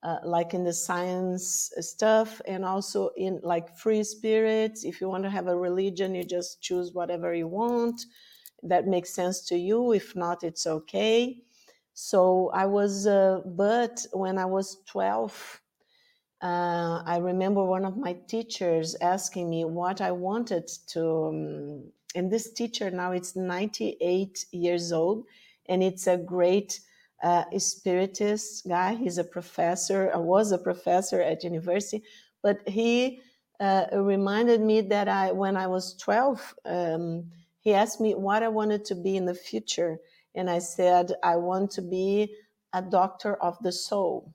[0.03, 4.85] uh, like in the science stuff, and also in like free spirits.
[4.85, 8.05] If you want to have a religion, you just choose whatever you want.
[8.61, 9.93] That makes sense to you.
[9.93, 11.41] If not, it's okay.
[11.93, 15.61] So I was, uh, but when I was twelve,
[16.41, 21.27] uh, I remember one of my teachers asking me what I wanted to.
[21.27, 21.83] Um,
[22.15, 25.25] and this teacher now it's 98 years old,
[25.67, 26.79] and it's a great
[27.21, 28.95] uh, spiritist guy.
[28.95, 30.11] He's a professor.
[30.13, 32.03] I was a professor at university,
[32.41, 33.21] but he
[33.59, 37.25] uh, reminded me that I, when I was 12, um,
[37.59, 39.99] he asked me what I wanted to be in the future,
[40.33, 42.33] and I said I want to be
[42.71, 44.33] a doctor of the soul.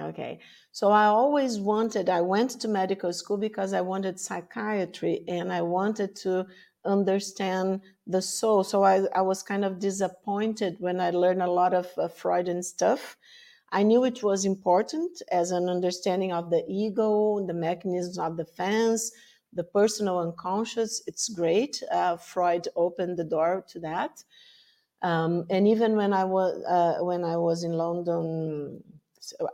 [0.00, 0.40] Okay,
[0.72, 5.60] so I always wanted, I went to medical school because I wanted psychiatry and I
[5.62, 6.46] wanted to
[6.84, 8.64] understand the soul.
[8.64, 12.62] So I, I was kind of disappointed when I learned a lot of uh, Freudian
[12.62, 13.18] stuff.
[13.72, 19.12] I knew it was important as an understanding of the ego, the mechanisms of defense,
[19.52, 21.02] the personal unconscious.
[21.06, 21.82] It's great.
[21.90, 24.24] Uh, Freud opened the door to that.
[25.02, 28.82] Um, and even when I was uh, when I was in London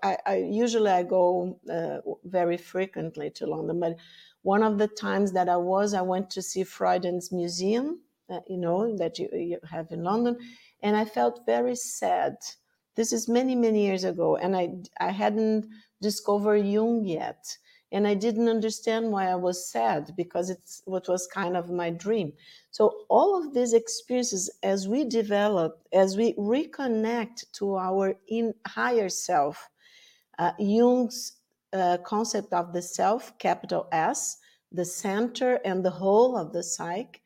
[0.02, 3.96] I, I usually I go uh, very frequently to London, but
[4.42, 8.00] one of the times that I was, I went to see Freuden's museum,
[8.30, 10.36] uh, you know, that you, you have in London,
[10.82, 12.36] and I felt very sad.
[12.94, 15.66] This is many, many years ago, and I, I hadn't
[16.00, 17.58] discovered Jung yet.
[17.92, 21.90] And I didn't understand why I was sad because it's what was kind of my
[21.90, 22.32] dream.
[22.72, 29.08] So, all of these experiences, as we develop, as we reconnect to our in higher
[29.08, 29.68] self,
[30.38, 31.38] uh, Jung's
[31.72, 34.38] uh, concept of the self, capital S,
[34.72, 37.20] the center and the whole of the psyche.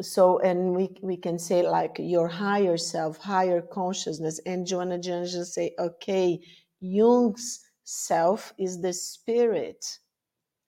[0.00, 4.40] So, and we, we can say like your higher self, higher consciousness.
[4.46, 6.40] And Joanna de Angelis say, okay,
[6.80, 9.98] Jung's self is the spirit.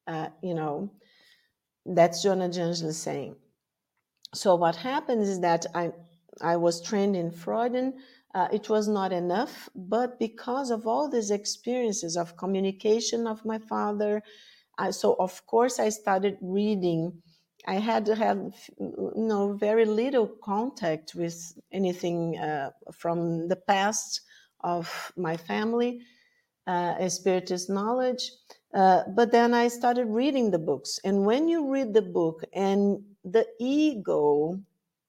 [0.06, 0.90] Uh, you know,
[1.86, 3.36] that's Joanna de Angelis saying.
[4.34, 5.92] So what happens is that I
[6.40, 7.94] I was trained in Freudian.
[8.34, 13.58] Uh, it was not enough, but because of all these experiences of communication of my
[13.58, 14.22] father,
[14.76, 17.22] I, so of course I started reading.
[17.66, 18.38] I had to have
[18.80, 21.36] you know very little contact with
[21.72, 24.20] anything uh, from the past
[24.60, 26.00] of my family,
[26.66, 28.30] uh, spiritist knowledge.
[28.74, 30.98] Uh, but then I started reading the books.
[31.04, 34.60] And when you read the book and the ego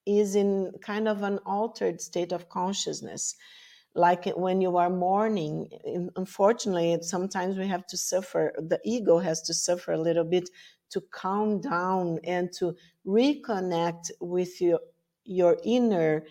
[0.06, 3.36] is in kind of an altered state of consciousness,
[3.96, 5.70] like when you are mourning,
[6.16, 10.50] unfortunately, sometimes we have to suffer, the ego has to suffer a little bit
[10.92, 12.76] to calm down and to
[13.08, 14.80] reconnect with your,
[15.24, 16.26] your inner,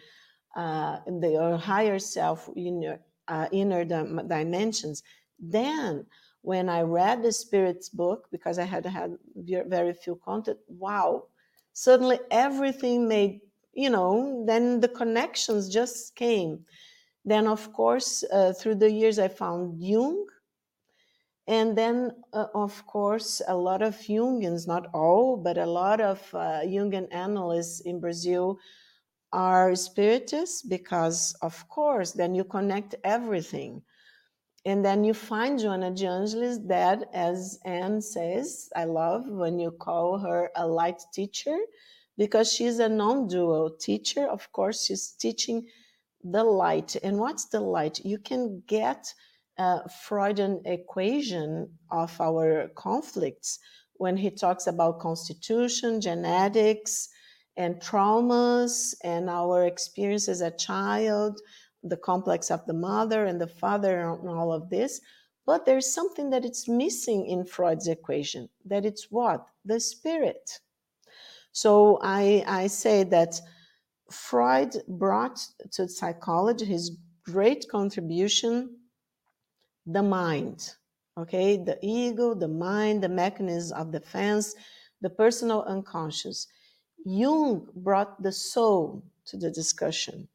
[0.55, 5.03] uh, the, your higher self, inner, uh, inner dimensions.
[5.39, 6.07] Then,
[6.43, 11.25] when I read the Spirit's book, because I had had very few content, wow,
[11.73, 13.41] suddenly everything made,
[13.73, 16.65] you know, then the connections just came.
[17.25, 20.27] Then, of course, uh, through the years, I found Jung.
[21.47, 26.21] And then, uh, of course, a lot of Jungians, not all, but a lot of
[26.35, 28.59] uh, Jungian analysts in Brazil
[29.35, 33.83] are spiritists because, of course, then you connect everything
[34.67, 39.73] And then you find Joanna de Angelis that, as Anne says, I love when you
[39.73, 41.59] call her a light teacher
[42.19, 44.27] because she's a non dual teacher.
[44.29, 45.69] Of course, she's teaching
[46.23, 46.97] the light.
[47.03, 48.01] And what's the light?
[48.05, 49.15] You can get
[49.59, 53.59] uh, a Freudian equation of our conflicts
[53.95, 57.09] when he talks about constitution, genetics,
[57.57, 61.41] and traumas, and our experience as a child,
[61.83, 65.01] the complex of the mother and the father, and all of this.
[65.47, 68.49] But there's something that it's missing in Freud's equation.
[68.65, 69.47] That it's what?
[69.65, 70.61] The spirit.
[71.53, 73.41] So I, I say that
[74.11, 78.77] Freud brought to psychology his great contribution
[79.87, 80.75] the mind,
[81.19, 81.57] okay?
[81.57, 84.55] The ego, the mind, the mechanism of defense,
[85.01, 86.47] the personal unconscious.
[87.05, 90.29] Jung brought the soul to the discussion.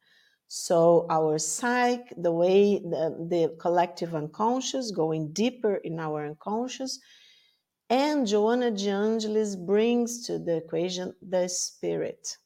[0.48, 6.98] So, our psyche, the way the, the collective unconscious, going deeper in our unconscious,
[7.90, 12.36] and Joanna de Angelis brings to the equation the spirit.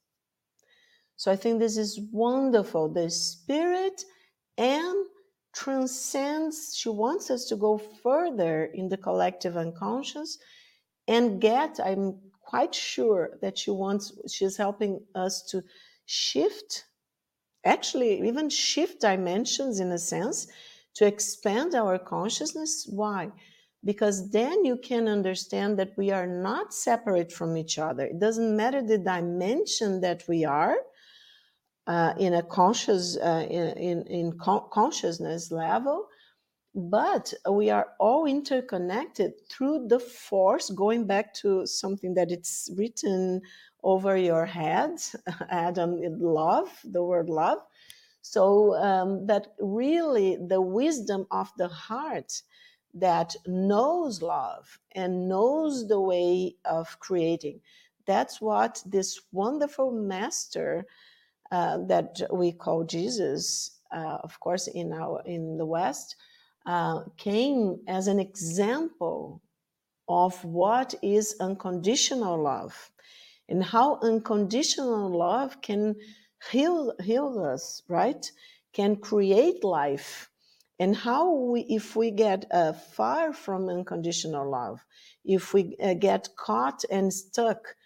[1.17, 2.89] So I think this is wonderful.
[2.89, 4.03] The spirit
[4.57, 5.07] and
[5.53, 10.39] transcends, she wants us to go further in the collective unconscious
[11.07, 15.63] and get, I'm quite sure that she wants, she's helping us to
[16.07, 16.85] shift,
[17.65, 20.47] actually, even shift dimensions in a sense
[20.95, 22.87] to expand our consciousness.
[22.89, 23.31] Why?
[23.85, 28.07] Because then you can understand that we are not separate from each other.
[28.07, 30.77] It doesn't matter the dimension that we are,
[31.87, 36.09] uh, in a conscious uh, in in con- consciousness level
[36.75, 43.41] but we are all interconnected through the force going back to something that it's written
[43.85, 44.99] over your head
[45.51, 47.59] adam love the word love.
[48.23, 52.43] So um, that really the wisdom of the heart
[52.95, 57.61] that knows love and knows the way of creating.
[58.07, 60.87] That's what this wonderful master
[61.53, 66.17] uh, that we call Jesus, uh, of course, in our in the West,
[66.67, 69.43] uh, came as an example
[70.09, 72.91] of what is unconditional love
[73.49, 75.95] and how unconditional love can
[76.51, 78.31] heal heal us, right?
[78.73, 80.31] Can create life,
[80.79, 84.85] and how we, if we get uh, far from unconditional love,
[85.25, 87.77] if we uh, get caught and stuck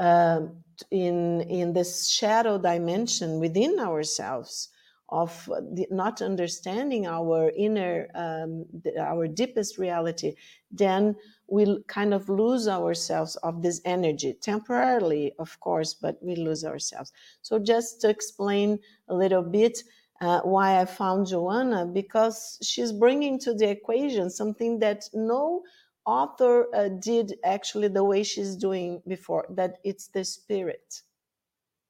[0.00, 4.68] um, in in this shadow dimension within ourselves
[5.12, 5.48] of
[5.90, 8.64] not understanding our inner um,
[8.98, 10.34] our deepest reality
[10.70, 11.14] then
[11.48, 17.12] we'll kind of lose ourselves of this energy temporarily of course but we lose ourselves
[17.42, 18.78] so just to explain
[19.08, 19.82] a little bit
[20.22, 25.62] uh, why i found joanna because she's bringing to the equation something that no
[26.06, 31.02] author uh, did actually the way she's doing before that it's the spirit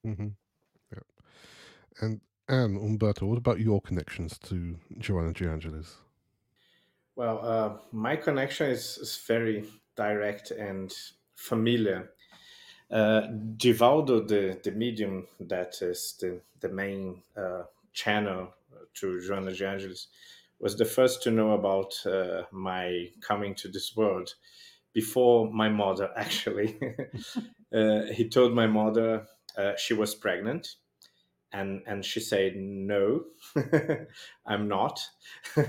[0.04, 0.28] mm-hmm.
[0.92, 0.98] yeah.
[2.00, 5.96] and anne Humberto what about your connections to joanna de angelis?
[7.16, 9.64] Well uh, my connection is, is, very
[9.96, 10.92] direct and
[11.34, 12.10] familiar.
[12.90, 13.22] Uh,
[13.58, 17.62] the, the medium that is the, the main uh,
[17.92, 18.52] channel
[18.94, 20.08] to Joanna de Angelis,
[20.60, 24.34] was the first to know about uh, my coming to this world
[24.92, 26.78] before my mother actually.
[27.74, 30.74] Uh, he told my mother uh, she was pregnant
[31.52, 33.24] and and she said no
[34.46, 35.00] i'm not.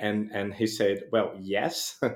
[0.00, 2.00] And and he said well yes.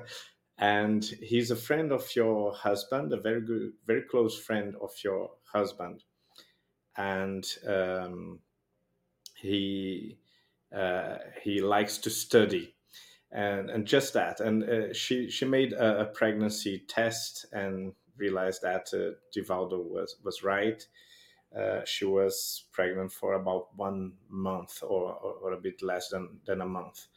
[0.59, 5.31] And he's a friend of your husband a very good very close friend of your
[5.51, 6.03] husband.
[6.95, 8.39] And um,
[9.35, 10.19] he
[10.73, 12.75] uh, he likes to study.
[13.31, 14.39] And and just that.
[14.39, 20.15] And uh, she she made a, a, pregnancy test and realized that uh, Divaldo was
[20.23, 20.87] was right
[21.85, 26.61] she was pregnant for about one month or, or, or, a bit less than, than
[26.61, 27.07] a month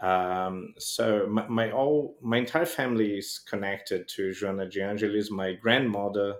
[0.00, 5.30] um, so my, my, all my entire family is connected to Joanna de Angelis.
[5.30, 6.36] My grandmother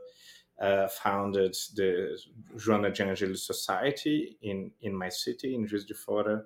[0.60, 2.18] uh, founded the
[2.56, 6.44] Joanna de Angelis Society in, in my city, in Juiz de Fora.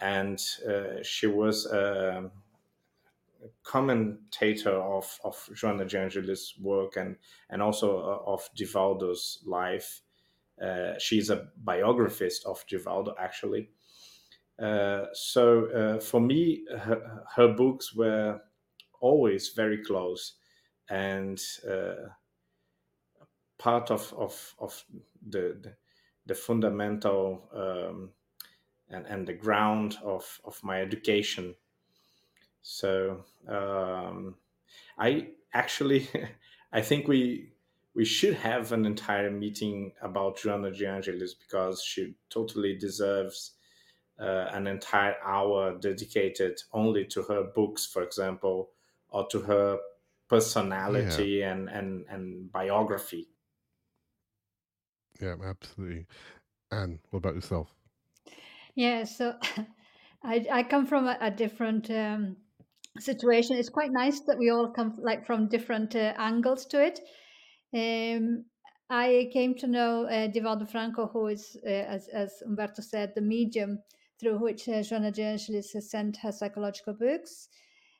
[0.00, 2.30] And uh, she was a
[3.62, 7.16] commentator of, of Joanna de Angelis' work and,
[7.50, 10.00] and also uh, of Divaldo's life.
[10.62, 13.70] Uh, she's a biographist of Divaldo, actually.
[14.60, 18.40] Uh, so uh, for me, her, her, books were
[19.00, 20.34] always very close.
[20.90, 22.08] And uh,
[23.58, 24.84] part of of of
[25.28, 25.74] the the,
[26.26, 28.10] the fundamental um,
[28.90, 31.54] and, and the ground of, of my education.
[32.70, 34.34] So um,
[34.98, 36.06] I actually,
[36.72, 37.52] I think we
[37.94, 43.52] we should have an entire meeting about Joanna de Angelis because she totally deserves
[44.20, 48.68] uh, an entire hour dedicated only to her books, for example,
[49.08, 49.78] or to her
[50.28, 51.52] personality yeah.
[51.52, 53.28] and, and, and biography.
[55.22, 56.04] Yeah, absolutely.
[56.70, 57.74] Anne, what about yourself?
[58.74, 59.36] Yeah, so
[60.22, 62.36] I, I come from a, a different um,
[63.00, 63.56] situation.
[63.56, 67.00] It's quite nice that we all come like from different uh, angles to it.
[67.74, 68.44] Um,
[68.90, 73.20] I came to know uh, Divaldo Franco, who is, uh, as, as Humberto said, the
[73.20, 73.80] medium
[74.18, 77.48] through which uh, Joanna de Angelis has sent her psychological books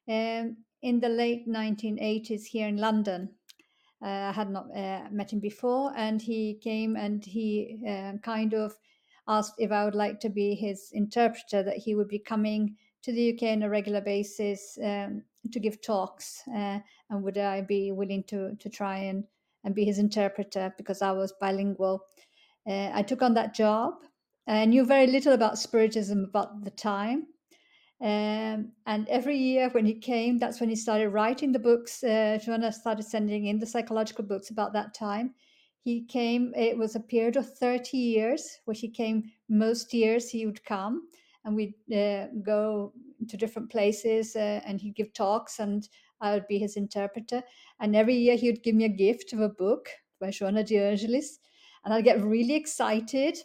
[0.08, 3.30] um, in the late 1980s here in London.
[4.02, 8.54] Uh, I had not uh, met him before, and he came and he uh, kind
[8.54, 8.74] of
[9.26, 13.12] asked if I would like to be his interpreter, that he would be coming to
[13.12, 15.22] the UK on a regular basis um,
[15.52, 16.78] to give talks, uh,
[17.10, 19.24] and would I be willing to to try and
[19.64, 22.04] and be his interpreter because I was bilingual.
[22.66, 23.94] Uh, I took on that job.
[24.46, 27.26] I knew very little about Spiritism about the time.
[28.00, 32.02] Um, and every year when he came, that's when he started writing the books.
[32.02, 35.34] Uh, Joanna started sending in the psychological books about that time.
[35.82, 40.46] He came, it was a period of 30 years, where he came most years, he
[40.46, 41.08] would come
[41.44, 42.92] and we'd uh, go
[43.28, 45.88] to different places uh, and he'd give talks and
[46.20, 47.42] I would be his interpreter.
[47.80, 49.88] And every year he would give me a gift of a book
[50.20, 51.38] by Joanna de Angelis.
[51.84, 53.38] And I'd get really excited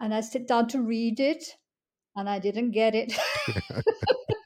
[0.00, 1.44] and I'd sit down to read it
[2.16, 3.12] and I didn't get it.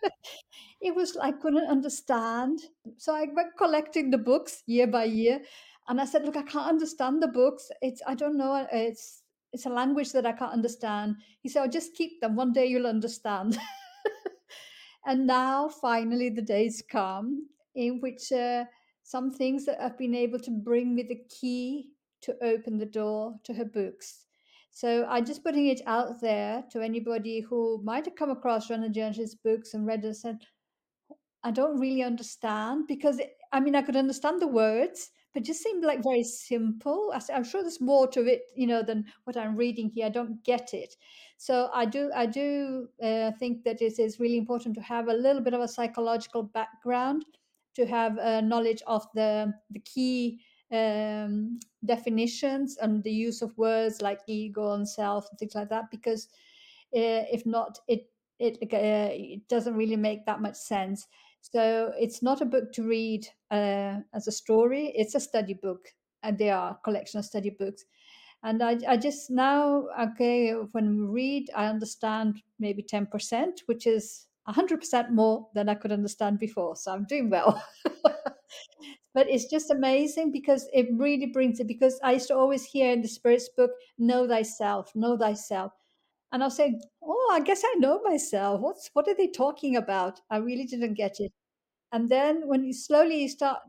[0.81, 2.61] it was I couldn't understand.
[2.97, 5.41] So I went collecting the books year by year.
[5.89, 7.71] And I said, look, I can't understand the books.
[7.83, 8.67] It's I don't know.
[8.73, 9.24] It's
[9.55, 11.17] it's a language that I can't understand.
[11.41, 12.35] He said, oh, just keep them.
[12.35, 13.57] One day you'll understand.
[15.07, 18.65] and now finally the days come in which uh,
[19.05, 21.91] some things that I've been able to bring me the key
[22.23, 24.25] to open the door to her books.
[24.73, 28.75] So I'm just putting it out there to anybody who might have come across de
[28.75, 30.39] Angelis' books and read it and said,
[31.45, 33.21] I don't really understand because
[33.53, 37.13] I mean I could understand the words, but just seemed like very simple.
[37.13, 40.07] I, am sure there's more to it, you know, than what I'm reading here.
[40.07, 40.97] I don't get it.
[41.37, 45.13] So I do, I do uh, think that it is really important to have a
[45.13, 47.25] little bit of a psychological background,
[47.75, 50.41] to have a knowledge of the the key
[50.73, 55.91] um, definitions and the use of words like ego and self and things like that.
[55.91, 56.29] Because
[56.97, 58.09] uh, if not, it
[58.39, 61.09] it uh, it doesn't really make that much sense.
[61.53, 65.89] So it's not a book to read uh, as a story, it's a study book.
[66.23, 67.85] And they are collection of study books.
[68.43, 74.27] And I, I just now, okay, when we read, I understand maybe 10%, which is
[74.49, 76.77] 100% more than I could understand before.
[76.77, 77.63] So I'm doing well.
[79.15, 81.67] but it's just amazing because it really brings it.
[81.67, 85.73] Because I used to always hear in the Spirit's book, know thyself, know thyself.
[86.35, 88.61] And I'll say, oh, I guess I know myself.
[88.61, 90.21] What's what are they talking about?
[90.31, 91.33] I really didn't get it.
[91.93, 93.61] And then when you slowly you start,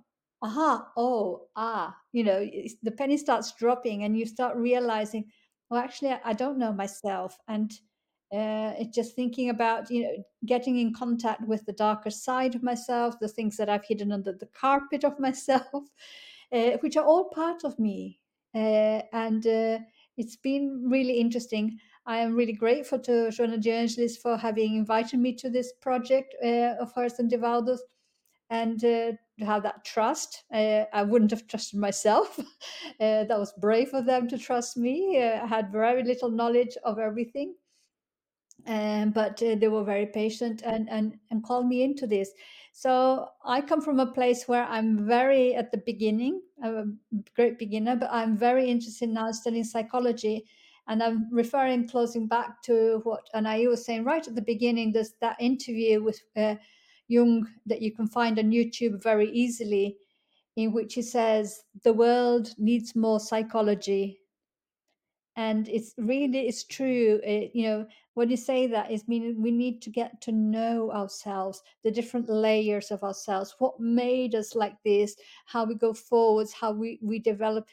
[0.42, 2.44] aha, oh, ah, you know,
[2.82, 5.26] the penny starts dropping, and you start realizing,
[5.70, 7.72] well, actually, I don't know myself, and
[8.34, 12.64] uh, it's just thinking about you know getting in contact with the darker side of
[12.64, 15.68] myself, the things that I've hidden under the carpet of myself,
[16.52, 18.20] uh, which are all part of me,
[18.56, 19.78] uh, and uh,
[20.18, 21.78] it's been really interesting.
[22.08, 26.36] I am really grateful to Joanna de Angelis for having invited me to this project
[26.44, 27.82] uh, of hers and Divaldo's
[28.52, 30.44] and uh, to have that trust.
[30.54, 32.40] Uh, I wouldn't have trusted myself.
[33.00, 35.22] Uh, that was brave of them to trust me.
[35.22, 37.56] Uh, I had very little knowledge of everything.
[38.68, 42.32] Um, but uh, they were very patient and, and, and called me into this.
[42.72, 47.60] So I come from a place where I'm very at the beginning, I'm a great
[47.60, 50.46] beginner, but I'm very interested now studying psychology
[50.88, 54.92] and I'm referring, closing back to what Anahy was saying right at the beginning.
[54.92, 56.56] There's that interview with uh,
[57.08, 59.98] Jung that you can find on YouTube very easily,
[60.56, 64.20] in which he says the world needs more psychology.
[65.36, 67.20] And it's really it's true.
[67.24, 70.92] It, you know, when you say that, is meaning we need to get to know
[70.92, 76.54] ourselves, the different layers of ourselves, what made us like this, how we go forwards,
[76.54, 77.68] how we we develop.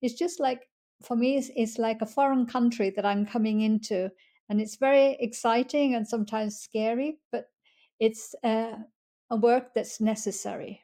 [0.00, 0.67] It's just like
[1.02, 4.10] for me it's, it's like a foreign country that i'm coming into
[4.48, 7.46] and it's very exciting and sometimes scary but
[8.00, 8.72] it's uh,
[9.30, 10.82] a work that's necessary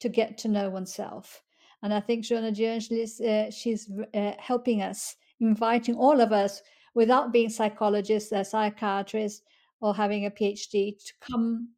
[0.00, 1.42] to get to know oneself
[1.82, 6.62] and i think joanna de uh, she's uh, helping us inviting all of us
[6.94, 9.42] without being psychologists or psychiatrists
[9.80, 11.68] or having a PhD to come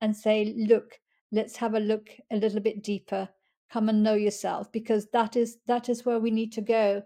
[0.00, 1.00] and say, look,
[1.32, 3.28] let's have a look a little bit deeper.
[3.70, 7.02] Come and know yourself, because that is that is where we need to go,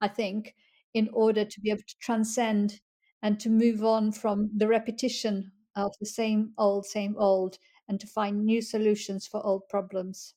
[0.00, 0.54] I think,
[0.92, 2.80] in order to be able to transcend
[3.22, 7.58] and to move on from the repetition of the same old, same old,
[7.88, 10.34] and to find new solutions for old problems.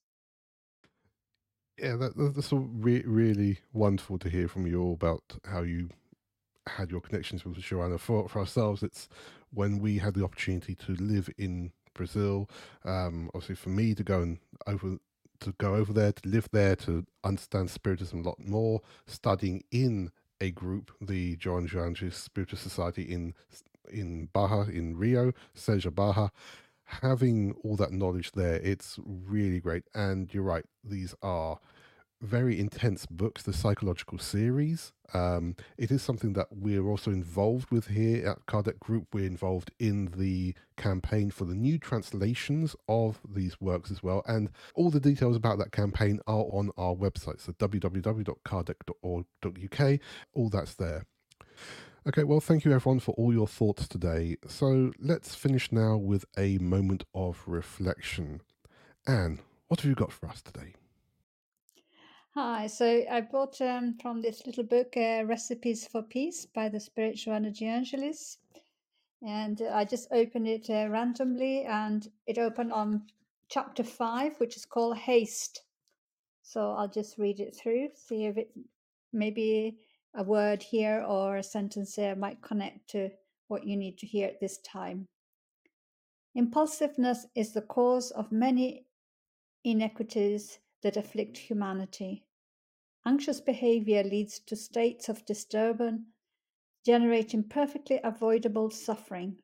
[1.78, 5.90] Yeah, that, that's re- really wonderful to hear from you all about how you
[6.68, 7.98] had your connections with Joanna.
[7.98, 9.10] For for ourselves, it's
[9.50, 12.50] when we had the opportunity to live in Brazil.
[12.86, 14.38] Um, obviously, for me to go and
[14.68, 14.98] over
[15.44, 20.12] to go over there, to live there, to understand Spiritism a lot more, studying in
[20.42, 23.34] a group, the Joan Joanges Spiritist Society in
[23.90, 26.30] in Baja, in Rio, Seja Baja.
[26.86, 29.84] Having all that knowledge there, it's really great.
[29.96, 31.60] And you're right, these are
[32.24, 34.92] very intense books, the psychological series.
[35.14, 39.10] Um, it is something that we're also involved with here at Kardec Group.
[39.14, 44.24] We're involved in the campaign for the new translations of these works as well.
[44.26, 50.00] And all the details about that campaign are on our website, so www.kardec.org.uk.
[50.34, 51.06] All that's there.
[52.06, 54.38] Okay, well, thank you everyone for all your thoughts today.
[54.48, 58.42] So let's finish now with a moment of reflection.
[59.06, 60.74] Anne, what have you got for us today?
[62.36, 66.80] Hi, so I bought um, from this little book, uh, Recipes for Peace by the
[66.80, 68.40] Spiritual energy Angelis.
[69.22, 73.04] And I just opened it uh, randomly and it opened on
[73.50, 75.62] chapter five, which is called Haste.
[76.42, 78.50] So I'll just read it through, see if it
[79.14, 79.78] maybe
[80.16, 83.12] a word here or a sentence there might connect to
[83.48, 85.06] what you need to hear at this time.
[86.34, 88.88] Impulsiveness is the cause of many
[89.64, 92.26] inequities that afflict humanity.
[93.06, 96.04] Anxious behavior leads to states of disturbance,
[96.86, 99.38] generating perfectly avoidable suffering.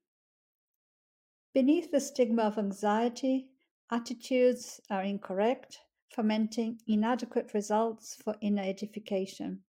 [1.54, 3.50] Beneath the stigma of anxiety,
[3.90, 5.80] attitudes are incorrect,
[6.10, 9.64] fomenting inadequate results for inner edification.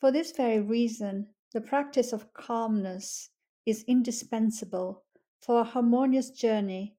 [0.00, 3.30] For this very reason, the practice of calmness
[3.66, 5.04] is indispensable
[5.40, 6.96] for a harmonious journey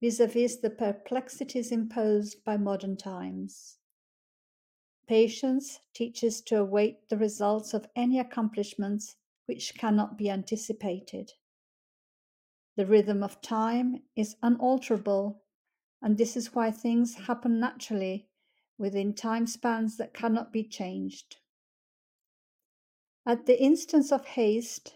[0.00, 3.76] vis-a-vis the perplexities imposed by modern times.
[5.06, 9.16] Patience teaches to await the results of any accomplishments
[9.46, 11.32] which cannot be anticipated.
[12.76, 15.42] The rhythm of time is unalterable,
[16.00, 18.28] and this is why things happen naturally
[18.78, 21.36] within time spans that cannot be changed.
[23.26, 24.94] At the instance of haste,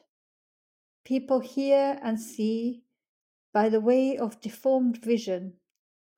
[1.05, 2.84] people hear and see
[3.55, 5.55] by the way of deformed vision,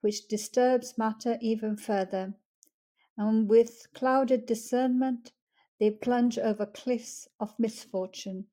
[0.00, 2.34] which disturbs matter even further,
[3.18, 5.32] and with clouded discernment
[5.78, 8.46] they plunge over cliffs of misfortune.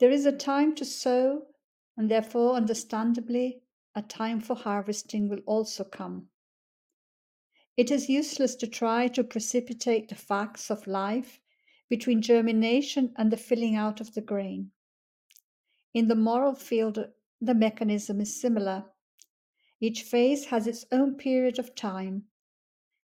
[0.00, 1.46] There is a time to sow,
[1.96, 3.62] and therefore, understandably,
[3.94, 6.28] a time for harvesting will also come.
[7.76, 11.40] It is useless to try to precipitate the facts of life
[11.88, 14.72] between germination and the filling out of the grain.
[15.96, 17.08] In the moral field,
[17.40, 18.84] the mechanism is similar.
[19.80, 22.26] Each phase has its own period of time,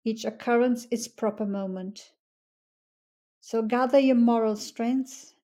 [0.04, 2.12] each occurrence its proper moment.
[3.40, 5.34] So gather your moral strength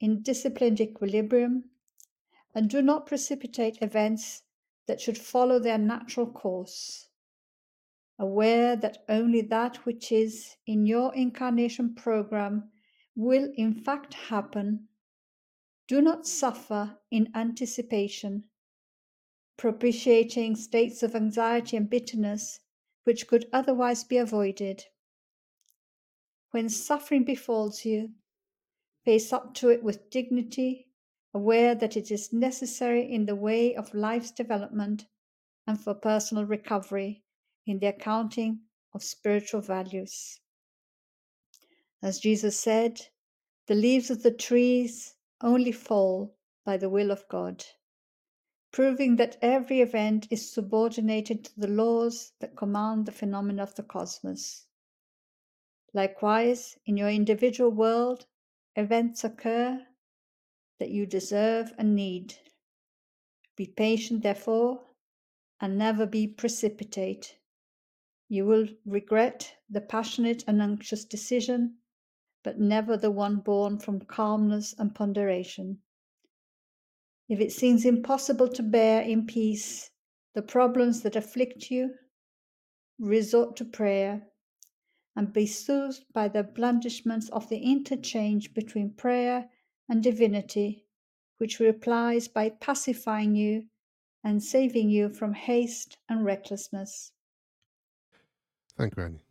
[0.00, 1.70] in disciplined equilibrium
[2.52, 4.42] and do not precipitate events
[4.88, 7.10] that should follow their natural course.
[8.18, 12.72] Aware that only that which is in your incarnation program
[13.14, 14.88] will in fact happen
[15.88, 18.44] do not suffer in anticipation,
[19.56, 22.60] propitiating states of anxiety and bitterness
[23.04, 24.84] which could otherwise be avoided.
[26.50, 28.10] When suffering befalls you,
[29.04, 30.90] face up to it with dignity,
[31.32, 35.06] aware that it is necessary in the way of life's development
[35.66, 37.22] and for personal recovery
[37.66, 38.60] in the accounting
[38.92, 40.40] of spiritual values.
[42.02, 43.00] As Jesus said,
[43.66, 47.64] the leaves of the trees only fall by the will of God,
[48.72, 53.82] proving that every event is subordinated to the laws that command the phenomena of the
[53.82, 54.66] cosmos.
[55.94, 58.26] Likewise, in your individual world,
[58.76, 59.86] events occur
[60.78, 62.34] that you deserve and need.
[63.56, 64.82] Be patient, therefore,
[65.60, 67.38] and never be precipitate.
[68.28, 71.77] You will regret the passionate and anxious decision
[72.48, 75.76] but never the one born from calmness and ponderation.
[77.28, 79.90] If it seems impossible to bear in peace
[80.34, 81.90] the problems that afflict you,
[82.98, 84.22] resort to prayer
[85.14, 89.50] and be soothed by the blandishments of the interchange between prayer
[89.86, 90.86] and divinity,
[91.36, 93.66] which replies by pacifying you
[94.24, 97.12] and saving you from haste and recklessness.
[98.78, 99.27] Thank you, Annie.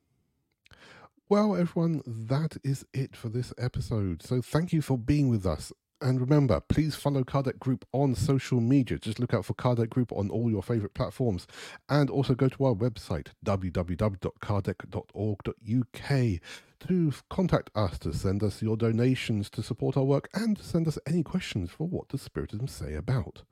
[1.30, 4.24] Well, everyone, that is it for this episode.
[4.24, 5.74] So thank you for being with us.
[6.00, 8.98] And remember, please follow Kardec Group on social media.
[8.98, 11.46] Just look out for Kardec Group on all your favorite platforms.
[11.90, 16.40] And also go to our website, www.kardec.org.uk,
[16.88, 20.98] to contact us, to send us your donations to support our work, and send us
[21.06, 23.44] any questions for what does Spiritism say about.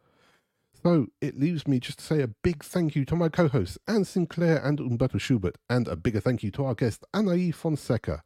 [0.85, 3.79] So it leaves me just to say a big thank you to my co hosts,
[3.87, 8.21] Anne Sinclair and Humberto Schubert, and a bigger thank you to our guest, Anahy Fonseca.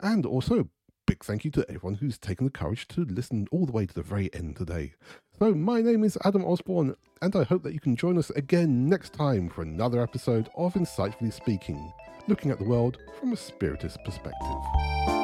[0.00, 0.68] And also,
[1.06, 3.94] big thank you to everyone who's taken the courage to listen all the way to
[3.94, 4.94] the very end today.
[5.38, 8.88] So, my name is Adam Osborne, and I hope that you can join us again
[8.88, 11.92] next time for another episode of Insightfully Speaking,
[12.26, 15.19] looking at the world from a spiritist perspective.